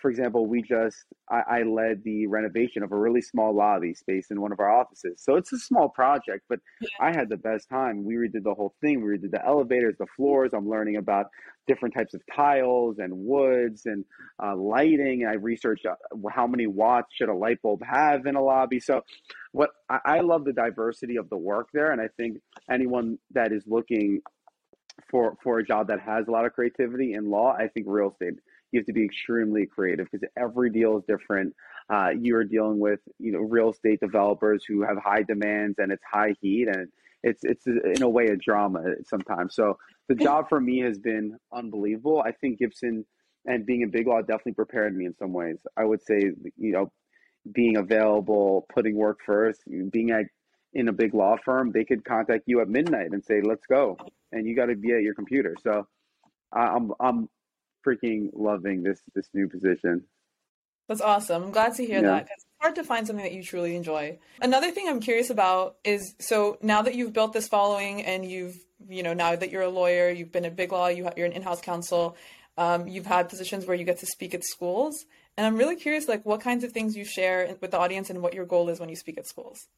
for 0.00 0.10
example, 0.10 0.46
we 0.46 0.62
just 0.62 1.04
I, 1.30 1.42
I, 1.48 1.62
led 1.62 2.02
the 2.04 2.26
renovation 2.26 2.82
of 2.82 2.92
a 2.92 2.96
really 2.96 3.22
small 3.22 3.54
lobby 3.54 3.94
space 3.94 4.30
in 4.30 4.40
one 4.40 4.52
of 4.52 4.60
our 4.60 4.70
offices. 4.70 5.22
So 5.22 5.36
it's 5.36 5.52
a 5.52 5.58
small 5.58 5.88
project, 5.88 6.44
but 6.48 6.60
yeah. 6.80 6.88
I 7.00 7.12
had 7.12 7.28
the 7.28 7.36
best 7.36 7.68
time. 7.68 8.04
We 8.04 8.14
redid 8.14 8.44
the 8.44 8.54
whole 8.54 8.74
thing. 8.80 9.02
We 9.02 9.16
redid 9.16 9.30
the 9.30 9.44
elevators, 9.44 9.96
the 9.98 10.06
floors. 10.16 10.50
I'm 10.52 10.68
learning 10.68 10.96
about 10.96 11.26
different 11.66 11.94
types 11.94 12.12
of 12.12 12.20
tiles 12.34 12.98
and 12.98 13.12
woods 13.16 13.86
and 13.86 14.04
uh, 14.42 14.56
lighting. 14.56 15.26
I 15.26 15.34
researched 15.34 15.86
uh, 15.86 15.94
how 16.30 16.46
many 16.46 16.66
watts 16.66 17.14
should 17.14 17.28
a 17.28 17.34
light 17.34 17.62
bulb 17.62 17.82
have 17.84 18.26
in 18.26 18.36
a 18.36 18.42
lobby. 18.42 18.80
So 18.80 19.02
what 19.52 19.70
I, 19.88 19.98
I 20.04 20.20
love 20.20 20.44
the 20.44 20.52
diversity 20.52 21.16
of 21.16 21.30
the 21.30 21.38
work 21.38 21.68
there, 21.72 21.92
and 21.92 22.00
I 22.00 22.08
think 22.16 22.38
anyone 22.70 23.18
that 23.30 23.52
is 23.52 23.64
looking 23.66 24.20
for 25.10 25.36
for 25.42 25.58
a 25.58 25.64
job 25.64 25.88
that 25.88 26.00
has 26.00 26.28
a 26.28 26.30
lot 26.30 26.44
of 26.44 26.52
creativity 26.52 27.14
in 27.14 27.30
law, 27.30 27.54
I 27.58 27.68
think 27.68 27.86
real 27.88 28.10
estate 28.10 28.34
you 28.72 28.80
have 28.80 28.86
to 28.86 28.92
be 28.92 29.04
extremely 29.04 29.66
creative 29.66 30.08
because 30.10 30.26
every 30.36 30.70
deal 30.70 30.96
is 30.96 31.04
different. 31.06 31.54
Uh, 31.90 32.10
you're 32.18 32.44
dealing 32.44 32.80
with 32.80 33.00
you 33.18 33.32
know 33.32 33.40
real 33.40 33.70
estate 33.70 34.00
developers 34.00 34.64
who 34.66 34.82
have 34.82 34.96
high 34.98 35.22
demands 35.22 35.78
and 35.78 35.92
it's 35.92 36.02
high 36.10 36.34
heat 36.40 36.68
and 36.68 36.88
it's 37.22 37.44
it's 37.44 37.66
in 37.66 38.02
a 38.02 38.08
way 38.08 38.26
a 38.26 38.36
drama 38.36 38.82
sometimes. 39.04 39.54
So 39.54 39.78
the 40.08 40.14
job 40.14 40.48
for 40.48 40.60
me 40.60 40.80
has 40.80 40.98
been 40.98 41.36
unbelievable. 41.52 42.22
I 42.24 42.32
think 42.32 42.58
Gibson 42.58 43.04
and 43.44 43.66
being 43.66 43.82
in 43.82 43.90
Big 43.90 44.06
Law 44.06 44.20
definitely 44.20 44.54
prepared 44.54 44.96
me 44.96 45.06
in 45.06 45.14
some 45.16 45.32
ways. 45.32 45.58
I 45.76 45.84
would 45.84 46.02
say 46.02 46.32
you 46.56 46.72
know 46.72 46.90
being 47.52 47.76
available, 47.76 48.66
putting 48.72 48.96
work 48.96 49.18
first, 49.24 49.62
being 49.90 50.10
at 50.10 50.26
in 50.74 50.88
a 50.88 50.92
big 50.92 51.12
law 51.12 51.36
firm, 51.44 51.70
they 51.70 51.84
could 51.84 52.02
contact 52.04 52.44
you 52.46 52.60
at 52.60 52.68
midnight 52.68 53.10
and 53.12 53.22
say, 53.24 53.42
"Let's 53.42 53.66
go," 53.66 53.98
and 54.32 54.46
you 54.46 54.56
got 54.56 54.66
to 54.66 54.76
be 54.76 54.92
at 54.92 55.02
your 55.02 55.14
computer. 55.14 55.54
So 55.62 55.86
I'm 56.52 56.92
I'm 57.00 57.28
freaking 57.86 58.30
loving 58.32 58.82
this 58.82 59.00
this 59.14 59.28
new 59.34 59.48
position. 59.48 60.04
That's 60.88 61.00
awesome. 61.00 61.44
I'm 61.44 61.50
glad 61.50 61.74
to 61.76 61.86
hear 61.86 62.02
yeah. 62.02 62.10
that. 62.10 62.28
It's 62.32 62.44
hard 62.60 62.74
to 62.74 62.84
find 62.84 63.06
something 63.06 63.24
that 63.24 63.32
you 63.32 63.42
truly 63.42 63.76
enjoy. 63.76 64.18
Another 64.40 64.70
thing 64.70 64.88
I'm 64.88 65.00
curious 65.00 65.30
about 65.30 65.76
is 65.84 66.14
so 66.18 66.58
now 66.60 66.82
that 66.82 66.94
you've 66.94 67.12
built 67.12 67.32
this 67.32 67.48
following 67.48 68.02
and 68.02 68.28
you've 68.28 68.56
you 68.88 69.02
know 69.02 69.14
now 69.14 69.36
that 69.36 69.50
you're 69.50 69.62
a 69.62 69.68
lawyer, 69.68 70.10
you've 70.10 70.32
been 70.32 70.44
at 70.44 70.56
Big 70.56 70.72
Law, 70.72 70.88
you 70.88 71.08
you're 71.16 71.26
an 71.26 71.32
in-house 71.32 71.60
counsel, 71.60 72.16
um, 72.58 72.88
you've 72.88 73.06
had 73.06 73.28
positions 73.28 73.66
where 73.66 73.76
you 73.76 73.84
get 73.84 73.98
to 74.00 74.06
speak 74.06 74.34
at 74.34 74.44
schools, 74.44 75.04
and 75.36 75.46
I'm 75.46 75.56
really 75.56 75.76
curious 75.76 76.08
like 76.08 76.26
what 76.26 76.40
kinds 76.40 76.64
of 76.64 76.72
things 76.72 76.96
you 76.96 77.04
share 77.04 77.56
with 77.60 77.70
the 77.70 77.78
audience 77.78 78.10
and 78.10 78.20
what 78.20 78.34
your 78.34 78.44
goal 78.44 78.68
is 78.68 78.80
when 78.80 78.88
you 78.88 78.96
speak 78.96 79.18
at 79.18 79.26
schools. 79.26 79.68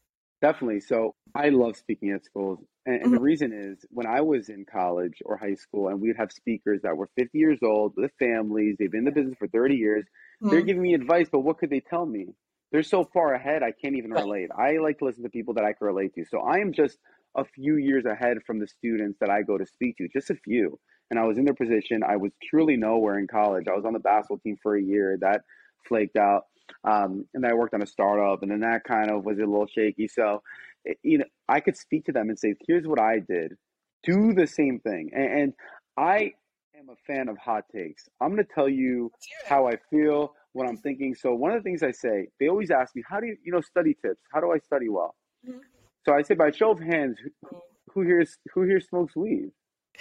Definitely. 0.44 0.80
So 0.80 1.14
I 1.34 1.48
love 1.48 1.74
speaking 1.74 2.10
at 2.10 2.22
schools. 2.22 2.58
And, 2.84 2.96
and 2.96 3.04
the 3.04 3.16
mm-hmm. 3.16 3.24
reason 3.24 3.52
is 3.54 3.78
when 3.88 4.06
I 4.06 4.20
was 4.20 4.50
in 4.50 4.66
college 4.70 5.22
or 5.24 5.38
high 5.38 5.54
school 5.54 5.88
and 5.88 6.02
we'd 6.02 6.18
have 6.18 6.30
speakers 6.32 6.82
that 6.82 6.94
were 6.94 7.08
50 7.16 7.38
years 7.38 7.60
old 7.62 7.94
with 7.96 8.10
families, 8.18 8.76
they've 8.78 8.90
been 8.90 8.98
in 8.98 9.04
the 9.06 9.10
business 9.12 9.36
for 9.38 9.48
30 9.48 9.76
years, 9.76 10.04
mm-hmm. 10.04 10.50
they're 10.50 10.60
giving 10.60 10.82
me 10.82 10.92
advice, 10.92 11.28
but 11.32 11.38
what 11.38 11.56
could 11.56 11.70
they 11.70 11.80
tell 11.80 12.04
me? 12.04 12.26
They're 12.72 12.82
so 12.82 13.08
far 13.14 13.32
ahead, 13.32 13.62
I 13.62 13.70
can't 13.70 13.96
even 13.96 14.10
relate. 14.10 14.50
I 14.54 14.76
like 14.82 14.98
to 14.98 15.06
listen 15.06 15.22
to 15.22 15.30
people 15.30 15.54
that 15.54 15.64
I 15.64 15.72
can 15.72 15.86
relate 15.86 16.14
to. 16.16 16.26
So 16.26 16.40
I 16.40 16.58
am 16.58 16.74
just 16.74 16.98
a 17.34 17.46
few 17.46 17.76
years 17.76 18.04
ahead 18.04 18.36
from 18.46 18.58
the 18.58 18.66
students 18.66 19.16
that 19.20 19.30
I 19.30 19.40
go 19.40 19.56
to 19.56 19.64
speak 19.64 19.96
to, 19.96 20.08
just 20.12 20.28
a 20.28 20.34
few. 20.34 20.78
And 21.10 21.18
I 21.18 21.24
was 21.24 21.38
in 21.38 21.46
their 21.46 21.54
position. 21.54 22.02
I 22.06 22.16
was 22.16 22.32
truly 22.50 22.76
nowhere 22.76 23.18
in 23.18 23.28
college. 23.28 23.64
I 23.66 23.74
was 23.74 23.86
on 23.86 23.94
the 23.94 23.98
basketball 23.98 24.40
team 24.40 24.58
for 24.62 24.76
a 24.76 24.82
year. 24.82 25.16
That 25.22 25.40
flaked 25.88 26.16
out. 26.16 26.44
Um, 26.84 27.26
and 27.34 27.46
I 27.46 27.54
worked 27.54 27.74
on 27.74 27.82
a 27.82 27.86
startup, 27.86 28.42
and 28.42 28.50
then 28.50 28.60
that 28.60 28.84
kind 28.84 29.10
of 29.10 29.24
was 29.24 29.38
a 29.38 29.40
little 29.40 29.66
shaky. 29.66 30.08
So, 30.08 30.42
it, 30.84 30.98
you 31.02 31.18
know, 31.18 31.24
I 31.48 31.60
could 31.60 31.76
speak 31.76 32.04
to 32.06 32.12
them 32.12 32.28
and 32.28 32.38
say, 32.38 32.54
"Here's 32.66 32.86
what 32.86 33.00
I 33.00 33.20
did. 33.20 33.54
Do 34.02 34.34
the 34.34 34.46
same 34.46 34.80
thing." 34.80 35.10
And, 35.14 35.40
and 35.40 35.52
I 35.96 36.32
am 36.78 36.88
a 36.90 36.96
fan 37.06 37.28
of 37.28 37.38
hot 37.38 37.64
takes. 37.74 38.08
I'm 38.20 38.34
going 38.34 38.44
to 38.44 38.52
tell 38.52 38.68
you 38.68 39.10
how 39.48 39.66
I 39.68 39.76
feel, 39.90 40.34
what 40.52 40.68
I'm 40.68 40.76
thinking. 40.76 41.14
So, 41.14 41.34
one 41.34 41.52
of 41.52 41.62
the 41.62 41.68
things 41.68 41.82
I 41.82 41.92
say, 41.92 42.28
they 42.38 42.48
always 42.48 42.70
ask 42.70 42.94
me, 42.94 43.02
"How 43.08 43.20
do 43.20 43.26
you, 43.26 43.36
you 43.42 43.52
know, 43.52 43.60
study 43.60 43.96
tips? 44.02 44.20
How 44.32 44.40
do 44.40 44.52
I 44.52 44.58
study 44.58 44.88
well?" 44.88 45.14
Mm-hmm. 45.48 45.58
So 46.04 46.12
I 46.12 46.22
say, 46.22 46.34
by 46.34 46.50
show 46.50 46.70
of 46.70 46.80
hands, 46.80 47.18
who, 47.48 47.56
who 47.92 48.02
here 48.02 48.24
who 48.52 48.62
here 48.64 48.80
smokes 48.80 49.16
weed? 49.16 49.50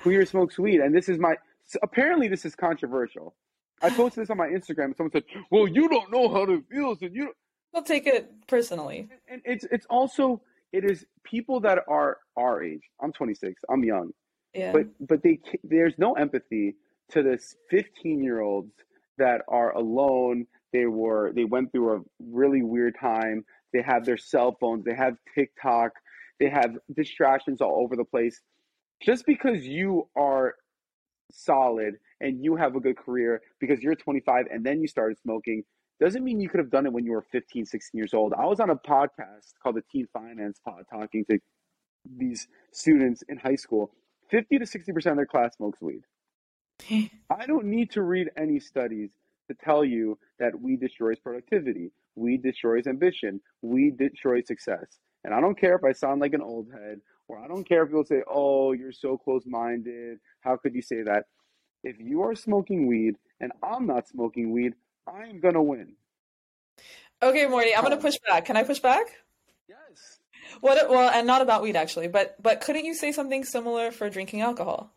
Who 0.00 0.10
here 0.10 0.26
smokes 0.26 0.58
weed? 0.58 0.80
And 0.80 0.94
this 0.94 1.08
is 1.08 1.18
my. 1.18 1.36
So 1.64 1.78
apparently, 1.82 2.28
this 2.28 2.44
is 2.44 2.54
controversial. 2.54 3.34
I 3.84 3.90
posted 3.90 4.22
this 4.22 4.30
on 4.30 4.38
my 4.38 4.48
Instagram, 4.48 4.86
and 4.86 4.96
someone 4.96 5.12
said, 5.12 5.24
"Well, 5.50 5.68
you 5.68 5.88
don't 5.88 6.10
know 6.10 6.28
how 6.28 6.42
it 6.44 6.64
feels, 6.70 7.02
and 7.02 7.14
you." 7.14 7.32
I'll 7.74 7.82
take 7.82 8.06
it 8.06 8.30
personally. 8.46 9.08
And 9.28 9.42
it's 9.44 9.66
it's 9.70 9.86
also 9.90 10.40
it 10.72 10.84
is 10.84 11.04
people 11.24 11.60
that 11.60 11.80
are 11.88 12.18
our 12.36 12.62
age. 12.62 12.82
I'm 13.02 13.12
26. 13.12 13.62
I'm 13.68 13.84
young. 13.84 14.10
Yeah. 14.54 14.72
But 14.72 14.86
but 15.00 15.22
they 15.22 15.40
there's 15.64 15.94
no 15.98 16.14
empathy 16.14 16.76
to 17.10 17.22
this 17.22 17.56
15 17.70 18.22
year 18.22 18.40
olds 18.40 18.72
that 19.18 19.42
are 19.48 19.72
alone. 19.76 20.46
They 20.72 20.86
were 20.86 21.32
they 21.34 21.44
went 21.44 21.72
through 21.72 21.96
a 21.96 22.00
really 22.20 22.62
weird 22.62 22.96
time. 22.98 23.44
They 23.72 23.82
have 23.82 24.04
their 24.04 24.16
cell 24.16 24.56
phones. 24.60 24.84
They 24.84 24.94
have 24.94 25.16
TikTok. 25.34 25.92
They 26.40 26.48
have 26.48 26.76
distractions 26.96 27.60
all 27.60 27.82
over 27.82 27.96
the 27.96 28.04
place. 28.04 28.40
Just 29.02 29.26
because 29.26 29.66
you 29.66 30.08
are 30.16 30.54
solid 31.34 31.94
and 32.20 32.42
you 32.42 32.56
have 32.56 32.76
a 32.76 32.80
good 32.80 32.96
career 32.96 33.42
because 33.60 33.82
you're 33.82 33.94
25 33.94 34.46
and 34.50 34.64
then 34.64 34.80
you 34.80 34.88
started 34.88 35.18
smoking 35.18 35.62
doesn't 36.00 36.24
mean 36.24 36.40
you 36.40 36.48
could 36.48 36.58
have 36.58 36.70
done 36.70 36.86
it 36.86 36.92
when 36.92 37.04
you 37.04 37.12
were 37.12 37.24
15 37.30 37.66
16 37.66 37.98
years 37.98 38.14
old. 38.14 38.32
I 38.36 38.46
was 38.46 38.60
on 38.60 38.70
a 38.70 38.76
podcast 38.76 39.52
called 39.62 39.76
the 39.76 39.82
teen 39.92 40.08
finance 40.12 40.60
pod 40.64 40.84
talking 40.90 41.24
to 41.30 41.38
these 42.16 42.48
students 42.72 43.22
in 43.28 43.38
high 43.38 43.54
school. 43.54 43.92
50 44.30 44.58
to 44.58 44.64
60% 44.64 45.06
of 45.06 45.16
their 45.16 45.26
class 45.26 45.56
smokes 45.56 45.80
weed. 45.80 46.02
I 47.30 47.46
don't 47.46 47.66
need 47.66 47.90
to 47.92 48.02
read 48.02 48.30
any 48.36 48.58
studies 48.58 49.10
to 49.48 49.54
tell 49.54 49.84
you 49.84 50.18
that 50.38 50.60
weed 50.60 50.80
destroys 50.80 51.18
productivity 51.18 51.92
weed 52.16 52.42
destroys 52.42 52.86
ambition 52.86 53.40
weed 53.62 53.98
destroys 53.98 54.46
success. 54.46 54.98
And 55.24 55.34
i 55.34 55.40
don't 55.40 55.58
care 55.58 55.74
if 55.74 55.84
i 55.84 55.92
sound 55.92 56.20
like 56.20 56.34
an 56.34 56.42
old 56.42 56.68
head 56.72 57.00
or 57.28 57.38
i 57.38 57.46
don't 57.46 57.68
care 57.68 57.82
if 57.82 57.88
people 57.88 58.04
say 58.04 58.22
oh 58.28 58.72
you're 58.72 58.92
so 58.92 59.16
close-minded 59.16 60.18
how 60.40 60.56
could 60.56 60.74
you 60.74 60.82
say 60.82 61.02
that 61.02 61.24
if 61.84 62.00
you 62.00 62.22
are 62.22 62.34
smoking 62.34 62.86
weed 62.86 63.16
and 63.40 63.52
I'm 63.62 63.86
not 63.86 64.08
smoking 64.08 64.50
weed, 64.50 64.74
I'm 65.06 65.40
gonna 65.40 65.62
win. 65.62 65.94
Okay, 67.22 67.46
Morty, 67.46 67.74
I'm 67.74 67.82
gonna 67.82 67.98
push 67.98 68.16
back. 68.26 68.46
Can 68.46 68.56
I 68.56 68.64
push 68.64 68.80
back? 68.80 69.06
Yes. 69.68 70.18
What? 70.60 70.88
Well, 70.88 71.10
and 71.10 71.26
not 71.26 71.42
about 71.42 71.62
weed 71.62 71.76
actually, 71.76 72.08
but 72.08 72.42
but 72.42 72.62
couldn't 72.62 72.86
you 72.86 72.94
say 72.94 73.12
something 73.12 73.44
similar 73.44 73.90
for 73.90 74.08
drinking 74.08 74.40
alcohol? 74.40 74.90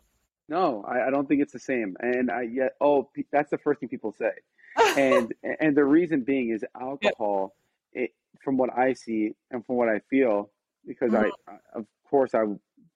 No, 0.50 0.86
I, 0.88 1.08
I 1.08 1.10
don't 1.10 1.28
think 1.28 1.42
it's 1.42 1.52
the 1.52 1.60
same. 1.60 1.98
And 2.00 2.32
I 2.32 2.44
yet 2.44 2.74
oh, 2.80 3.10
that's 3.32 3.52
the 3.52 3.58
first 3.58 3.82
thing 3.82 3.90
people 3.90 4.14
say. 4.14 4.32
and 4.98 5.34
and 5.60 5.76
the 5.76 5.84
reason 5.84 6.22
being 6.22 6.50
is 6.50 6.64
alcohol. 6.80 7.54
It, 7.92 8.12
from 8.44 8.58
what 8.58 8.70
I 8.78 8.94
see 8.94 9.34
and 9.52 9.66
from 9.66 9.76
what 9.76 9.90
I 9.90 10.00
feel, 10.10 10.52
because 10.86 11.12
mm-hmm. 11.12 11.32
I, 11.48 11.52
I, 11.52 11.80
of 11.80 11.86
course, 12.10 12.34
I 12.34 12.44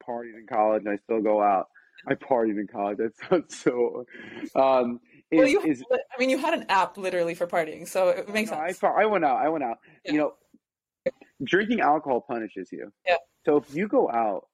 partied 0.08 0.38
in 0.38 0.46
college 0.50 0.84
and 0.86 0.94
I 0.94 0.98
still 0.98 1.22
go 1.22 1.42
out. 1.42 1.68
I 2.08 2.16
partied 2.16 2.60
in 2.60 2.68
college. 2.68 2.98
That 2.98 3.12
sounds 3.30 3.58
so. 3.58 4.06
Um, 4.56 5.00
is, 5.30 5.38
well, 5.38 5.48
you, 5.48 5.62
is, 5.62 5.84
I 5.92 6.20
mean, 6.20 6.30
you 6.30 6.38
had 6.38 6.54
an 6.54 6.66
app 6.68 6.98
literally 6.98 7.36
for 7.36 7.48
partying, 7.48 7.88
so 7.88 8.10
it 8.10 8.28
makes 8.28 8.52
no, 8.52 8.58
sense. 8.58 8.84
I, 8.84 8.88
I 8.88 9.06
went 9.06 9.24
out. 9.24 9.38
I 9.38 9.50
went 9.50 9.64
out. 9.64 9.78
Yeah. 10.04 10.12
You 10.12 10.18
know, 10.18 10.34
drinking 11.44 11.80
alcohol 11.80 12.22
punishes 12.22 12.70
you. 12.72 12.92
Yeah. 13.08 13.18
So 13.46 13.58
if 13.58 13.74
you 13.74 13.88
go 13.88 14.10
out, 14.12 14.48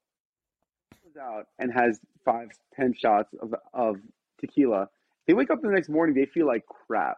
out 1.19 1.47
and 1.57 1.73
has 1.73 1.99
five, 2.23 2.49
ten 2.75 2.93
shots 2.93 3.33
of 3.41 3.55
of 3.73 3.97
tequila, 4.39 4.87
they 5.25 5.33
wake 5.33 5.49
up 5.49 5.61
the 5.61 5.69
next 5.69 5.89
morning. 5.89 6.15
They 6.15 6.25
feel 6.25 6.45
like 6.45 6.63
crap. 6.67 7.17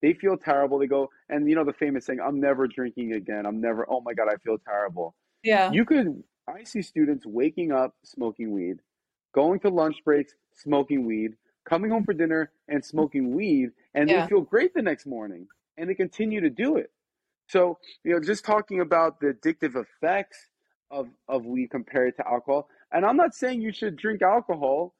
They 0.00 0.14
feel 0.14 0.36
terrible. 0.36 0.78
They 0.78 0.86
go 0.86 1.10
and 1.28 1.48
you 1.48 1.54
know 1.54 1.64
the 1.64 1.72
famous 1.72 2.06
saying, 2.06 2.20
"I'm 2.20 2.40
never 2.40 2.66
drinking 2.66 3.12
again. 3.12 3.46
I'm 3.46 3.60
never. 3.60 3.86
Oh 3.90 4.00
my 4.00 4.14
god, 4.14 4.28
I 4.32 4.36
feel 4.36 4.58
terrible." 4.58 5.14
Yeah. 5.42 5.70
You 5.70 5.84
could. 5.84 6.22
I 6.48 6.64
see 6.64 6.82
students 6.82 7.26
waking 7.26 7.72
up 7.72 7.94
smoking 8.04 8.52
weed, 8.52 8.78
going 9.34 9.60
to 9.60 9.68
lunch 9.68 9.96
breaks 10.04 10.34
smoking 10.54 11.06
weed, 11.06 11.34
coming 11.64 11.90
home 11.90 12.04
for 12.04 12.14
dinner 12.14 12.50
and 12.68 12.84
smoking 12.84 13.34
weed, 13.34 13.70
and 13.94 14.08
yeah. 14.08 14.22
they 14.22 14.28
feel 14.28 14.40
great 14.40 14.74
the 14.74 14.82
next 14.82 15.06
morning, 15.06 15.46
and 15.76 15.88
they 15.88 15.94
continue 15.94 16.40
to 16.40 16.50
do 16.50 16.76
it. 16.76 16.90
So 17.48 17.78
you 18.04 18.12
know, 18.12 18.20
just 18.20 18.44
talking 18.44 18.80
about 18.80 19.20
the 19.20 19.28
addictive 19.28 19.76
effects 19.76 20.38
of 20.90 21.08
of 21.28 21.44
weed 21.44 21.70
compared 21.70 22.16
to 22.16 22.26
alcohol, 22.26 22.68
and 22.90 23.04
I'm 23.04 23.16
not 23.16 23.34
saying 23.34 23.60
you 23.60 23.72
should 23.72 23.96
drink 23.96 24.22
alcohol 24.22 24.94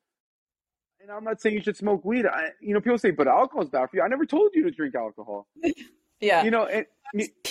and 1.01 1.11
I'm 1.11 1.25
not 1.25 1.41
saying 1.41 1.55
you 1.55 1.63
should 1.63 1.77
smoke 1.77 2.05
weed. 2.05 2.27
I, 2.27 2.49
you 2.61 2.75
know, 2.75 2.81
people 2.81 2.99
say, 2.99 3.11
but 3.11 3.29
alcohol 3.29 3.63
is 3.63 3.71
bad 3.71 3.89
for 3.91 3.97
you. 3.97 4.03
I 4.03 4.09
never 4.09 4.27
told 4.27 4.51
you 4.55 4.65
to 4.65 4.71
drink 4.71 4.95
alcohol. 4.95 5.47
yeah. 6.21 6.43
You 6.43 6.51
know, 6.51 6.67
and, 6.67 6.87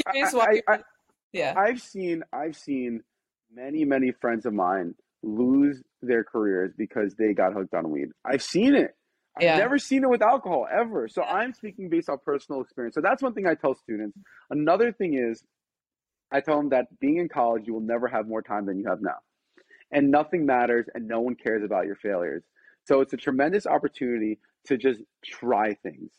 I, 0.06 0.62
I, 0.68 0.80
yeah. 1.32 1.54
I've 1.58 1.82
seen, 1.82 2.24
I've 2.34 2.56
seen 2.56 3.04
many, 3.58 3.86
many 3.86 4.12
friends 4.12 4.46
of 4.46 4.54
mine 4.54 4.94
lose 5.24 5.82
their 6.02 6.24
careers 6.24 6.72
because 6.78 7.16
they 7.16 7.34
got 7.34 7.54
hooked 7.54 7.74
on 7.74 7.90
weed. 7.90 8.10
I've 8.24 8.44
seen 8.44 8.76
it. 8.76 8.96
I've 9.36 9.44
yeah. 9.44 9.58
never 9.58 9.78
seen 9.78 10.04
it 10.04 10.10
with 10.10 10.22
alcohol 10.22 10.68
ever. 10.72 11.08
So 11.08 11.24
yeah. 11.24 11.34
I'm 11.34 11.54
speaking 11.54 11.90
based 11.90 12.10
on 12.10 12.18
personal 12.24 12.62
experience. 12.62 12.96
So 12.96 13.02
that's 13.02 13.22
one 13.22 13.34
thing 13.34 13.48
I 13.48 13.56
tell 13.56 13.76
students. 13.76 14.18
Another 14.50 14.92
thing 14.92 15.16
is, 15.16 15.44
I 16.32 16.42
tell 16.42 16.58
them 16.58 16.70
that 16.70 16.86
being 17.00 17.18
in 17.18 17.30
college, 17.30 17.64
you 17.66 17.74
will 17.74 17.82
never 17.82 18.08
have 18.08 18.28
more 18.28 18.42
time 18.42 18.66
than 18.66 18.78
you 18.80 18.88
have 18.88 19.02
now. 19.02 19.18
And 19.92 20.12
nothing 20.12 20.46
matters 20.46 20.86
and 20.94 21.08
no 21.08 21.22
one 21.22 21.36
cares 21.36 21.64
about 21.64 21.86
your 21.86 21.96
failures. 21.96 22.44
So 22.86 23.02
it's 23.02 23.14
a 23.14 23.18
tremendous 23.18 23.66
opportunity 23.66 24.40
to 24.68 24.78
just 24.78 25.02
try 25.26 25.74
things. 25.76 26.12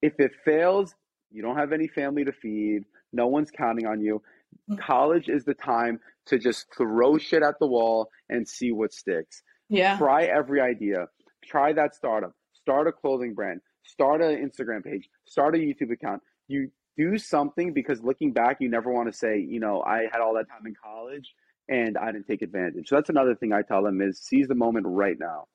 If 0.00 0.14
it 0.18 0.32
fails, 0.44 0.94
you 1.30 1.42
don't 1.42 1.56
have 1.56 1.72
any 1.72 1.88
family 1.88 2.24
to 2.24 2.32
feed, 2.32 2.84
no 3.12 3.26
one's 3.26 3.50
counting 3.50 3.86
on 3.86 4.00
you. 4.00 4.22
Mm. 4.70 4.78
College 4.78 5.28
is 5.28 5.44
the 5.44 5.54
time 5.54 6.00
to 6.26 6.38
just 6.38 6.66
throw 6.76 7.18
shit 7.18 7.42
at 7.42 7.58
the 7.60 7.66
wall 7.66 8.08
and 8.28 8.46
see 8.46 8.72
what 8.72 8.92
sticks. 8.92 9.42
Yeah. 9.68 9.96
Try 9.96 10.24
every 10.24 10.60
idea. 10.60 11.06
Try 11.44 11.72
that 11.72 11.94
startup. 11.94 12.32
Start 12.52 12.86
a 12.86 12.92
clothing 12.92 13.34
brand. 13.34 13.60
Start 13.84 14.20
an 14.20 14.36
Instagram 14.36 14.84
page. 14.84 15.08
Start 15.24 15.54
a 15.54 15.58
YouTube 15.58 15.92
account. 15.92 16.22
You 16.48 16.70
do 16.96 17.18
something 17.18 17.72
because 17.72 18.02
looking 18.02 18.32
back, 18.32 18.58
you 18.60 18.68
never 18.68 18.92
want 18.92 19.10
to 19.10 19.16
say, 19.16 19.38
you 19.38 19.60
know, 19.60 19.82
I 19.82 20.02
had 20.12 20.20
all 20.20 20.34
that 20.34 20.48
time 20.48 20.66
in 20.66 20.74
college 20.82 21.32
and 21.68 21.96
I 21.96 22.12
didn't 22.12 22.26
take 22.26 22.42
advantage. 22.42 22.88
So 22.88 22.96
that's 22.96 23.10
another 23.10 23.34
thing 23.34 23.52
I 23.52 23.62
tell 23.62 23.82
them 23.82 24.00
is 24.02 24.20
seize 24.20 24.48
the 24.48 24.54
moment 24.54 24.86
right 24.88 25.16
now. 25.18 25.46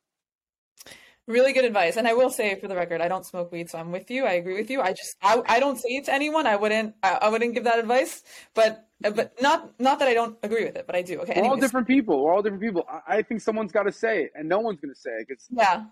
Really 1.27 1.53
good 1.53 1.65
advice. 1.65 1.97
And 1.97 2.07
I 2.07 2.13
will 2.13 2.29
say 2.29 2.53
for 2.59 2.67
the 2.67 2.75
record, 2.75 3.01
I 3.01 3.07
don't 3.07 3.25
smoke 3.25 3.51
weed, 3.51 3.69
so 3.69 3.79
I'm 3.79 3.91
with 3.91 4.11
you. 4.11 4.25
I 4.25 4.33
agree 4.33 4.53
with 4.53 4.69
you. 4.69 4.81
I 4.81 4.93
just 4.93 5.15
I, 5.23 5.41
I 5.47 5.59
don't 5.59 5.77
say 5.77 5.89
it 5.89 6.05
to 6.05 6.13
anyone. 6.13 6.45
I 6.45 6.55
wouldn't 6.55 6.95
I, 7.01 7.13
I 7.13 7.29
wouldn't 7.29 7.55
give 7.55 7.63
that 7.63 7.79
advice. 7.79 8.21
But 8.53 8.87
but 9.01 9.33
not 9.41 9.79
not 9.79 9.97
that 9.99 10.07
I 10.07 10.13
don't 10.13 10.37
agree 10.43 10.65
with 10.65 10.75
it, 10.75 10.85
but 10.85 10.95
I 10.95 11.01
do. 11.01 11.21
Okay. 11.21 11.41
We're 11.41 11.47
all 11.47 11.57
different 11.57 11.87
people. 11.87 12.23
We're 12.23 12.33
all 12.33 12.43
different 12.43 12.61
people. 12.61 12.85
I, 12.87 13.17
I 13.17 13.21
think 13.23 13.41
someone's 13.41 13.71
got 13.71 13.83
to 13.83 13.91
say 13.91 14.25
it, 14.25 14.33
and 14.35 14.47
no 14.47 14.59
one's 14.59 14.79
going 14.79 14.93
to 14.93 14.99
say 14.99 15.09
it. 15.09 15.27
Cause, 15.27 15.47
yeah, 15.49 15.85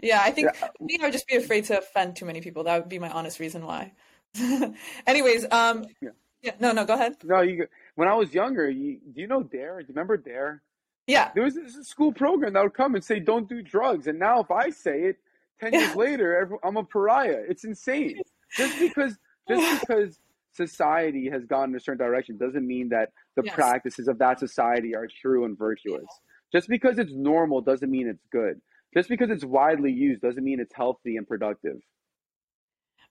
yeah. 0.00 0.22
I 0.22 0.30
think 0.30 0.48
yeah. 0.54 0.68
me, 0.80 0.98
I 1.00 1.04
would 1.04 1.12
just 1.12 1.28
be 1.28 1.36
afraid 1.36 1.64
to 1.66 1.78
offend 1.78 2.16
too 2.16 2.24
many 2.24 2.40
people. 2.40 2.64
That 2.64 2.80
would 2.80 2.88
be 2.88 2.98
my 2.98 3.10
honest 3.10 3.40
reason 3.40 3.66
why. 3.66 3.92
Anyways, 5.06 5.44
um, 5.50 5.84
yeah. 6.00 6.10
yeah. 6.42 6.52
No, 6.60 6.72
no. 6.72 6.86
Go 6.86 6.94
ahead. 6.94 7.16
No, 7.24 7.42
you. 7.42 7.66
When 7.94 8.08
I 8.08 8.14
was 8.14 8.32
younger, 8.32 8.70
you, 8.70 9.00
do 9.12 9.20
you 9.20 9.26
know 9.26 9.42
Dare? 9.42 9.80
Do 9.80 9.88
you 9.88 9.94
remember 9.94 10.16
Dare? 10.16 10.62
Yeah. 11.08 11.30
There 11.34 11.42
was 11.42 11.56
a 11.56 11.82
school 11.82 12.12
program 12.12 12.52
that 12.52 12.62
would 12.62 12.74
come 12.74 12.94
and 12.94 13.02
say, 13.02 13.18
don't 13.18 13.48
do 13.48 13.62
drugs. 13.62 14.06
And 14.06 14.18
now 14.18 14.40
if 14.40 14.50
I 14.50 14.70
say 14.70 15.00
it 15.04 15.16
10 15.60 15.72
years 15.72 15.96
later, 15.96 16.50
I'm 16.62 16.76
a 16.76 16.84
pariah. 16.84 17.42
It's 17.48 17.64
insane. 17.64 18.20
Just 18.54 18.78
because, 18.78 19.16
just 19.48 19.80
because 19.88 20.20
society 20.52 21.28
has 21.30 21.46
gone 21.46 21.70
in 21.70 21.76
a 21.76 21.80
certain 21.80 22.06
direction 22.06 22.36
doesn't 22.36 22.66
mean 22.66 22.90
that 22.90 23.10
the 23.36 23.42
yes. 23.44 23.54
practices 23.54 24.06
of 24.06 24.18
that 24.18 24.38
society 24.38 24.94
are 24.94 25.08
true 25.20 25.46
and 25.46 25.58
virtuous. 25.58 26.02
Yeah. 26.02 26.58
Just 26.60 26.68
because 26.68 26.98
it's 26.98 27.12
normal 27.14 27.62
doesn't 27.62 27.90
mean 27.90 28.06
it's 28.06 28.24
good. 28.30 28.60
Just 28.94 29.08
because 29.08 29.30
it's 29.30 29.44
widely 29.44 29.92
used 29.92 30.20
doesn't 30.20 30.44
mean 30.44 30.60
it's 30.60 30.74
healthy 30.74 31.16
and 31.16 31.26
productive. 31.26 31.76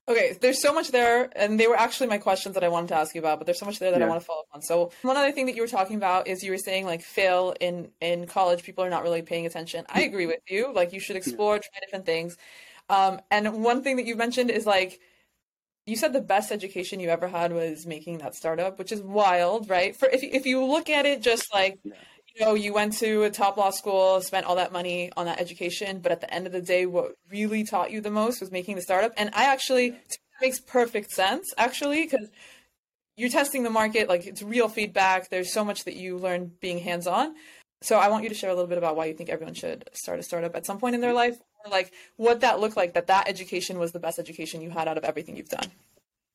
Okay, 0.08 0.38
there's 0.40 0.62
so 0.62 0.72
much 0.72 0.90
there, 0.90 1.28
and 1.36 1.60
they 1.60 1.66
were 1.66 1.76
actually 1.76 2.06
my 2.06 2.16
questions 2.16 2.54
that 2.54 2.64
I 2.64 2.68
wanted 2.68 2.88
to 2.88 2.94
ask 2.94 3.14
you 3.14 3.20
about, 3.20 3.38
but 3.38 3.44
there's 3.44 3.58
so 3.58 3.66
much 3.66 3.78
there 3.78 3.90
that 3.90 4.00
yeah. 4.00 4.06
I 4.06 4.08
want 4.08 4.20
to 4.22 4.26
follow 4.26 4.40
up 4.40 4.46
on. 4.54 4.62
So 4.62 4.90
one 5.02 5.18
other 5.18 5.32
thing 5.32 5.44
that 5.46 5.54
you 5.54 5.60
were 5.60 5.68
talking 5.68 5.96
about 5.96 6.26
is 6.28 6.42
you 6.42 6.50
were 6.50 6.56
saying 6.56 6.86
like 6.86 7.02
fail 7.02 7.54
in 7.60 7.90
in 8.00 8.26
college, 8.26 8.62
people 8.62 8.82
are 8.82 8.90
not 8.90 9.02
really 9.02 9.20
paying 9.20 9.44
attention. 9.44 9.84
I 9.88 10.02
agree 10.02 10.26
with 10.26 10.40
you. 10.48 10.72
Like 10.72 10.94
you 10.94 11.00
should 11.00 11.16
explore, 11.16 11.56
yeah. 11.56 11.60
try 11.60 11.80
different 11.84 12.06
things. 12.06 12.38
Um, 12.88 13.20
and 13.30 13.62
one 13.62 13.82
thing 13.82 13.96
that 13.96 14.06
you 14.06 14.16
mentioned 14.16 14.50
is 14.50 14.64
like 14.64 14.98
you 15.84 15.96
said 15.96 16.14
the 16.14 16.22
best 16.22 16.52
education 16.52 17.00
you 17.00 17.10
ever 17.10 17.28
had 17.28 17.52
was 17.52 17.86
making 17.86 18.18
that 18.18 18.34
startup, 18.34 18.78
which 18.78 18.92
is 18.92 19.02
wild, 19.02 19.68
right? 19.68 19.94
For 19.94 20.08
if 20.08 20.22
if 20.22 20.46
you 20.46 20.64
look 20.64 20.88
at 20.88 21.04
it 21.04 21.20
just 21.20 21.52
like 21.52 21.78
yeah 21.84 21.92
know, 22.40 22.54
you 22.54 22.72
went 22.72 22.94
to 22.98 23.24
a 23.24 23.30
top 23.30 23.56
law 23.56 23.70
school, 23.70 24.20
spent 24.20 24.46
all 24.46 24.56
that 24.56 24.72
money 24.72 25.10
on 25.16 25.26
that 25.26 25.40
education, 25.40 26.00
but 26.00 26.12
at 26.12 26.20
the 26.20 26.32
end 26.32 26.46
of 26.46 26.52
the 26.52 26.60
day, 26.60 26.86
what 26.86 27.14
really 27.30 27.64
taught 27.64 27.90
you 27.90 28.00
the 28.00 28.10
most 28.10 28.40
was 28.40 28.50
making 28.50 28.76
the 28.76 28.82
startup. 28.82 29.12
And 29.16 29.30
I 29.34 29.44
actually 29.44 29.96
makes 30.40 30.60
perfect 30.60 31.10
sense, 31.10 31.52
actually, 31.56 32.04
because 32.04 32.28
you're 33.16 33.30
testing 33.30 33.64
the 33.64 33.70
market, 33.70 34.08
like 34.08 34.26
it's 34.26 34.42
real 34.42 34.68
feedback. 34.68 35.28
There's 35.28 35.52
so 35.52 35.64
much 35.64 35.84
that 35.84 35.96
you 35.96 36.16
learn 36.16 36.52
being 36.60 36.78
hands 36.78 37.06
on. 37.06 37.34
So 37.80 37.98
I 37.98 38.08
want 38.08 38.24
you 38.24 38.28
to 38.28 38.34
share 38.34 38.50
a 38.50 38.54
little 38.54 38.68
bit 38.68 38.78
about 38.78 38.96
why 38.96 39.06
you 39.06 39.14
think 39.14 39.30
everyone 39.30 39.54
should 39.54 39.88
start 39.92 40.18
a 40.18 40.22
startup 40.22 40.56
at 40.56 40.66
some 40.66 40.78
point 40.78 40.94
in 40.94 41.00
their 41.00 41.12
life, 41.12 41.36
or 41.64 41.70
like 41.70 41.92
what 42.16 42.40
that 42.40 42.60
looked 42.60 42.76
like. 42.76 42.94
That 42.94 43.06
that 43.08 43.28
education 43.28 43.78
was 43.78 43.92
the 43.92 44.00
best 44.00 44.18
education 44.18 44.60
you 44.60 44.70
had 44.70 44.88
out 44.88 44.98
of 44.98 45.04
everything 45.04 45.36
you've 45.36 45.48
done. 45.48 45.70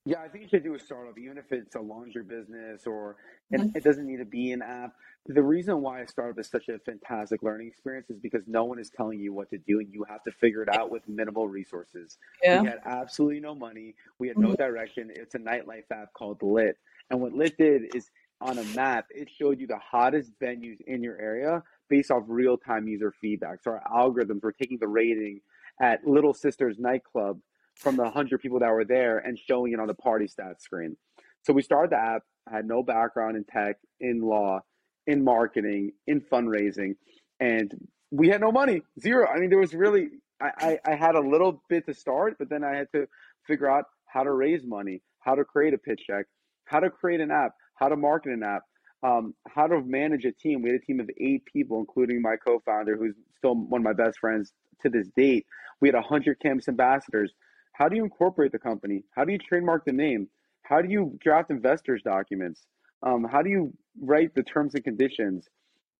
Yeah, 0.05 0.19
I 0.19 0.27
think 0.27 0.43
you 0.43 0.49
should 0.49 0.63
do 0.63 0.75
a 0.75 0.79
startup, 0.79 1.17
even 1.17 1.37
if 1.37 1.51
it's 1.51 1.75
a 1.75 1.79
laundry 1.79 2.23
business 2.23 2.85
or 2.85 3.15
mm-hmm. 3.53 3.69
it 3.75 3.83
doesn't 3.83 4.05
need 4.05 4.17
to 4.17 4.25
be 4.25 4.51
an 4.51 4.61
app. 4.61 4.93
The 5.27 5.41
reason 5.41 5.81
why 5.81 6.01
a 6.01 6.07
startup 6.07 6.37
is 6.39 6.49
such 6.49 6.67
a 6.67 6.77
fantastic 6.79 7.41
learning 7.41 7.67
experience 7.67 8.09
is 8.09 8.19
because 8.19 8.43
no 8.45 8.65
one 8.65 8.79
is 8.79 8.89
telling 8.89 9.21
you 9.21 9.31
what 9.31 9.49
to 9.51 9.57
do, 9.57 9.79
and 9.79 9.93
you 9.93 10.03
have 10.09 10.21
to 10.23 10.31
figure 10.31 10.61
it 10.61 10.67
out 10.67 10.91
with 10.91 11.07
minimal 11.07 11.47
resources. 11.47 12.17
Yeah. 12.43 12.61
We 12.61 12.67
had 12.67 12.79
absolutely 12.85 13.39
no 13.39 13.55
money. 13.55 13.95
We 14.19 14.27
had 14.27 14.37
no 14.37 14.49
mm-hmm. 14.49 14.61
direction. 14.61 15.09
It's 15.15 15.35
a 15.35 15.39
nightlife 15.39 15.89
app 15.89 16.11
called 16.11 16.43
Lit, 16.43 16.77
and 17.09 17.21
what 17.21 17.31
Lit 17.31 17.57
did 17.57 17.95
is 17.95 18.11
on 18.41 18.57
a 18.57 18.63
map, 18.75 19.05
it 19.09 19.29
showed 19.29 19.59
you 19.59 19.67
the 19.67 19.77
hottest 19.77 20.37
venues 20.39 20.81
in 20.85 21.01
your 21.01 21.17
area 21.19 21.63
based 21.89 22.11
off 22.11 22.23
real 22.27 22.57
time 22.57 22.87
user 22.87 23.13
feedback. 23.21 23.63
So 23.63 23.71
our 23.71 23.83
algorithms 23.89 24.43
were 24.43 24.51
taking 24.51 24.77
the 24.79 24.87
rating 24.87 25.39
at 25.81 26.05
Little 26.05 26.33
Sisters 26.33 26.77
nightclub 26.77 27.39
from 27.75 27.95
the 27.95 28.03
100 28.03 28.39
people 28.39 28.59
that 28.59 28.71
were 28.71 28.85
there 28.85 29.17
and 29.19 29.37
showing 29.37 29.73
it 29.73 29.79
on 29.79 29.87
the 29.87 29.93
party 29.93 30.25
stats 30.25 30.61
screen. 30.61 30.95
So 31.43 31.53
we 31.53 31.61
started 31.61 31.91
the 31.91 31.97
app, 31.97 32.23
I 32.49 32.55
had 32.55 32.67
no 32.67 32.83
background 32.83 33.35
in 33.35 33.43
tech, 33.43 33.77
in 33.99 34.21
law, 34.21 34.61
in 35.07 35.23
marketing, 35.23 35.91
in 36.07 36.21
fundraising, 36.21 36.95
and 37.39 37.73
we 38.11 38.29
had 38.29 38.41
no 38.41 38.51
money, 38.51 38.81
zero. 39.01 39.27
I 39.27 39.39
mean, 39.39 39.49
there 39.49 39.59
was 39.59 39.73
really, 39.73 40.09
I, 40.41 40.77
I, 40.85 40.91
I 40.91 40.95
had 40.95 41.15
a 41.15 41.19
little 41.19 41.63
bit 41.67 41.85
to 41.87 41.93
start, 41.93 42.35
but 42.37 42.49
then 42.49 42.63
I 42.63 42.75
had 42.75 42.87
to 42.93 43.07
figure 43.47 43.69
out 43.69 43.85
how 44.05 44.23
to 44.23 44.31
raise 44.31 44.61
money, 44.63 45.01
how 45.19 45.35
to 45.35 45.43
create 45.43 45.73
a 45.73 45.77
pitch 45.77 46.03
deck, 46.07 46.25
how 46.65 46.79
to 46.79 46.89
create 46.89 47.19
an 47.19 47.31
app, 47.31 47.51
how 47.75 47.89
to 47.89 47.95
market 47.95 48.31
an 48.31 48.43
app, 48.43 48.61
um, 49.03 49.33
how 49.49 49.67
to 49.67 49.81
manage 49.81 50.25
a 50.25 50.31
team. 50.31 50.61
We 50.61 50.69
had 50.69 50.79
a 50.79 50.85
team 50.85 50.99
of 50.99 51.09
eight 51.19 51.43
people, 51.45 51.79
including 51.79 52.21
my 52.21 52.35
co-founder, 52.37 52.95
who's 52.95 53.15
still 53.37 53.55
one 53.55 53.81
of 53.81 53.83
my 53.83 53.93
best 53.93 54.19
friends 54.19 54.53
to 54.81 54.89
this 54.89 55.09
date. 55.17 55.45
We 55.81 55.89
had 55.89 55.95
100 55.95 56.39
campus 56.39 56.67
ambassadors. 56.67 57.33
How 57.73 57.89
do 57.89 57.95
you 57.95 58.03
incorporate 58.03 58.51
the 58.51 58.59
company? 58.59 59.03
How 59.11 59.25
do 59.25 59.31
you 59.31 59.39
trademark 59.39 59.85
the 59.85 59.91
name? 59.91 60.27
How 60.61 60.81
do 60.81 60.89
you 60.89 61.17
draft 61.21 61.49
investors 61.49 62.01
documents? 62.03 62.65
Um, 63.01 63.25
how 63.29 63.41
do 63.41 63.49
you 63.49 63.73
write 64.01 64.33
the 64.33 64.43
terms 64.43 64.75
and 64.75 64.83
conditions? 64.83 65.49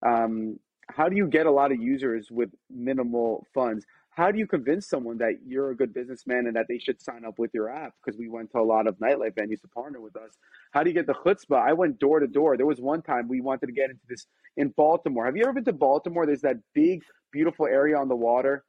Um, 0.04 0.58
how 0.88 1.08
do 1.08 1.16
you 1.16 1.26
get 1.26 1.46
a 1.46 1.50
lot 1.50 1.72
of 1.72 1.78
users 1.80 2.28
with 2.30 2.50
minimal 2.70 3.46
funds? 3.52 3.84
How 4.10 4.30
do 4.30 4.38
you 4.38 4.46
convince 4.46 4.86
someone 4.86 5.18
that 5.18 5.40
you're 5.44 5.70
a 5.70 5.76
good 5.76 5.92
businessman 5.92 6.46
and 6.46 6.54
that 6.54 6.66
they 6.68 6.78
should 6.78 7.02
sign 7.02 7.24
up 7.24 7.38
with 7.38 7.50
your 7.52 7.68
app? 7.68 7.94
Because 8.02 8.16
we 8.16 8.28
went 8.28 8.52
to 8.52 8.58
a 8.58 8.62
lot 8.62 8.86
of 8.86 8.96
nightlife 8.98 9.34
venues 9.34 9.60
to 9.62 9.68
partner 9.68 10.00
with 10.00 10.16
us. 10.16 10.36
How 10.70 10.84
do 10.84 10.90
you 10.90 10.94
get 10.94 11.08
the 11.08 11.14
chutzpah? 11.14 11.60
I 11.60 11.72
went 11.72 11.98
door 11.98 12.20
to 12.20 12.28
door. 12.28 12.56
There 12.56 12.66
was 12.66 12.80
one 12.80 13.02
time 13.02 13.26
we 13.28 13.40
wanted 13.40 13.66
to 13.66 13.72
get 13.72 13.90
into 13.90 14.02
this 14.08 14.26
in 14.56 14.68
Baltimore. 14.68 15.26
Have 15.26 15.36
you 15.36 15.42
ever 15.42 15.52
been 15.52 15.64
to 15.64 15.72
Baltimore? 15.72 16.26
There's 16.26 16.42
that 16.42 16.58
big, 16.74 17.02
beautiful 17.32 17.66
area 17.66 17.98
on 17.98 18.08
the 18.08 18.14
water. 18.14 18.64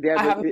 They 0.00 0.10
have, 0.10 0.44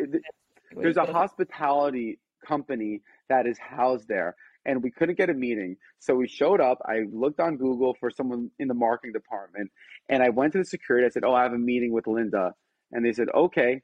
there's 0.75 0.97
a 0.97 1.05
hospitality 1.05 2.19
company 2.47 3.03
that 3.29 3.47
is 3.47 3.59
housed 3.59 4.09
there. 4.09 4.37
and 4.69 4.83
we 4.83 4.91
couldn't 4.91 5.17
get 5.17 5.31
a 5.31 5.35
meeting. 5.35 5.77
So 6.01 6.17
we 6.17 6.27
showed 6.27 6.61
up. 6.61 6.79
I 6.85 7.05
looked 7.13 7.39
on 7.39 7.57
Google 7.57 7.95
for 8.01 8.11
someone 8.11 8.51
in 8.59 8.67
the 8.67 8.75
marketing 8.75 9.13
department, 9.13 9.71
and 10.09 10.23
I 10.25 10.31
went 10.31 10.53
to 10.55 10.59
the 10.59 10.65
security. 10.65 11.07
I 11.07 11.11
said, 11.11 11.23
"Oh, 11.25 11.33
I 11.35 11.45
have 11.45 11.53
a 11.53 11.59
meeting 11.59 11.93
with 11.93 12.07
Linda," 12.09 12.53
and 12.91 13.05
they 13.05 13.13
said, 13.13 13.29
"Okay." 13.33 13.83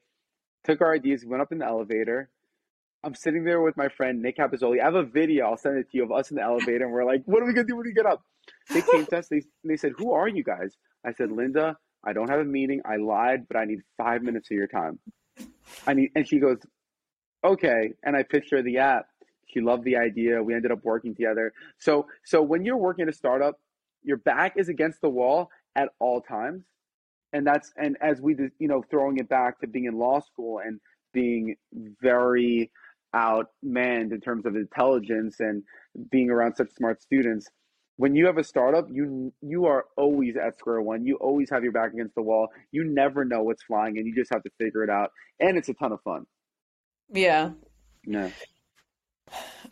Took 0.65 0.81
our 0.81 0.95
IDs, 0.95 1.25
went 1.25 1.41
up 1.41 1.51
in 1.53 1.59
the 1.59 1.65
elevator. 1.65 2.29
I'm 3.03 3.15
sitting 3.15 3.43
there 3.45 3.61
with 3.61 3.75
my 3.77 3.89
friend 3.89 4.21
Nick 4.21 4.37
Capizzoli. 4.37 4.79
I 4.81 4.85
have 4.85 4.95
a 4.95 5.03
video. 5.03 5.45
I'll 5.45 5.57
send 5.57 5.77
it 5.77 5.89
to 5.91 5.97
you 5.97 6.03
of 6.03 6.11
us 6.11 6.31
in 6.31 6.35
the 6.35 6.43
elevator, 6.43 6.83
and 6.85 6.93
we're 6.93 7.05
like, 7.05 7.23
"What 7.25 7.41
are 7.41 7.45
we 7.45 7.53
gonna 7.53 7.67
do 7.67 7.77
when 7.77 7.85
we 7.85 7.93
get 7.93 8.05
up?" 8.05 8.21
They 8.73 8.81
came 8.81 9.05
to 9.05 9.17
us. 9.19 9.29
They 9.29 9.41
they 9.63 9.77
said, 9.77 9.93
"Who 9.97 10.11
are 10.11 10.27
you 10.27 10.43
guys?" 10.43 10.77
I 11.05 11.11
said, 11.13 11.31
"Linda, 11.31 11.77
I 12.03 12.11
don't 12.13 12.29
have 12.29 12.39
a 12.41 12.45
meeting. 12.45 12.81
I 12.85 12.97
lied, 12.97 13.47
but 13.47 13.55
I 13.57 13.65
need 13.65 13.79
five 13.97 14.21
minutes 14.21 14.51
of 14.51 14.57
your 14.57 14.67
time." 14.67 14.99
I 15.87 15.93
need, 15.93 16.11
and 16.15 16.27
she 16.27 16.39
goes, 16.39 16.59
"Okay." 17.43 17.93
And 18.03 18.15
I 18.15 18.23
pitched 18.23 18.51
her 18.51 18.61
the 18.61 18.77
app. 18.77 19.07
She 19.47 19.61
loved 19.61 19.83
the 19.83 19.97
idea. 19.97 20.41
We 20.41 20.55
ended 20.55 20.71
up 20.71 20.83
working 20.83 21.15
together. 21.15 21.53
So 21.77 22.07
so 22.23 22.41
when 22.41 22.65
you're 22.65 22.77
working 22.77 23.03
at 23.03 23.09
a 23.09 23.13
startup, 23.13 23.59
your 24.03 24.17
back 24.17 24.53
is 24.57 24.69
against 24.69 25.01
the 25.01 25.09
wall 25.09 25.49
at 25.75 25.89
all 25.99 26.21
times, 26.21 26.63
and 27.33 27.45
that's 27.45 27.71
and 27.77 27.97
as 28.01 28.21
we 28.21 28.35
you 28.59 28.67
know 28.67 28.83
throwing 28.89 29.17
it 29.17 29.29
back 29.29 29.59
to 29.59 29.67
being 29.67 29.85
in 29.85 29.97
law 29.97 30.19
school 30.19 30.59
and 30.59 30.79
being 31.13 31.55
very 32.01 32.71
outmanned 33.15 34.11
in 34.11 34.19
terms 34.21 34.45
of 34.45 34.55
intelligence 34.55 35.39
and 35.39 35.63
being 36.09 36.29
around 36.31 36.55
such 36.55 36.71
smart 36.73 37.01
students 37.01 37.47
when 37.97 38.15
you 38.15 38.25
have 38.25 38.37
a 38.37 38.43
startup 38.43 38.87
you 38.91 39.31
you 39.41 39.65
are 39.65 39.85
always 39.97 40.35
at 40.35 40.57
square 40.57 40.81
one 40.81 41.05
you 41.05 41.15
always 41.17 41.49
have 41.49 41.63
your 41.63 41.71
back 41.71 41.93
against 41.93 42.15
the 42.15 42.21
wall 42.21 42.47
you 42.71 42.83
never 42.83 43.23
know 43.23 43.43
what's 43.43 43.63
flying 43.63 43.97
and 43.97 44.07
you 44.07 44.15
just 44.15 44.33
have 44.33 44.41
to 44.41 44.49
figure 44.59 44.83
it 44.83 44.89
out 44.89 45.11
and 45.39 45.57
it's 45.57 45.69
a 45.69 45.73
ton 45.75 45.91
of 45.91 46.01
fun 46.01 46.25
yeah 47.13 47.51
No. 48.05 48.31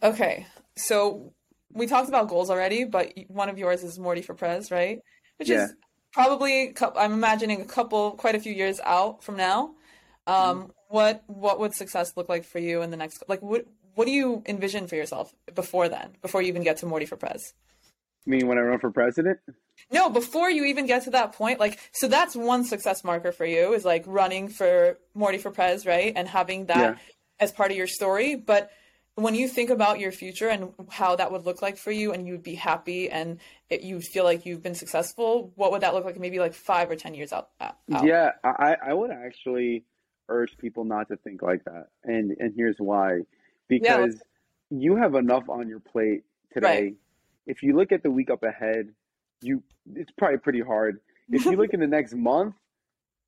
okay 0.01 0.45
so 0.77 1.33
we 1.73 1.87
talked 1.87 2.07
about 2.07 2.29
goals 2.29 2.49
already 2.49 2.85
but 2.85 3.11
one 3.27 3.49
of 3.49 3.57
yours 3.57 3.83
is 3.83 3.99
morty 3.99 4.21
for 4.21 4.33
prez 4.33 4.71
right 4.71 4.99
which 5.37 5.49
yeah. 5.49 5.65
is 5.65 5.73
probably 6.13 6.73
i'm 6.97 7.13
imagining 7.13 7.61
a 7.61 7.65
couple 7.65 8.11
quite 8.11 8.35
a 8.35 8.39
few 8.39 8.53
years 8.53 8.79
out 8.83 9.23
from 9.23 9.37
now 9.37 9.73
um, 10.27 10.35
mm-hmm. 10.35 10.69
what 10.89 11.23
what 11.27 11.59
would 11.59 11.73
success 11.73 12.13
look 12.15 12.29
like 12.29 12.45
for 12.45 12.59
you 12.59 12.81
in 12.81 12.91
the 12.91 12.97
next 12.97 13.23
like 13.27 13.41
what 13.41 13.65
what 13.95 14.05
do 14.05 14.11
you 14.11 14.41
envision 14.45 14.87
for 14.87 14.95
yourself 14.95 15.33
before 15.53 15.89
then 15.89 16.11
before 16.21 16.41
you 16.41 16.47
even 16.47 16.63
get 16.63 16.77
to 16.77 16.85
morty 16.85 17.05
for 17.05 17.17
prez 17.17 17.53
you 18.25 18.31
mean 18.31 18.47
when 18.47 18.57
I 18.57 18.61
run 18.61 18.79
for 18.79 18.91
president? 18.91 19.39
No, 19.91 20.09
before 20.09 20.49
you 20.49 20.65
even 20.65 20.85
get 20.85 21.03
to 21.05 21.11
that 21.11 21.33
point, 21.33 21.59
like 21.59 21.79
so 21.91 22.07
that's 22.07 22.35
one 22.35 22.63
success 22.63 23.03
marker 23.03 23.31
for 23.31 23.45
you 23.45 23.73
is 23.73 23.83
like 23.83 24.03
running 24.05 24.47
for 24.47 24.99
Morty 25.15 25.39
for 25.39 25.49
Prez, 25.49 25.85
right? 25.85 26.13
And 26.15 26.27
having 26.27 26.67
that 26.67 26.77
yeah. 26.77 26.95
As 27.41 27.51
part 27.51 27.71
of 27.71 27.77
your 27.77 27.87
story. 27.87 28.35
But 28.35 28.71
when 29.15 29.35
you 29.35 29.49
think 29.49 29.69
about 29.69 29.99
your 29.99 30.13
future 30.13 30.47
and 30.47 30.73
how 30.89 31.17
that 31.17 31.31
would 31.33 31.45
look 31.45 31.61
like 31.61 31.75
for 31.75 31.91
you 31.91 32.13
and 32.13 32.25
you'd 32.25 32.43
be 32.43 32.55
happy 32.55 33.09
and 33.09 33.39
it, 33.69 33.81
you 33.81 33.99
feel 33.99 34.23
like 34.23 34.45
you've 34.45 34.63
been 34.63 34.75
successful, 34.75 35.51
what 35.55 35.71
would 35.71 35.81
that 35.81 35.93
look 35.93 36.05
like 36.05 36.17
maybe 36.17 36.39
like 36.39 36.53
five 36.53 36.89
or 36.89 36.95
10 36.95 37.13
years 37.13 37.33
out? 37.33 37.49
out? 37.59 37.75
Yeah, 38.03 38.31
I, 38.45 38.77
I 38.87 38.93
would 38.93 39.11
actually 39.11 39.83
urge 40.29 40.57
people 40.57 40.85
not 40.85 41.09
to 41.09 41.17
think 41.17 41.41
like 41.41 41.65
that. 41.65 41.87
And, 42.05 42.31
and 42.39 42.53
here's 42.55 42.77
why, 42.77 43.23
because 43.67 44.15
yeah. 44.69 44.77
you 44.79 44.95
have 44.95 45.15
enough 45.15 45.49
on 45.49 45.67
your 45.67 45.81
plate 45.81 46.23
today 46.53 46.67
right 46.67 46.95
if 47.45 47.63
you 47.63 47.75
look 47.75 47.91
at 47.91 48.03
the 48.03 48.11
week 48.11 48.29
up 48.29 48.43
ahead, 48.43 48.89
you 49.41 49.63
it's 49.95 50.11
probably 50.17 50.37
pretty 50.37 50.61
hard. 50.61 50.99
If 51.29 51.45
you 51.45 51.57
look 51.57 51.69
in 51.73 51.79
the 51.79 51.87
next 51.87 52.13
month, 52.13 52.55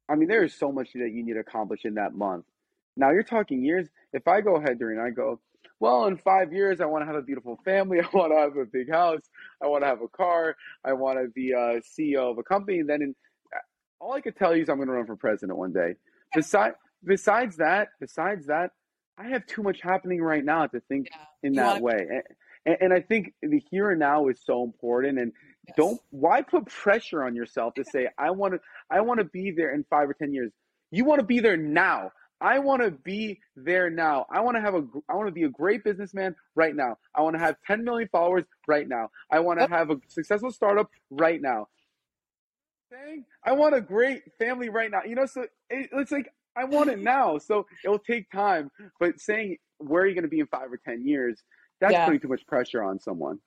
I 0.07 0.15
mean, 0.15 0.27
there 0.27 0.43
is 0.43 0.57
so 0.57 0.71
much 0.71 0.89
that 0.93 1.11
you 1.11 1.23
need 1.23 1.33
to 1.33 1.39
accomplish 1.39 1.81
in 1.85 1.95
that 1.95 2.13
month. 2.13 2.45
Now 2.95 3.11
you're 3.11 3.23
talking 3.23 3.63
years. 3.63 3.87
If 4.13 4.27
I 4.27 4.41
go 4.41 4.55
ahead 4.55 4.79
during, 4.79 4.99
I 4.99 5.09
go, 5.09 5.39
well, 5.79 6.05
in 6.05 6.17
five 6.17 6.53
years, 6.53 6.79
I 6.81 6.85
want 6.85 7.01
to 7.01 7.07
have 7.07 7.15
a 7.15 7.21
beautiful 7.21 7.59
family. 7.65 7.99
I 8.01 8.07
want 8.13 8.31
to 8.31 8.37
have 8.37 8.55
a 8.57 8.65
big 8.65 8.91
house. 8.91 9.21
I 9.61 9.67
want 9.67 9.83
to 9.83 9.87
have 9.87 10.01
a 10.01 10.07
car. 10.07 10.55
I 10.83 10.93
want 10.93 11.19
to 11.19 11.27
be 11.29 11.51
a 11.51 11.81
CEO 11.81 12.31
of 12.31 12.37
a 12.37 12.43
company. 12.43 12.79
And 12.79 12.89
then 12.89 13.01
in, 13.01 13.15
all 13.99 14.13
I 14.13 14.21
could 14.21 14.35
tell 14.35 14.55
you 14.55 14.63
is 14.63 14.69
I'm 14.69 14.77
going 14.77 14.87
to 14.87 14.93
run 14.93 15.05
for 15.05 15.15
president 15.15 15.57
one 15.57 15.73
day. 15.73 15.95
Besides, 16.33 16.75
besides 17.03 17.57
that, 17.57 17.89
besides 17.99 18.47
that, 18.47 18.71
I 19.17 19.27
have 19.27 19.45
too 19.45 19.61
much 19.61 19.81
happening 19.81 20.21
right 20.21 20.43
now 20.43 20.67
to 20.67 20.79
think 20.81 21.07
yeah. 21.11 21.47
in 21.47 21.53
that 21.53 21.81
way. 21.81 22.07
And, 22.65 22.77
and 22.81 22.93
I 22.93 23.01
think 23.01 23.33
the 23.41 23.61
here 23.69 23.91
and 23.91 23.99
now 23.99 24.27
is 24.27 24.39
so 24.43 24.63
important. 24.63 25.19
And 25.19 25.33
yes. 25.67 25.75
don't 25.77 26.01
why 26.09 26.41
put 26.41 26.65
pressure 26.65 27.23
on 27.23 27.35
yourself 27.35 27.75
to 27.75 27.83
say 27.91 28.07
I 28.17 28.31
want 28.31 28.53
to 28.53 28.59
I 28.89 29.01
want 29.01 29.19
to 29.19 29.25
be 29.25 29.51
there 29.51 29.73
in 29.73 29.85
five 29.89 30.09
or 30.09 30.13
ten 30.13 30.33
years. 30.33 30.51
You 30.91 31.05
want 31.05 31.19
to 31.19 31.25
be 31.25 31.39
there 31.39 31.57
now. 31.57 32.11
I 32.43 32.59
want 32.59 32.81
to 32.81 32.91
be 32.91 33.39
there 33.55 33.89
now. 33.89 34.25
I 34.29 34.41
want 34.41 34.57
to 34.57 34.61
have 34.61 34.75
a 34.75 34.83
I 35.07 35.15
want 35.15 35.27
to 35.27 35.31
be 35.31 35.43
a 35.43 35.49
great 35.49 35.83
businessman 35.83 36.35
right 36.55 36.75
now. 36.75 36.97
I 37.15 37.21
want 37.21 37.35
to 37.35 37.39
have 37.39 37.55
10 37.65 37.85
million 37.85 38.09
followers 38.11 38.43
right 38.67 38.87
now. 38.87 39.11
I 39.31 39.39
want 39.39 39.59
to 39.59 39.67
have 39.67 39.89
a 39.89 39.95
successful 40.09 40.51
startup 40.51 40.91
right 41.09 41.41
now. 41.41 41.69
Saying 42.91 43.23
I 43.45 43.53
want 43.53 43.75
a 43.75 43.81
great 43.81 44.23
family 44.37 44.67
right 44.67 44.91
now. 44.91 45.03
You 45.05 45.15
know, 45.15 45.25
so 45.25 45.43
it, 45.69 45.89
it's 45.93 46.11
like 46.11 46.27
I 46.57 46.65
want 46.65 46.89
it 46.89 46.99
now. 46.99 47.37
So 47.37 47.65
it 47.81 47.87
will 47.87 47.97
take 47.97 48.29
time. 48.29 48.69
But 48.99 49.21
saying 49.21 49.57
where 49.77 50.03
are 50.03 50.07
you 50.07 50.13
going 50.13 50.23
to 50.23 50.29
be 50.29 50.41
in 50.41 50.47
five 50.47 50.71
or 50.71 50.77
10 50.77 51.07
years, 51.07 51.41
that's 51.79 51.93
yeah. 51.93 52.05
putting 52.05 52.19
too 52.19 52.27
much 52.27 52.45
pressure 52.45 52.83
on 52.83 52.99
someone. 52.99 53.39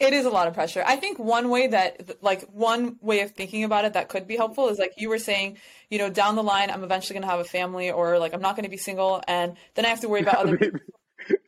It 0.00 0.12
is 0.12 0.24
a 0.24 0.30
lot 0.30 0.48
of 0.48 0.54
pressure. 0.54 0.82
I 0.86 0.96
think 0.96 1.18
one 1.18 1.48
way 1.48 1.68
that, 1.68 2.22
like, 2.22 2.42
one 2.50 2.96
way 3.00 3.20
of 3.20 3.32
thinking 3.32 3.64
about 3.64 3.84
it 3.84 3.94
that 3.94 4.08
could 4.08 4.26
be 4.26 4.36
helpful 4.36 4.68
is 4.68 4.78
like 4.78 4.94
you 4.96 5.08
were 5.08 5.18
saying, 5.18 5.58
you 5.90 5.98
know, 5.98 6.10
down 6.10 6.36
the 6.36 6.42
line, 6.42 6.70
I'm 6.70 6.84
eventually 6.84 7.14
going 7.14 7.22
to 7.22 7.30
have 7.30 7.40
a 7.40 7.44
family 7.44 7.90
or 7.90 8.18
like 8.18 8.34
I'm 8.34 8.40
not 8.40 8.56
going 8.56 8.64
to 8.64 8.70
be 8.70 8.76
single 8.76 9.22
and 9.26 9.56
then 9.74 9.84
I 9.84 9.88
have 9.88 10.00
to 10.00 10.08
worry 10.08 10.22
about 10.22 10.36
other 10.36 10.56
people. 10.58 10.80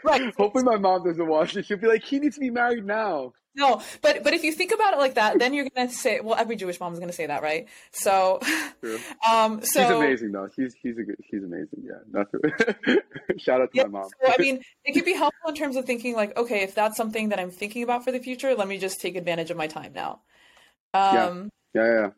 Right. 0.04 0.34
Hopefully 0.36 0.64
my 0.64 0.76
mom 0.76 1.04
doesn't 1.04 1.26
watch 1.26 1.56
it. 1.56 1.66
She'll 1.66 1.78
be 1.78 1.86
like, 1.86 2.04
he 2.04 2.18
needs 2.18 2.34
to 2.36 2.40
be 2.40 2.50
married 2.50 2.84
now. 2.84 3.32
No, 3.54 3.82
but 4.00 4.22
but 4.22 4.32
if 4.32 4.44
you 4.44 4.52
think 4.52 4.72
about 4.72 4.94
it 4.94 4.98
like 4.98 5.14
that, 5.14 5.38
then 5.40 5.52
you're 5.52 5.68
gonna 5.74 5.90
say, 5.90 6.20
well, 6.20 6.36
every 6.38 6.54
Jewish 6.54 6.78
mom 6.78 6.92
is 6.92 7.00
gonna 7.00 7.12
say 7.12 7.26
that, 7.26 7.42
right? 7.42 7.68
So, 7.90 8.38
True. 8.80 8.98
um, 9.30 9.60
so 9.62 9.82
she's 9.82 9.90
amazing 9.90 10.32
though. 10.32 10.48
He's 10.54 10.76
she's 10.80 10.96
a 10.98 11.02
good, 11.02 11.16
she's 11.28 11.42
amazing. 11.42 11.82
Yeah. 11.82 12.94
Shout 13.38 13.60
out 13.60 13.72
to 13.72 13.76
yeah, 13.76 13.84
my 13.84 14.00
mom. 14.00 14.10
so 14.22 14.32
I 14.32 14.40
mean, 14.40 14.62
it 14.84 14.92
could 14.92 15.04
be 15.04 15.14
helpful 15.14 15.50
in 15.50 15.56
terms 15.56 15.74
of 15.74 15.84
thinking 15.84 16.14
like, 16.14 16.36
okay, 16.36 16.62
if 16.62 16.76
that's 16.76 16.96
something 16.96 17.30
that 17.30 17.40
I'm 17.40 17.50
thinking 17.50 17.82
about 17.82 18.04
for 18.04 18.12
the 18.12 18.20
future, 18.20 18.54
let 18.54 18.68
me 18.68 18.78
just 18.78 19.00
take 19.00 19.16
advantage 19.16 19.50
of 19.50 19.56
my 19.56 19.66
time 19.66 19.92
now. 19.94 20.20
Um, 20.94 21.50
yeah. 21.74 21.82
yeah, 21.82 22.00
yeah. 22.00 22.10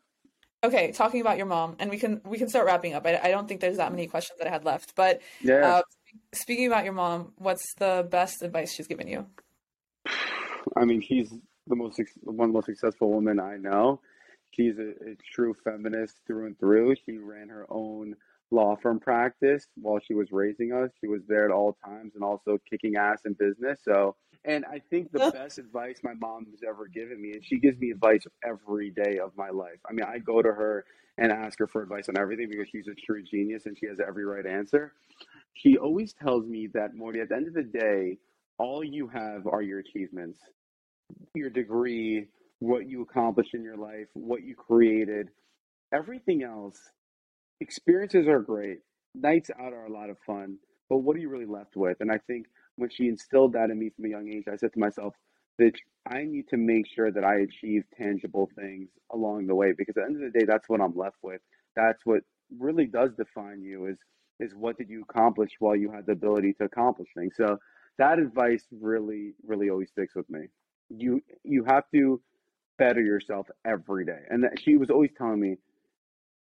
Okay, 0.64 0.92
talking 0.92 1.22
about 1.22 1.38
your 1.38 1.46
mom, 1.46 1.76
and 1.78 1.90
we 1.90 1.98
can 1.98 2.20
we 2.24 2.36
can 2.36 2.48
start 2.50 2.66
wrapping 2.66 2.92
up. 2.92 3.06
I, 3.06 3.18
I 3.22 3.30
don't 3.30 3.48
think 3.48 3.60
there's 3.60 3.78
that 3.78 3.90
many 3.90 4.06
questions 4.06 4.38
that 4.38 4.46
I 4.46 4.50
had 4.50 4.64
left, 4.64 4.94
but 4.94 5.22
yeah. 5.40 5.76
Uh, 5.76 5.82
speaking 6.34 6.66
about 6.66 6.84
your 6.84 6.92
mom, 6.92 7.32
what's 7.36 7.74
the 7.78 8.06
best 8.08 8.42
advice 8.42 8.74
she's 8.74 8.86
given 8.86 9.08
you? 9.08 9.26
I 10.76 10.84
mean, 10.84 11.02
she's 11.02 11.32
the 11.66 11.76
most 11.76 12.00
one 12.22 12.48
of 12.48 12.52
the 12.52 12.54
most 12.54 12.66
successful 12.66 13.12
women 13.12 13.40
I 13.40 13.56
know. 13.56 14.00
She's 14.50 14.78
a, 14.78 14.90
a 14.90 15.16
true 15.34 15.54
feminist 15.64 16.16
through 16.26 16.46
and 16.46 16.58
through. 16.58 16.96
She 17.06 17.16
ran 17.16 17.48
her 17.48 17.66
own 17.70 18.14
law 18.50 18.76
firm 18.76 19.00
practice 19.00 19.66
while 19.76 19.98
she 20.06 20.14
was 20.14 20.30
raising 20.30 20.72
us. 20.72 20.90
She 21.00 21.08
was 21.08 21.22
there 21.26 21.46
at 21.46 21.50
all 21.50 21.76
times 21.84 22.12
and 22.14 22.22
also 22.22 22.58
kicking 22.68 22.96
ass 22.96 23.20
in 23.24 23.32
business. 23.32 23.80
So, 23.82 24.14
and 24.44 24.64
I 24.66 24.80
think 24.90 25.10
the 25.10 25.30
best 25.30 25.58
advice 25.58 26.00
my 26.02 26.14
mom 26.14 26.46
has 26.50 26.60
ever 26.68 26.86
given 26.86 27.20
me, 27.22 27.32
and 27.32 27.44
she 27.44 27.58
gives 27.58 27.78
me 27.78 27.90
advice 27.90 28.24
every 28.44 28.90
day 28.90 29.18
of 29.18 29.32
my 29.36 29.48
life. 29.48 29.78
I 29.88 29.92
mean, 29.92 30.04
I 30.06 30.18
go 30.18 30.42
to 30.42 30.48
her 30.48 30.84
and 31.18 31.32
ask 31.32 31.58
her 31.58 31.66
for 31.66 31.82
advice 31.82 32.08
on 32.08 32.18
everything 32.18 32.48
because 32.50 32.68
she's 32.70 32.88
a 32.88 32.94
true 32.94 33.22
genius 33.22 33.66
and 33.66 33.76
she 33.78 33.86
has 33.86 33.98
every 34.06 34.24
right 34.24 34.46
answer. 34.46 34.92
She 35.54 35.76
always 35.76 36.12
tells 36.12 36.46
me 36.46 36.68
that, 36.74 36.94
Morty, 36.94 37.20
at 37.20 37.28
the 37.28 37.36
end 37.36 37.48
of 37.48 37.54
the 37.54 37.62
day, 37.62 38.18
all 38.62 38.84
you 38.84 39.08
have 39.08 39.46
are 39.48 39.62
your 39.62 39.80
achievements 39.80 40.38
your 41.34 41.50
degree, 41.50 42.26
what 42.60 42.88
you 42.88 43.02
accomplished 43.02 43.54
in 43.54 43.62
your 43.62 43.76
life, 43.76 44.06
what 44.14 44.42
you 44.42 44.54
created, 44.54 45.28
everything 45.94 46.42
else, 46.42 46.78
experiences 47.60 48.28
are 48.28 48.40
great. 48.40 48.78
Nights 49.14 49.50
out 49.60 49.72
are 49.72 49.86
a 49.86 49.92
lot 49.92 50.10
of 50.10 50.18
fun, 50.26 50.58
but 50.88 50.98
what 50.98 51.16
are 51.16 51.20
you 51.20 51.28
really 51.28 51.46
left 51.46 51.76
with? 51.76 51.98
And 52.00 52.10
I 52.12 52.18
think 52.26 52.46
when 52.76 52.90
she 52.90 53.08
instilled 53.08 53.54
that 53.54 53.70
in 53.70 53.78
me 53.78 53.90
from 53.96 54.06
a 54.06 54.10
young 54.10 54.28
age, 54.28 54.44
I 54.52 54.56
said 54.56 54.72
to 54.74 54.80
myself 54.80 55.14
that 55.58 55.72
I 56.10 56.24
need 56.24 56.48
to 56.50 56.56
make 56.56 56.86
sure 56.88 57.10
that 57.10 57.24
I 57.24 57.40
achieve 57.40 57.84
tangible 57.98 58.50
things 58.56 58.88
along 59.12 59.46
the 59.46 59.54
way 59.54 59.72
because 59.76 59.96
at 59.96 60.04
the 60.04 60.06
end 60.06 60.24
of 60.24 60.32
the 60.32 60.38
day, 60.38 60.46
that's 60.46 60.68
what 60.68 60.80
I'm 60.80 60.96
left 60.96 61.18
with. 61.22 61.40
That's 61.76 62.00
what 62.04 62.22
really 62.58 62.86
does 62.86 63.10
define 63.16 63.62
you 63.62 63.86
is 63.86 63.98
is 64.40 64.54
what 64.54 64.78
did 64.78 64.88
you 64.88 65.04
accomplish 65.08 65.50
while 65.60 65.76
you 65.76 65.92
had 65.92 66.06
the 66.06 66.12
ability 66.12 66.54
to 66.54 66.64
accomplish 66.64 67.08
things. 67.16 67.34
So 67.36 67.58
that 67.98 68.18
advice 68.18 68.64
really, 68.70 69.34
really 69.46 69.70
always 69.70 69.88
sticks 69.90 70.14
with 70.14 70.28
me 70.30 70.48
you 70.96 71.22
you 71.44 71.64
have 71.64 71.84
to 71.94 72.20
better 72.78 73.00
yourself 73.00 73.48
every 73.64 74.04
day. 74.04 74.20
And 74.30 74.44
that 74.44 74.60
she 74.60 74.76
was 74.76 74.90
always 74.90 75.10
telling 75.16 75.40
me 75.40 75.56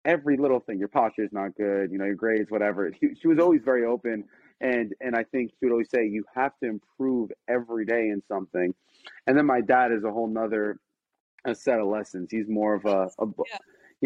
every 0.05 0.37
little 0.37 0.61
thing. 0.61 0.79
Your 0.79 0.89
posture 0.89 1.25
is 1.25 1.33
not 1.33 1.55
good. 1.57 1.91
You 1.91 1.99
know 1.99 2.05
your 2.05 2.15
grades, 2.15 2.51
whatever. 2.51 2.91
She, 3.01 3.15
she 3.21 3.29
was 3.29 3.39
always 3.39 3.63
very 3.65 3.85
open, 3.85 4.25
and 4.61 4.95
and 5.01 5.17
I 5.17 5.25
think 5.25 5.51
she 5.51 5.67
would 5.67 5.73
always 5.73 5.91
say 5.91 6.07
you 6.07 6.25
have 6.35 6.53
to 6.63 6.69
improve 6.69 7.31
every 7.49 7.85
day 7.85 8.09
in 8.09 8.23
something. 8.29 8.75
And 9.27 9.37
then 9.37 9.47
my 9.47 9.61
dad 9.61 9.93
is 9.93 10.05
a 10.05 10.11
whole 10.11 10.29
nother 10.29 10.79
a 11.45 11.55
set 11.55 11.81
of 11.81 11.87
lessons. 11.87 12.29
He's 12.31 12.49
more 12.49 12.75
of 12.75 12.85
a, 12.85 13.09
a 13.19 13.27
yeah. 13.51 13.59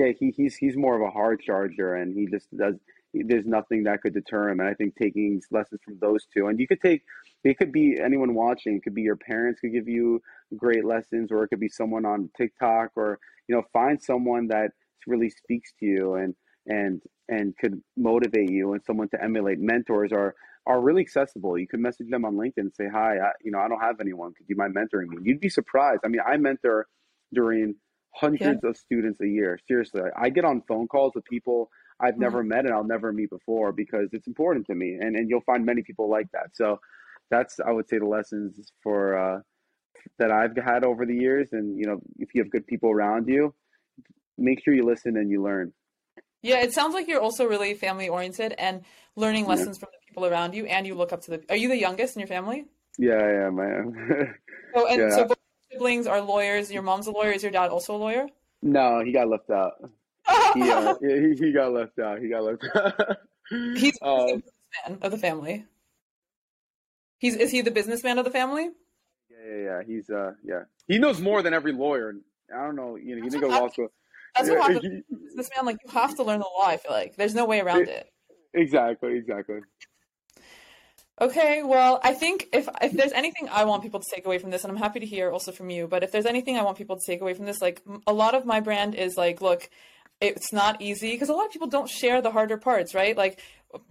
yeah, 0.07 0.13
he, 0.19 0.33
he's 0.37 0.57
he's 0.57 0.77
more 0.77 0.95
of 0.97 1.03
a 1.03 1.11
hard 1.11 1.41
charger, 1.41 1.95
and 1.97 2.17
he 2.17 2.27
just 2.27 2.55
does. 2.57 2.75
There's 3.15 3.47
nothing 3.47 3.85
that 3.85 4.01
could 4.03 4.15
deter 4.15 4.49
him, 4.49 4.61
and 4.61 4.69
I 4.69 4.75
think 4.75 4.97
taking 4.97 5.41
lessons 5.51 5.81
from 5.85 5.99
those 6.01 6.27
two, 6.33 6.49
and 6.49 6.59
you 6.59 6.67
could 6.67 6.81
take. 6.81 7.03
It 7.45 7.59
could 7.59 7.73
be 7.73 7.99
anyone 8.03 8.35
watching. 8.35 8.77
It 8.77 8.83
could 8.83 8.95
be 8.95 9.03
your 9.03 9.17
parents 9.17 9.61
could 9.61 9.73
give 9.73 9.89
you 9.89 10.23
great 10.57 10.85
lessons, 10.85 11.31
or 11.31 11.45
it 11.45 11.49
could 11.49 11.61
be 11.61 11.69
someone 11.69 12.05
on 12.07 12.31
TikTok, 12.37 12.93
or 12.97 13.19
you 13.49 13.55
know, 13.55 13.63
find 13.73 14.03
someone 14.03 14.49
that 14.49 14.71
really 15.07 15.31
speaks 15.31 15.73
to 15.81 15.87
you 15.87 16.15
and 16.15 16.35
and 16.67 17.03
and 17.29 17.57
could 17.59 17.81
motivate 17.97 18.51
you, 18.51 18.73
and 18.73 18.83
someone 18.85 19.09
to 19.11 19.23
emulate. 19.23 19.59
Mentors 19.61 20.13
are 20.13 20.35
are 20.67 20.81
really 20.81 21.03
accessible. 21.03 21.59
You 21.59 21.69
can 21.69 21.83
message 21.83 22.09
them 22.11 22.25
on 22.25 22.35
LinkedIn 22.35 22.53
and 22.57 22.75
say, 22.75 22.89
"Hi, 22.89 23.19
I, 23.19 23.33
you 23.43 23.51
know, 23.51 23.59
I 23.59 23.69
don't 23.69 23.81
have 23.81 24.01
anyone. 24.01 24.33
Could 24.35 24.47
you 24.49 24.57
mind 24.57 24.75
mentoring 24.75 25.09
me?" 25.09 25.19
You'd 25.23 25.41
be 25.41 25.49
surprised. 25.49 26.01
I 26.05 26.09
mean, 26.09 26.23
I 26.27 26.37
mentor 26.37 26.87
during 27.33 27.75
hundreds 28.15 28.61
yeah. 28.63 28.71
of 28.71 28.77
students 28.77 29.21
a 29.21 29.27
year. 29.27 29.59
Seriously, 29.69 30.03
I 30.17 30.31
get 30.31 30.45
on 30.45 30.63
phone 30.63 30.89
calls 30.89 31.13
with 31.15 31.25
people 31.25 31.71
I've 32.01 32.15
mm-hmm. 32.15 32.23
never 32.23 32.43
met 32.43 32.65
and 32.65 32.75
I'll 32.75 32.85
never 32.85 33.13
meet 33.13 33.31
before 33.31 33.73
because 33.73 34.09
it's 34.13 34.27
important 34.27 34.67
to 34.67 34.75
me, 34.75 34.95
and 35.01 35.17
and 35.17 35.29
you'll 35.29 35.43
find 35.43 35.65
many 35.65 35.83
people 35.83 36.09
like 36.11 36.31
that. 36.33 36.51
So 36.55 36.81
that's 37.31 37.61
I 37.61 37.71
would 37.71 37.89
say 37.89 37.99
the 37.99 38.07
lessons 38.07 38.73
for 38.83 39.19
uh, 39.19 39.41
that 40.19 40.31
I've 40.31 40.57
had 40.57 40.85
over 40.85 41.07
the 41.07 41.15
years. 41.15 41.49
And 41.53 41.79
you 41.79 41.87
know, 41.87 42.01
if 42.19 42.35
you 42.35 42.43
have 42.43 42.51
good 42.51 42.67
people 42.67 42.91
around 42.91 43.29
you, 43.29 43.55
make 44.39 44.63
sure 44.65 44.75
you 44.75 44.85
listen 44.85 45.17
and 45.17 45.31
you 45.31 45.43
learn. 45.43 45.73
Yeah, 46.43 46.61
it 46.61 46.75
sounds 46.75 46.93
like 46.93 47.09
you're 47.09 47.23
also 47.23 47.47
really 47.47 47.73
family 47.75 48.09
oriented 48.09 48.55
and 48.59 48.83
learning 49.17 49.47
lessons 49.47 49.79
yeah. 49.79 49.81
from 49.81 49.89
the 49.93 50.07
people 50.07 50.27
around 50.27 50.55
you, 50.55 50.67
and 50.67 50.87
you 50.87 50.95
look 50.95 51.13
up 51.13 51.23
to 51.23 51.31
the. 51.33 51.45
Are 51.49 51.57
you 51.57 51.69
the 51.69 51.79
youngest 51.79 52.17
in 52.17 52.21
your 52.21 52.29
family? 52.29 52.67
Yeah, 52.99 53.15
I 53.15 53.47
am. 53.47 53.59
I 53.59 53.67
am. 53.67 54.35
so 54.75 54.87
and 54.89 55.01
yeah. 55.01 55.11
so 55.11 55.25
both 55.27 55.39
siblings 55.73 56.07
are 56.07 56.21
lawyers. 56.21 56.71
Your 56.71 56.83
mom's 56.83 57.07
a 57.07 57.13
lawyer. 57.13 57.33
Is 57.33 57.43
your 57.43 57.53
dad 57.53 57.71
also 57.71 57.97
a 57.97 57.99
lawyer? 57.99 58.27
No, 58.63 59.03
he 59.05 59.13
got 59.13 59.29
left 59.29 59.51
out. 59.51 59.73
He, 60.55 60.71
uh, 60.71 60.95
he, 61.01 61.35
he 61.39 61.53
got 61.53 61.73
left 61.73 61.99
out. 61.99 62.21
He 62.21 62.29
got 62.29 62.45
left 62.45 62.65
out. 62.75 63.17
He's 63.51 63.99
um, 64.03 64.27
the 64.27 64.43
businessman 64.43 64.99
of 65.03 65.11
the 65.11 65.19
family. 65.19 65.65
He's 67.19 67.37
is 67.37 67.51
he 67.51 67.61
the 67.61 67.71
businessman 67.71 68.19
of 68.19 68.25
the 68.25 68.31
family? 68.31 68.71
Yeah, 69.31 69.57
yeah, 69.57 69.63
yeah. 69.63 69.83
He's 69.87 70.11
uh, 70.11 70.33
yeah. 70.45 70.63
He 70.87 70.99
knows 70.99 71.21
more 71.21 71.43
than 71.43 71.55
every 71.55 71.73
lawyer. 71.73 72.15
I 72.55 72.65
don't 72.65 72.77
know. 72.77 72.97
You 72.97 73.17
know, 73.17 73.23
he 73.23 73.31
didn't 73.31 73.43
go 73.43 73.49
law 73.49 73.69
school. 73.69 73.89
That's 74.35 74.49
yeah, 74.49 74.59
what 74.59 74.73
happens. 74.73 75.05
Businessman, 75.11 75.67
like 75.67 75.77
you 75.85 75.91
have 75.93 76.17
to 76.17 76.23
learn 76.25 76.41
the 76.41 76.47
law. 76.47 76.67
I 76.67 76.77
feel 76.77 76.93
like 76.93 77.17
there's 77.17 77.35
no 77.35 77.45
way 77.45 77.61
around 77.61 77.83
it. 77.83 77.89
it. 77.89 78.11
Exactly. 78.53 79.17
Exactly. 79.17 79.61
Okay, 81.21 81.63
well, 81.63 82.01
I 82.03 82.13
think 82.13 82.49
if 82.53 82.69
if 82.83 82.93
there's 82.93 83.13
anything 83.13 83.49
I 83.49 83.65
want 83.67 83.85
people 83.85 84.01
to 84.01 84.07
take 84.13 84.27
away 84.27 84.39
from 84.39 84.51
this, 84.51 84.65
and 84.65 84.73
I'm 84.73 84.77
happy 84.77 84.99
to 84.99 85.07
hear 85.07 85.31
also 85.31 85.53
from 85.53 85.71
you, 85.71 85.87
but 85.87 86.03
if 86.03 86.11
there's 86.11 86.27
anything 86.27 86.57
I 86.57 86.63
want 86.63 86.77
people 86.77 86.97
to 86.97 87.07
take 87.07 87.21
away 87.21 87.35
from 87.35 87.45
this, 87.45 87.63
like 87.63 87.83
a 88.07 88.13
lot 88.13 88.35
of 88.35 88.45
my 88.45 88.59
brand 88.59 88.97
is 88.97 89.17
like, 89.17 89.41
look, 89.41 89.71
it's 90.21 90.53
not 90.53 90.81
easy 90.81 91.13
because 91.13 91.29
a 91.29 91.33
lot 91.33 91.47
of 91.47 91.53
people 91.53 91.69
don't 91.69 91.89
share 91.89 92.23
the 92.23 92.31
harder 92.31 92.57
parts, 92.57 92.95
right? 92.95 93.17
Like 93.17 93.41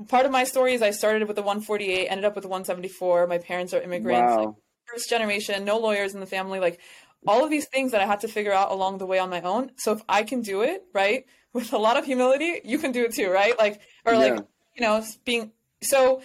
part 0.08 0.26
of 0.26 0.32
my 0.32 0.44
story 0.44 0.74
is 0.74 0.82
I 0.82 0.92
started 0.92 1.28
with 1.28 1.36
the 1.36 1.42
148, 1.42 2.08
ended 2.08 2.26
up 2.26 2.36
with 2.36 2.44
the 2.44 2.48
174. 2.48 3.28
My 3.28 3.38
parents 3.38 3.74
are 3.74 3.82
immigrants, 3.82 4.36
wow. 4.36 4.46
like, 4.46 4.56
first 4.86 5.10
generation, 5.10 5.66
no 5.66 5.78
lawyers 5.78 6.14
in 6.14 6.20
the 6.20 6.26
family, 6.26 6.60
like 6.60 6.80
all 7.26 7.44
of 7.44 7.50
these 7.50 7.68
things 7.68 7.92
that 7.92 8.02
I 8.02 8.06
had 8.06 8.22
to 8.22 8.28
figure 8.28 8.54
out 8.54 8.72
along 8.72 8.98
the 8.98 9.06
way 9.06 9.20
on 9.20 9.30
my 9.30 9.42
own. 9.42 9.72
So 9.78 9.94
if 9.94 10.02
I 10.10 10.24
can 10.24 10.42
do 10.42 10.62
it, 10.62 10.84
right, 10.94 11.26
with 11.54 11.74
a 11.74 11.78
lot 11.78 11.98
of 11.98 12.06
humility, 12.06 12.62
you 12.64 12.80
can 12.80 12.92
do 12.92 13.06
it 13.06 13.14
too, 13.14 13.30
right? 13.30 13.58
Like 13.58 13.82
or 14.06 14.14
yeah. 14.14 14.20
like 14.20 14.46
you 14.76 14.82
know 14.82 15.04
being 15.24 15.52
so 15.82 16.22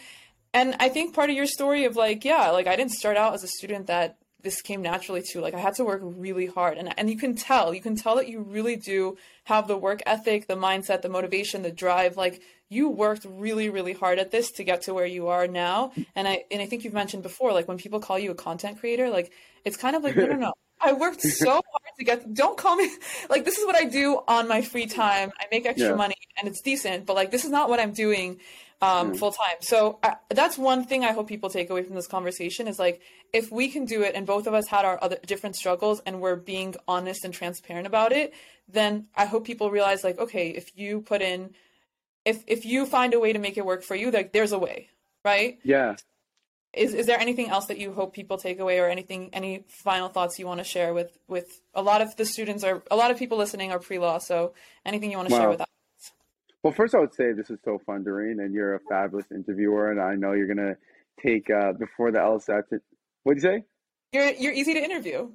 and 0.55 0.75
I 0.81 0.89
think 0.89 1.15
part 1.15 1.31
of 1.31 1.37
your 1.37 1.47
story 1.47 1.85
of 1.85 1.97
like, 1.97 2.25
yeah, 2.25 2.51
like 2.51 2.67
I 2.67 2.77
didn't 2.77 2.93
start 2.93 3.17
out 3.17 3.35
as 3.35 3.45
a 3.45 3.49
student 3.49 3.87
that 3.89 4.19
this 4.49 4.63
came 4.63 4.81
naturally 4.81 5.21
to. 5.21 5.43
Like 5.43 5.53
I 5.53 5.61
had 5.61 5.75
to 5.75 5.85
work 5.85 6.01
really 6.03 6.47
hard. 6.47 6.79
And 6.79 6.99
and 6.99 7.11
you 7.11 7.19
can 7.19 7.35
tell, 7.35 7.75
you 7.75 7.83
can 7.83 7.97
tell 7.97 8.17
that 8.17 8.29
you 8.29 8.41
really 8.41 8.77
do 8.77 9.19
have 9.45 9.69
the 9.69 9.77
work 9.77 10.01
ethic, 10.07 10.47
the 10.47 10.57
mindset, 10.57 11.03
the 11.03 11.11
motivation, 11.11 11.63
the 11.63 11.71
drive. 11.71 12.17
Like 12.17 12.41
you 12.71 12.89
worked 12.89 13.27
really, 13.29 13.69
really 13.69 13.93
hard 13.93 14.19
at 14.19 14.31
this 14.31 14.51
to 14.53 14.65
get 14.65 14.83
to 14.83 14.95
where 14.95 15.07
you 15.07 15.29
are 15.29 15.47
now. 15.47 15.93
And 16.17 16.27
I 16.27 16.45
and 16.51 16.63
I 16.63 16.67
think 16.67 16.85
you've 16.85 16.95
mentioned 16.95 17.23
before, 17.23 17.53
like 17.53 17.69
when 17.69 17.77
people 17.77 18.01
call 18.01 18.19
you 18.19 18.31
a 18.31 18.35
content 18.35 18.81
creator, 18.81 19.11
like 19.11 19.33
it's 19.67 19.77
kind 19.77 19.95
of 19.95 20.03
like, 20.03 20.17
no, 20.17 20.27
no, 20.27 20.37
no. 20.37 20.53
I 20.81 20.93
worked 20.93 21.21
so 21.21 21.51
hard 21.51 21.93
to 21.99 22.05
get. 22.05 22.33
Don't 22.33 22.57
call 22.57 22.77
me 22.77 22.89
like 23.29 23.45
this 23.45 23.59
is 23.59 23.67
what 23.67 23.77
I 23.77 23.85
do 23.85 24.23
on 24.27 24.49
my 24.49 24.63
free 24.63 24.87
time. 24.87 25.31
I 25.39 25.45
make 25.53 25.67
extra 25.67 25.91
yeah. 25.91 25.95
money 25.95 26.15
and 26.39 26.49
it's 26.49 26.63
decent, 26.63 27.05
but 27.05 27.17
like 27.17 27.31
this 27.31 27.45
is 27.45 27.51
not 27.51 27.69
what 27.69 27.81
I'm 27.81 27.93
doing 27.93 28.41
um, 28.81 29.13
mm. 29.13 29.19
full 29.19 29.33
time. 29.33 29.57
So 29.61 29.99
uh, 30.03 30.15
that's 30.31 30.57
one 30.57 30.85
thing 30.85 31.05
I 31.05 31.13
hope 31.13 31.29
people 31.29 31.51
take 31.51 31.71
away 31.71 31.83
from 31.83 31.97
this 31.97 32.07
conversation 32.07 32.69
is 32.69 32.79
like 32.79 33.01
if 33.33 33.51
we 33.51 33.69
can 33.69 33.85
do 33.85 34.03
it, 34.03 34.15
and 34.15 34.27
both 34.27 34.47
of 34.47 34.55
us 34.55 34.69
had 34.69 34.85
our 34.85 34.99
other 35.03 35.19
different 35.27 35.57
struggles, 35.57 36.01
and 36.07 36.21
we're 36.21 36.37
being 36.37 36.75
honest 36.87 37.25
and 37.25 37.35
transparent 37.35 37.87
about 37.87 38.13
it, 38.13 38.33
then 38.69 39.07
I 39.17 39.27
hope 39.27 39.45
people 39.45 39.71
realize 39.71 40.05
like 40.05 40.19
okay, 40.19 40.51
if 40.51 40.77
you 40.77 41.01
put 41.01 41.23
in, 41.23 41.55
if 42.25 42.43
if 42.47 42.65
you 42.65 42.87
find 42.87 43.15
a 43.15 43.21
way 43.21 43.33
to 43.33 43.39
make 43.39 43.57
it 43.57 43.67
work 43.67 43.83
for 43.83 43.97
you, 43.97 44.11
like 44.11 44.33
there's 44.33 44.53
a 44.53 44.59
way, 44.59 44.89
right? 45.25 45.59
Yeah. 45.65 45.97
Is 46.75 46.95
is 46.95 47.07
there 47.07 47.19
anything 47.19 47.49
else 47.49 47.67
that 47.67 47.79
you 47.79 47.93
hope 47.93 48.15
people 48.15 48.37
take 48.37 48.61
away, 48.61 48.79
or 48.79 48.89
anything, 48.89 49.31
any 49.33 49.65
final 49.69 50.09
thoughts 50.09 50.39
you 50.39 50.47
want 50.47 50.59
to 50.59 50.65
share 50.65 50.95
with 50.95 51.19
with 51.27 51.61
a 51.75 51.83
lot 51.83 52.03
of 52.03 52.15
the 52.17 52.27
students 52.27 52.63
or 52.63 52.83
a 52.91 52.97
lot 52.97 53.11
of 53.11 53.19
people 53.19 53.39
listening 53.39 53.73
are 53.73 53.79
pre 53.79 53.99
law? 53.99 54.19
So 54.19 54.53
anything 54.85 55.11
you 55.11 55.17
want 55.17 55.31
to 55.31 55.35
share 55.35 55.49
with 55.49 55.59
that? 55.59 55.69
Well, 56.63 56.73
first, 56.73 56.95
I 56.95 56.99
would 56.99 57.15
say 57.15 57.33
this 57.33 57.51
is 57.51 57.59
so 57.65 57.81
fun, 57.87 58.03
Doreen, 58.03 58.41
and 58.41 58.53
you're 58.53 58.75
a 58.75 58.81
fabulous 58.89 59.27
interviewer, 59.33 59.91
and 59.93 60.01
I 60.01 60.15
know 60.15 60.33
you're 60.33 60.49
gonna 60.49 60.77
take 61.21 61.49
uh, 61.51 61.73
before 61.73 62.11
the 62.11 62.19
LSAT. 62.19 62.65
What'd 63.23 63.43
you 63.43 63.49
say? 63.49 63.65
You're 64.13 64.33
you're 64.33 64.53
easy 64.53 64.75
to 64.75 64.83
interview. 64.83 65.31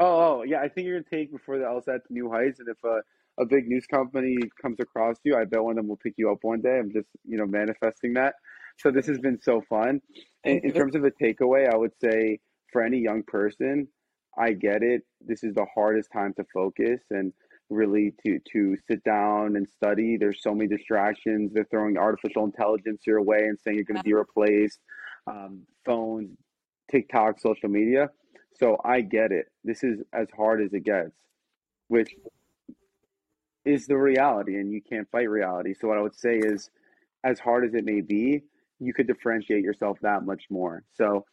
Oh, 0.00 0.40
oh, 0.40 0.42
yeah, 0.42 0.60
I 0.60 0.68
think 0.68 0.86
you're 0.86 1.00
gonna 1.00 1.10
take 1.10 1.30
before 1.30 1.58
the 1.58 1.64
LSAT 1.64 2.04
to 2.06 2.12
new 2.12 2.30
heights, 2.30 2.58
and 2.60 2.68
if 2.68 2.82
a 2.84 3.00
a 3.40 3.46
big 3.46 3.68
news 3.68 3.86
company 3.86 4.36
comes 4.60 4.78
across 4.80 5.16
you, 5.22 5.36
I 5.36 5.44
bet 5.44 5.62
one 5.62 5.72
of 5.72 5.76
them 5.76 5.88
will 5.88 5.96
pick 5.96 6.14
you 6.16 6.30
up 6.32 6.38
one 6.42 6.60
day. 6.60 6.78
I'm 6.78 6.92
just 6.92 7.08
you 7.24 7.38
know 7.38 7.46
manifesting 7.46 8.14
that. 8.14 8.34
So 8.78 8.90
this 8.90 9.06
has 9.06 9.18
been 9.18 9.40
so 9.40 9.62
fun. 9.68 10.00
In, 10.44 10.60
in 10.64 10.72
terms 10.72 10.94
of 10.94 11.04
a 11.04 11.10
takeaway, 11.10 11.72
I 11.72 11.76
would 11.76 11.92
say 12.00 12.40
for 12.72 12.82
any 12.82 12.98
young 12.98 13.22
person, 13.22 13.88
I 14.36 14.52
get 14.52 14.82
it. 14.82 15.02
This 15.20 15.42
is 15.42 15.54
the 15.54 15.66
hardest 15.74 16.10
time 16.12 16.32
to 16.34 16.44
focus 16.52 17.00
and 17.10 17.32
really 17.70 18.14
to 18.24 18.38
to 18.52 18.76
sit 18.88 19.02
down 19.04 19.56
and 19.56 19.68
study. 19.68 20.16
There's 20.16 20.42
so 20.42 20.54
many 20.54 20.68
distractions. 20.68 21.52
They're 21.52 21.66
throwing 21.70 21.96
artificial 21.98 22.44
intelligence 22.44 23.02
your 23.06 23.22
way 23.22 23.40
and 23.40 23.58
saying 23.60 23.76
you're 23.76 23.84
going 23.84 23.98
to 23.98 24.02
be 24.02 24.14
replaced. 24.14 24.78
Um, 25.26 25.62
phones, 25.84 26.36
TikTok, 26.90 27.40
social 27.40 27.68
media. 27.68 28.10
So 28.58 28.78
I 28.84 29.02
get 29.02 29.30
it. 29.30 29.46
This 29.64 29.84
is 29.84 30.00
as 30.12 30.26
hard 30.36 30.62
as 30.62 30.72
it 30.72 30.84
gets, 30.84 31.14
which 31.88 32.14
is 33.64 33.86
the 33.86 33.96
reality, 33.96 34.56
and 34.56 34.72
you 34.72 34.80
can't 34.80 35.08
fight 35.10 35.28
reality. 35.28 35.74
So 35.78 35.88
what 35.88 35.98
I 35.98 36.02
would 36.02 36.18
say 36.18 36.38
is, 36.38 36.70
as 37.24 37.38
hard 37.38 37.64
as 37.66 37.74
it 37.74 37.84
may 37.84 38.00
be, 38.00 38.42
you 38.80 38.94
could 38.94 39.06
differentiate 39.06 39.62
yourself 39.62 39.98
that 40.02 40.24
much 40.24 40.44
more. 40.50 40.84
So 40.94 41.26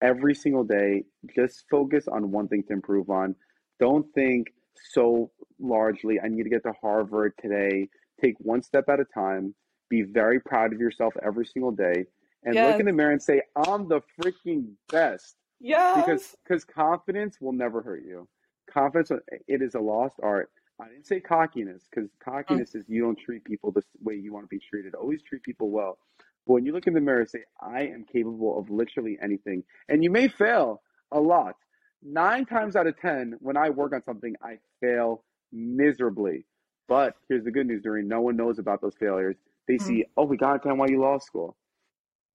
every 0.00 0.34
single 0.34 0.64
day, 0.64 1.04
just 1.36 1.64
focus 1.70 2.08
on 2.08 2.30
one 2.30 2.48
thing 2.48 2.62
to 2.64 2.72
improve 2.72 3.10
on. 3.10 3.34
Don't 3.78 4.06
think 4.14 4.52
so 4.92 5.30
largely. 5.58 6.20
I 6.20 6.28
need 6.28 6.44
to 6.44 6.50
get 6.50 6.62
to 6.64 6.72
Harvard 6.80 7.34
today. 7.40 7.88
Take 8.20 8.34
one 8.38 8.62
step 8.62 8.88
at 8.88 9.00
a 9.00 9.04
time. 9.04 9.54
Be 9.88 10.02
very 10.02 10.40
proud 10.40 10.72
of 10.72 10.80
yourself 10.80 11.14
every 11.22 11.46
single 11.46 11.72
day, 11.72 12.04
and 12.44 12.54
yes. 12.54 12.72
look 12.72 12.80
in 12.80 12.86
the 12.86 12.92
mirror 12.92 13.12
and 13.12 13.22
say, 13.22 13.42
"I'm 13.56 13.88
the 13.88 14.00
freaking 14.20 14.72
best." 14.90 15.36
Yeah. 15.60 15.94
Because 16.04 16.34
because 16.42 16.64
confidence 16.64 17.40
will 17.40 17.52
never 17.52 17.82
hurt 17.82 18.04
you. 18.04 18.28
Confidence 18.70 19.10
it 19.46 19.62
is 19.62 19.74
a 19.74 19.80
lost 19.80 20.16
art. 20.22 20.50
I 20.80 20.88
didn't 20.88 21.06
say 21.06 21.20
cockiness 21.20 21.84
because 21.88 22.10
cockiness 22.22 22.72
mm. 22.72 22.80
is 22.80 22.84
you 22.88 23.02
don't 23.02 23.18
treat 23.18 23.44
people 23.44 23.70
the 23.70 23.82
way 24.02 24.14
you 24.14 24.32
want 24.32 24.44
to 24.44 24.48
be 24.48 24.58
treated. 24.58 24.94
Always 24.94 25.22
treat 25.22 25.42
people 25.42 25.70
well. 25.70 25.98
But 26.46 26.54
when 26.54 26.66
you 26.66 26.72
look 26.72 26.88
in 26.88 26.94
the 26.94 27.00
mirror 27.00 27.20
and 27.20 27.30
say, 27.30 27.44
I 27.60 27.82
am 27.82 28.04
capable 28.04 28.58
of 28.58 28.68
literally 28.68 29.16
anything, 29.22 29.62
and 29.88 30.02
you 30.02 30.10
may 30.10 30.26
fail 30.26 30.82
a 31.12 31.20
lot. 31.20 31.54
Nine 32.02 32.44
times 32.46 32.74
out 32.74 32.86
of 32.86 32.98
10, 33.00 33.36
when 33.40 33.56
I 33.56 33.70
work 33.70 33.92
on 33.92 34.02
something, 34.02 34.34
I 34.42 34.58
fail 34.80 35.22
miserably. 35.52 36.44
But 36.88 37.14
here's 37.28 37.44
the 37.44 37.50
good 37.50 37.66
news, 37.66 37.82
Doreen. 37.82 38.08
No 38.08 38.20
one 38.20 38.36
knows 38.36 38.58
about 38.58 38.80
those 38.80 38.94
failures. 38.98 39.36
They 39.68 39.74
mm-hmm. 39.74 39.86
see, 39.86 40.04
oh, 40.16 40.24
we 40.24 40.36
got 40.36 40.64
into 40.64 40.68
NYU 40.68 40.98
Law 40.98 41.18
School. 41.18 41.56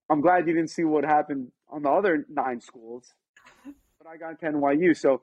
I'm 0.09 0.21
glad 0.21 0.47
you 0.47 0.53
didn't 0.53 0.69
see 0.69 0.85
what 0.85 1.03
happened 1.03 1.51
on 1.69 1.83
the 1.83 1.89
other 1.89 2.25
nine 2.29 2.61
schools, 2.61 3.13
but 3.65 4.07
I 4.09 4.15
got 4.15 4.41
into 4.41 4.57
NYU. 4.57 4.95
So, 4.95 5.21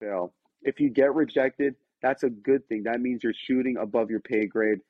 fail. 0.00 0.34
If 0.62 0.80
you 0.80 0.90
get 0.90 1.14
rejected, 1.14 1.76
that's 2.02 2.24
a 2.24 2.30
good 2.30 2.68
thing. 2.68 2.82
That 2.82 3.00
means 3.00 3.22
you're 3.22 3.32
shooting 3.32 3.76
above 3.76 4.10
your 4.10 4.20
pay 4.20 4.46
grade. 4.46 4.80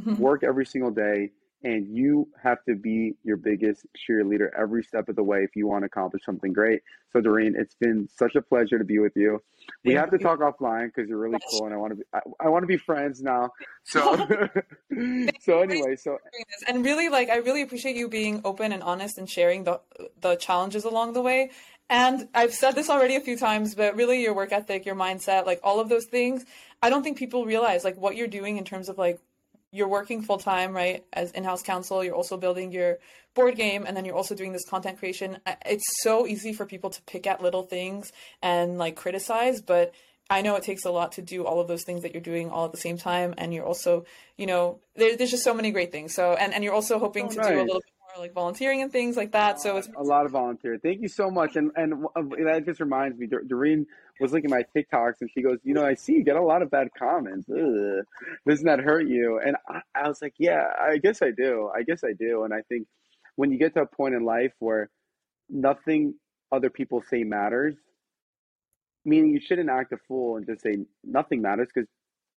Mm-hmm. 0.00 0.16
Work 0.22 0.44
every 0.44 0.64
single 0.64 0.92
day 0.92 1.32
and 1.64 1.86
you 1.96 2.28
have 2.42 2.58
to 2.68 2.74
be 2.74 3.14
your 3.22 3.36
biggest 3.36 3.86
cheerleader 3.96 4.48
every 4.58 4.82
step 4.82 5.08
of 5.08 5.16
the 5.16 5.22
way 5.22 5.40
if 5.40 5.54
you 5.54 5.66
want 5.66 5.82
to 5.82 5.86
accomplish 5.86 6.22
something 6.24 6.52
great. 6.52 6.82
So, 7.12 7.20
Doreen, 7.20 7.54
it's 7.56 7.74
been 7.74 8.08
such 8.16 8.34
a 8.34 8.42
pleasure 8.42 8.78
to 8.78 8.84
be 8.84 8.98
with 8.98 9.12
you. 9.14 9.42
We 9.84 9.94
Thank 9.94 10.00
have 10.00 10.10
to 10.10 10.18
talk 10.18 10.40
offline 10.40 10.86
because 10.86 11.08
you're 11.08 11.18
really 11.18 11.38
cool, 11.50 11.66
and 11.66 11.74
I 11.74 11.76
want 11.76 11.92
to 11.92 11.96
be 11.96 12.02
I, 12.12 12.20
I 12.40 12.48
want 12.48 12.62
to 12.62 12.66
be 12.66 12.76
friends 12.76 13.22
now. 13.22 13.50
So, 13.84 14.00
so 15.40 15.60
anyway, 15.60 15.96
so 15.96 16.16
and 16.68 16.84
really, 16.84 17.08
like, 17.08 17.30
I 17.30 17.38
really 17.38 17.62
appreciate 17.62 17.96
you 17.96 18.08
being 18.08 18.40
open 18.44 18.70
and 18.70 18.80
honest 18.80 19.18
and 19.18 19.28
sharing 19.28 19.64
the 19.64 19.80
the 20.20 20.36
challenges 20.36 20.84
along 20.84 21.14
the 21.14 21.20
way. 21.20 21.50
And 21.90 22.28
I've 22.32 22.54
said 22.54 22.76
this 22.76 22.88
already 22.88 23.16
a 23.16 23.20
few 23.20 23.36
times, 23.36 23.74
but 23.74 23.96
really 23.96 24.22
your 24.22 24.34
work 24.34 24.52
ethic, 24.52 24.86
your 24.86 24.94
mindset, 24.94 25.46
like 25.46 25.60
all 25.64 25.80
of 25.80 25.88
those 25.88 26.06
things, 26.06 26.44
I 26.80 26.90
don't 26.90 27.02
think 27.02 27.18
people 27.18 27.44
realize 27.44 27.82
like 27.82 27.96
what 27.96 28.16
you're 28.16 28.28
doing 28.28 28.56
in 28.56 28.64
terms 28.64 28.88
of 28.88 28.98
like 28.98 29.20
you're 29.72 29.88
working 29.88 30.22
full 30.22 30.38
time, 30.38 30.74
right, 30.74 31.04
as 31.12 31.32
in-house 31.32 31.62
counsel. 31.62 32.04
You're 32.04 32.14
also 32.14 32.36
building 32.36 32.70
your 32.70 32.98
board 33.34 33.56
game, 33.56 33.84
and 33.86 33.96
then 33.96 34.04
you're 34.04 34.14
also 34.14 34.34
doing 34.34 34.52
this 34.52 34.68
content 34.68 34.98
creation. 34.98 35.38
It's 35.64 35.84
so 36.02 36.26
easy 36.26 36.52
for 36.52 36.66
people 36.66 36.90
to 36.90 37.02
pick 37.02 37.26
at 37.26 37.42
little 37.42 37.62
things 37.62 38.12
and 38.42 38.78
like 38.78 38.94
criticize, 38.94 39.62
but 39.62 39.94
I 40.30 40.42
know 40.42 40.54
it 40.56 40.62
takes 40.62 40.84
a 40.84 40.90
lot 40.90 41.12
to 41.12 41.22
do 41.22 41.44
all 41.44 41.60
of 41.60 41.68
those 41.68 41.84
things 41.84 42.02
that 42.02 42.12
you're 42.12 42.22
doing 42.22 42.50
all 42.50 42.66
at 42.66 42.72
the 42.72 42.78
same 42.78 42.98
time, 42.98 43.34
and 43.38 43.52
you're 43.52 43.66
also, 43.66 44.04
you 44.36 44.46
know, 44.46 44.78
there, 44.94 45.16
there's 45.16 45.30
just 45.30 45.44
so 45.44 45.54
many 45.54 45.70
great 45.70 45.90
things. 45.90 46.14
So, 46.14 46.34
and 46.34 46.52
and 46.54 46.62
you're 46.62 46.74
also 46.74 46.98
hoping 46.98 47.26
oh, 47.26 47.28
to 47.30 47.36
nice. 47.36 47.48
do 47.48 47.54
a 47.54 47.64
little 47.64 47.80
bit 47.80 47.92
more 48.00 48.24
like 48.24 48.32
volunteering 48.32 48.82
and 48.82 48.92
things 48.92 49.16
like 49.16 49.32
that. 49.32 49.60
So 49.60 49.76
uh, 49.76 49.78
it's 49.78 49.88
a 49.96 50.02
lot 50.02 50.26
of 50.26 50.32
volunteer. 50.32 50.78
Thank 50.82 51.00
you 51.00 51.08
so 51.08 51.30
much, 51.30 51.56
and 51.56 51.70
and 51.76 52.04
uh, 52.16 52.22
that 52.44 52.62
just 52.66 52.80
reminds 52.80 53.18
me, 53.18 53.26
Doreen 53.26 53.86
was 54.20 54.32
looking 54.32 54.52
at 54.52 54.58
my 54.58 54.64
TikToks 54.76 55.20
and 55.20 55.30
she 55.32 55.42
goes, 55.42 55.58
you 55.64 55.74
know, 55.74 55.84
I 55.84 55.94
see 55.94 56.12
you 56.12 56.24
get 56.24 56.36
a 56.36 56.42
lot 56.42 56.62
of 56.62 56.70
bad 56.70 56.88
comments. 56.98 57.48
Ugh. 57.50 58.04
Doesn't 58.46 58.66
that 58.66 58.80
hurt 58.80 59.08
you? 59.08 59.40
And 59.44 59.56
I, 59.68 59.80
I 59.94 60.08
was 60.08 60.20
like, 60.22 60.34
yeah, 60.38 60.64
I 60.80 60.98
guess 60.98 61.22
I 61.22 61.30
do. 61.30 61.70
I 61.74 61.82
guess 61.82 62.04
I 62.04 62.12
do. 62.12 62.44
And 62.44 62.54
I 62.54 62.62
think 62.68 62.86
when 63.36 63.50
you 63.50 63.58
get 63.58 63.74
to 63.74 63.82
a 63.82 63.86
point 63.86 64.14
in 64.14 64.24
life 64.24 64.52
where 64.58 64.90
nothing 65.48 66.14
other 66.50 66.70
people 66.70 67.02
say 67.08 67.24
matters, 67.24 67.74
meaning 69.04 69.30
you 69.30 69.40
shouldn't 69.40 69.70
act 69.70 69.92
a 69.92 69.96
fool 70.08 70.36
and 70.36 70.46
just 70.46 70.62
say 70.62 70.76
nothing 71.02 71.42
matters 71.42 71.68
because 71.74 71.88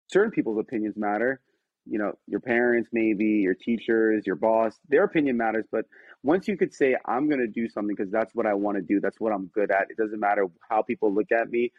certain 0.08 0.32
people's 0.32 0.60
opinions 0.60 0.96
matter 0.96 1.42
you 1.86 2.00
know 2.00 2.14
your 2.28 2.40
parents 2.40 2.90
maybe 2.92 3.26
your 3.26 3.54
teachers 3.54 4.24
your 4.26 4.36
boss 4.36 4.80
their 4.90 5.04
opinion 5.04 5.38
matters 5.38 5.66
but 5.72 5.86
once 6.24 6.48
you 6.48 6.58
could 6.58 6.74
say 6.74 6.96
i'm 7.06 7.28
going 7.28 7.40
to 7.40 7.48
do 7.48 7.68
something 7.70 7.96
because 7.96 8.12
that's 8.12 8.34
what 8.34 8.46
i 8.46 8.54
want 8.54 8.78
to 8.78 8.82
do 8.82 9.00
that's 9.00 9.20
what 9.20 9.34
i'm 9.34 9.48
good 9.48 9.72
at 9.72 9.88
it 9.90 9.98
doesn't 9.98 10.20
matter 10.20 10.46
how 10.70 10.82
people 10.82 11.14
look 11.14 11.32
at 11.32 11.50
me 11.50 11.72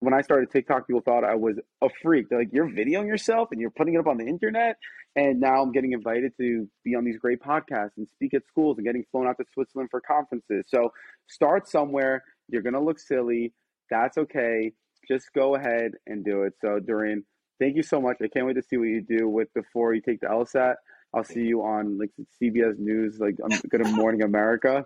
when 0.00 0.14
i 0.14 0.20
started 0.20 0.50
tiktok 0.50 0.86
people 0.86 1.00
thought 1.00 1.24
i 1.24 1.34
was 1.34 1.56
a 1.82 1.88
freak. 2.02 2.28
They're 2.28 2.40
like 2.40 2.50
you're 2.52 2.68
videoing 2.68 3.06
yourself 3.06 3.48
and 3.50 3.60
you're 3.60 3.70
putting 3.70 3.94
it 3.94 3.98
up 3.98 4.06
on 4.06 4.18
the 4.18 4.26
internet 4.26 4.76
and 5.16 5.40
now 5.40 5.62
i'm 5.62 5.72
getting 5.72 5.92
invited 5.92 6.32
to 6.38 6.68
be 6.84 6.94
on 6.94 7.04
these 7.04 7.18
great 7.18 7.40
podcasts 7.40 7.96
and 7.96 8.06
speak 8.14 8.34
at 8.34 8.46
schools 8.46 8.78
and 8.78 8.86
getting 8.86 9.04
flown 9.10 9.26
out 9.26 9.36
to 9.38 9.44
switzerland 9.52 9.88
for 9.90 10.00
conferences. 10.00 10.66
So 10.68 10.92
start 11.28 11.68
somewhere 11.68 12.22
you're 12.48 12.62
going 12.62 12.74
to 12.74 12.80
look 12.80 12.98
silly 12.98 13.52
that's 13.90 14.18
okay 14.18 14.72
just 15.06 15.32
go 15.34 15.54
ahead 15.54 15.92
and 16.06 16.24
do 16.24 16.42
it. 16.42 16.54
So 16.60 16.78
Doreen 16.80 17.24
thank 17.58 17.76
you 17.76 17.82
so 17.82 18.00
much. 18.00 18.16
I 18.22 18.28
can't 18.28 18.46
wait 18.46 18.54
to 18.54 18.62
see 18.62 18.76
what 18.76 18.88
you 18.88 19.00
do 19.00 19.28
with 19.28 19.52
before 19.54 19.94
you 19.94 20.00
take 20.00 20.20
the 20.20 20.26
LSAT. 20.26 20.74
I'll 21.12 21.24
see 21.24 21.42
you 21.42 21.62
on 21.62 21.98
like 21.98 22.10
CBS 22.42 22.78
News, 22.78 23.20
like 23.20 23.36
Good 23.68 23.86
Morning 23.86 24.22
America. 24.22 24.84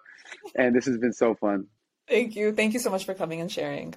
And 0.55 0.75
this 0.75 0.85
has 0.87 0.99
been 0.99 1.13
so 1.13 1.35
fun. 1.35 1.67
Thank 2.07 2.37
you. 2.37 2.53
Thank 2.53 2.75
you 2.75 2.81
so 2.81 2.91
much 2.91 3.05
for 3.05 3.15
coming 3.15 3.41
and 3.41 3.51
sharing. 3.51 3.95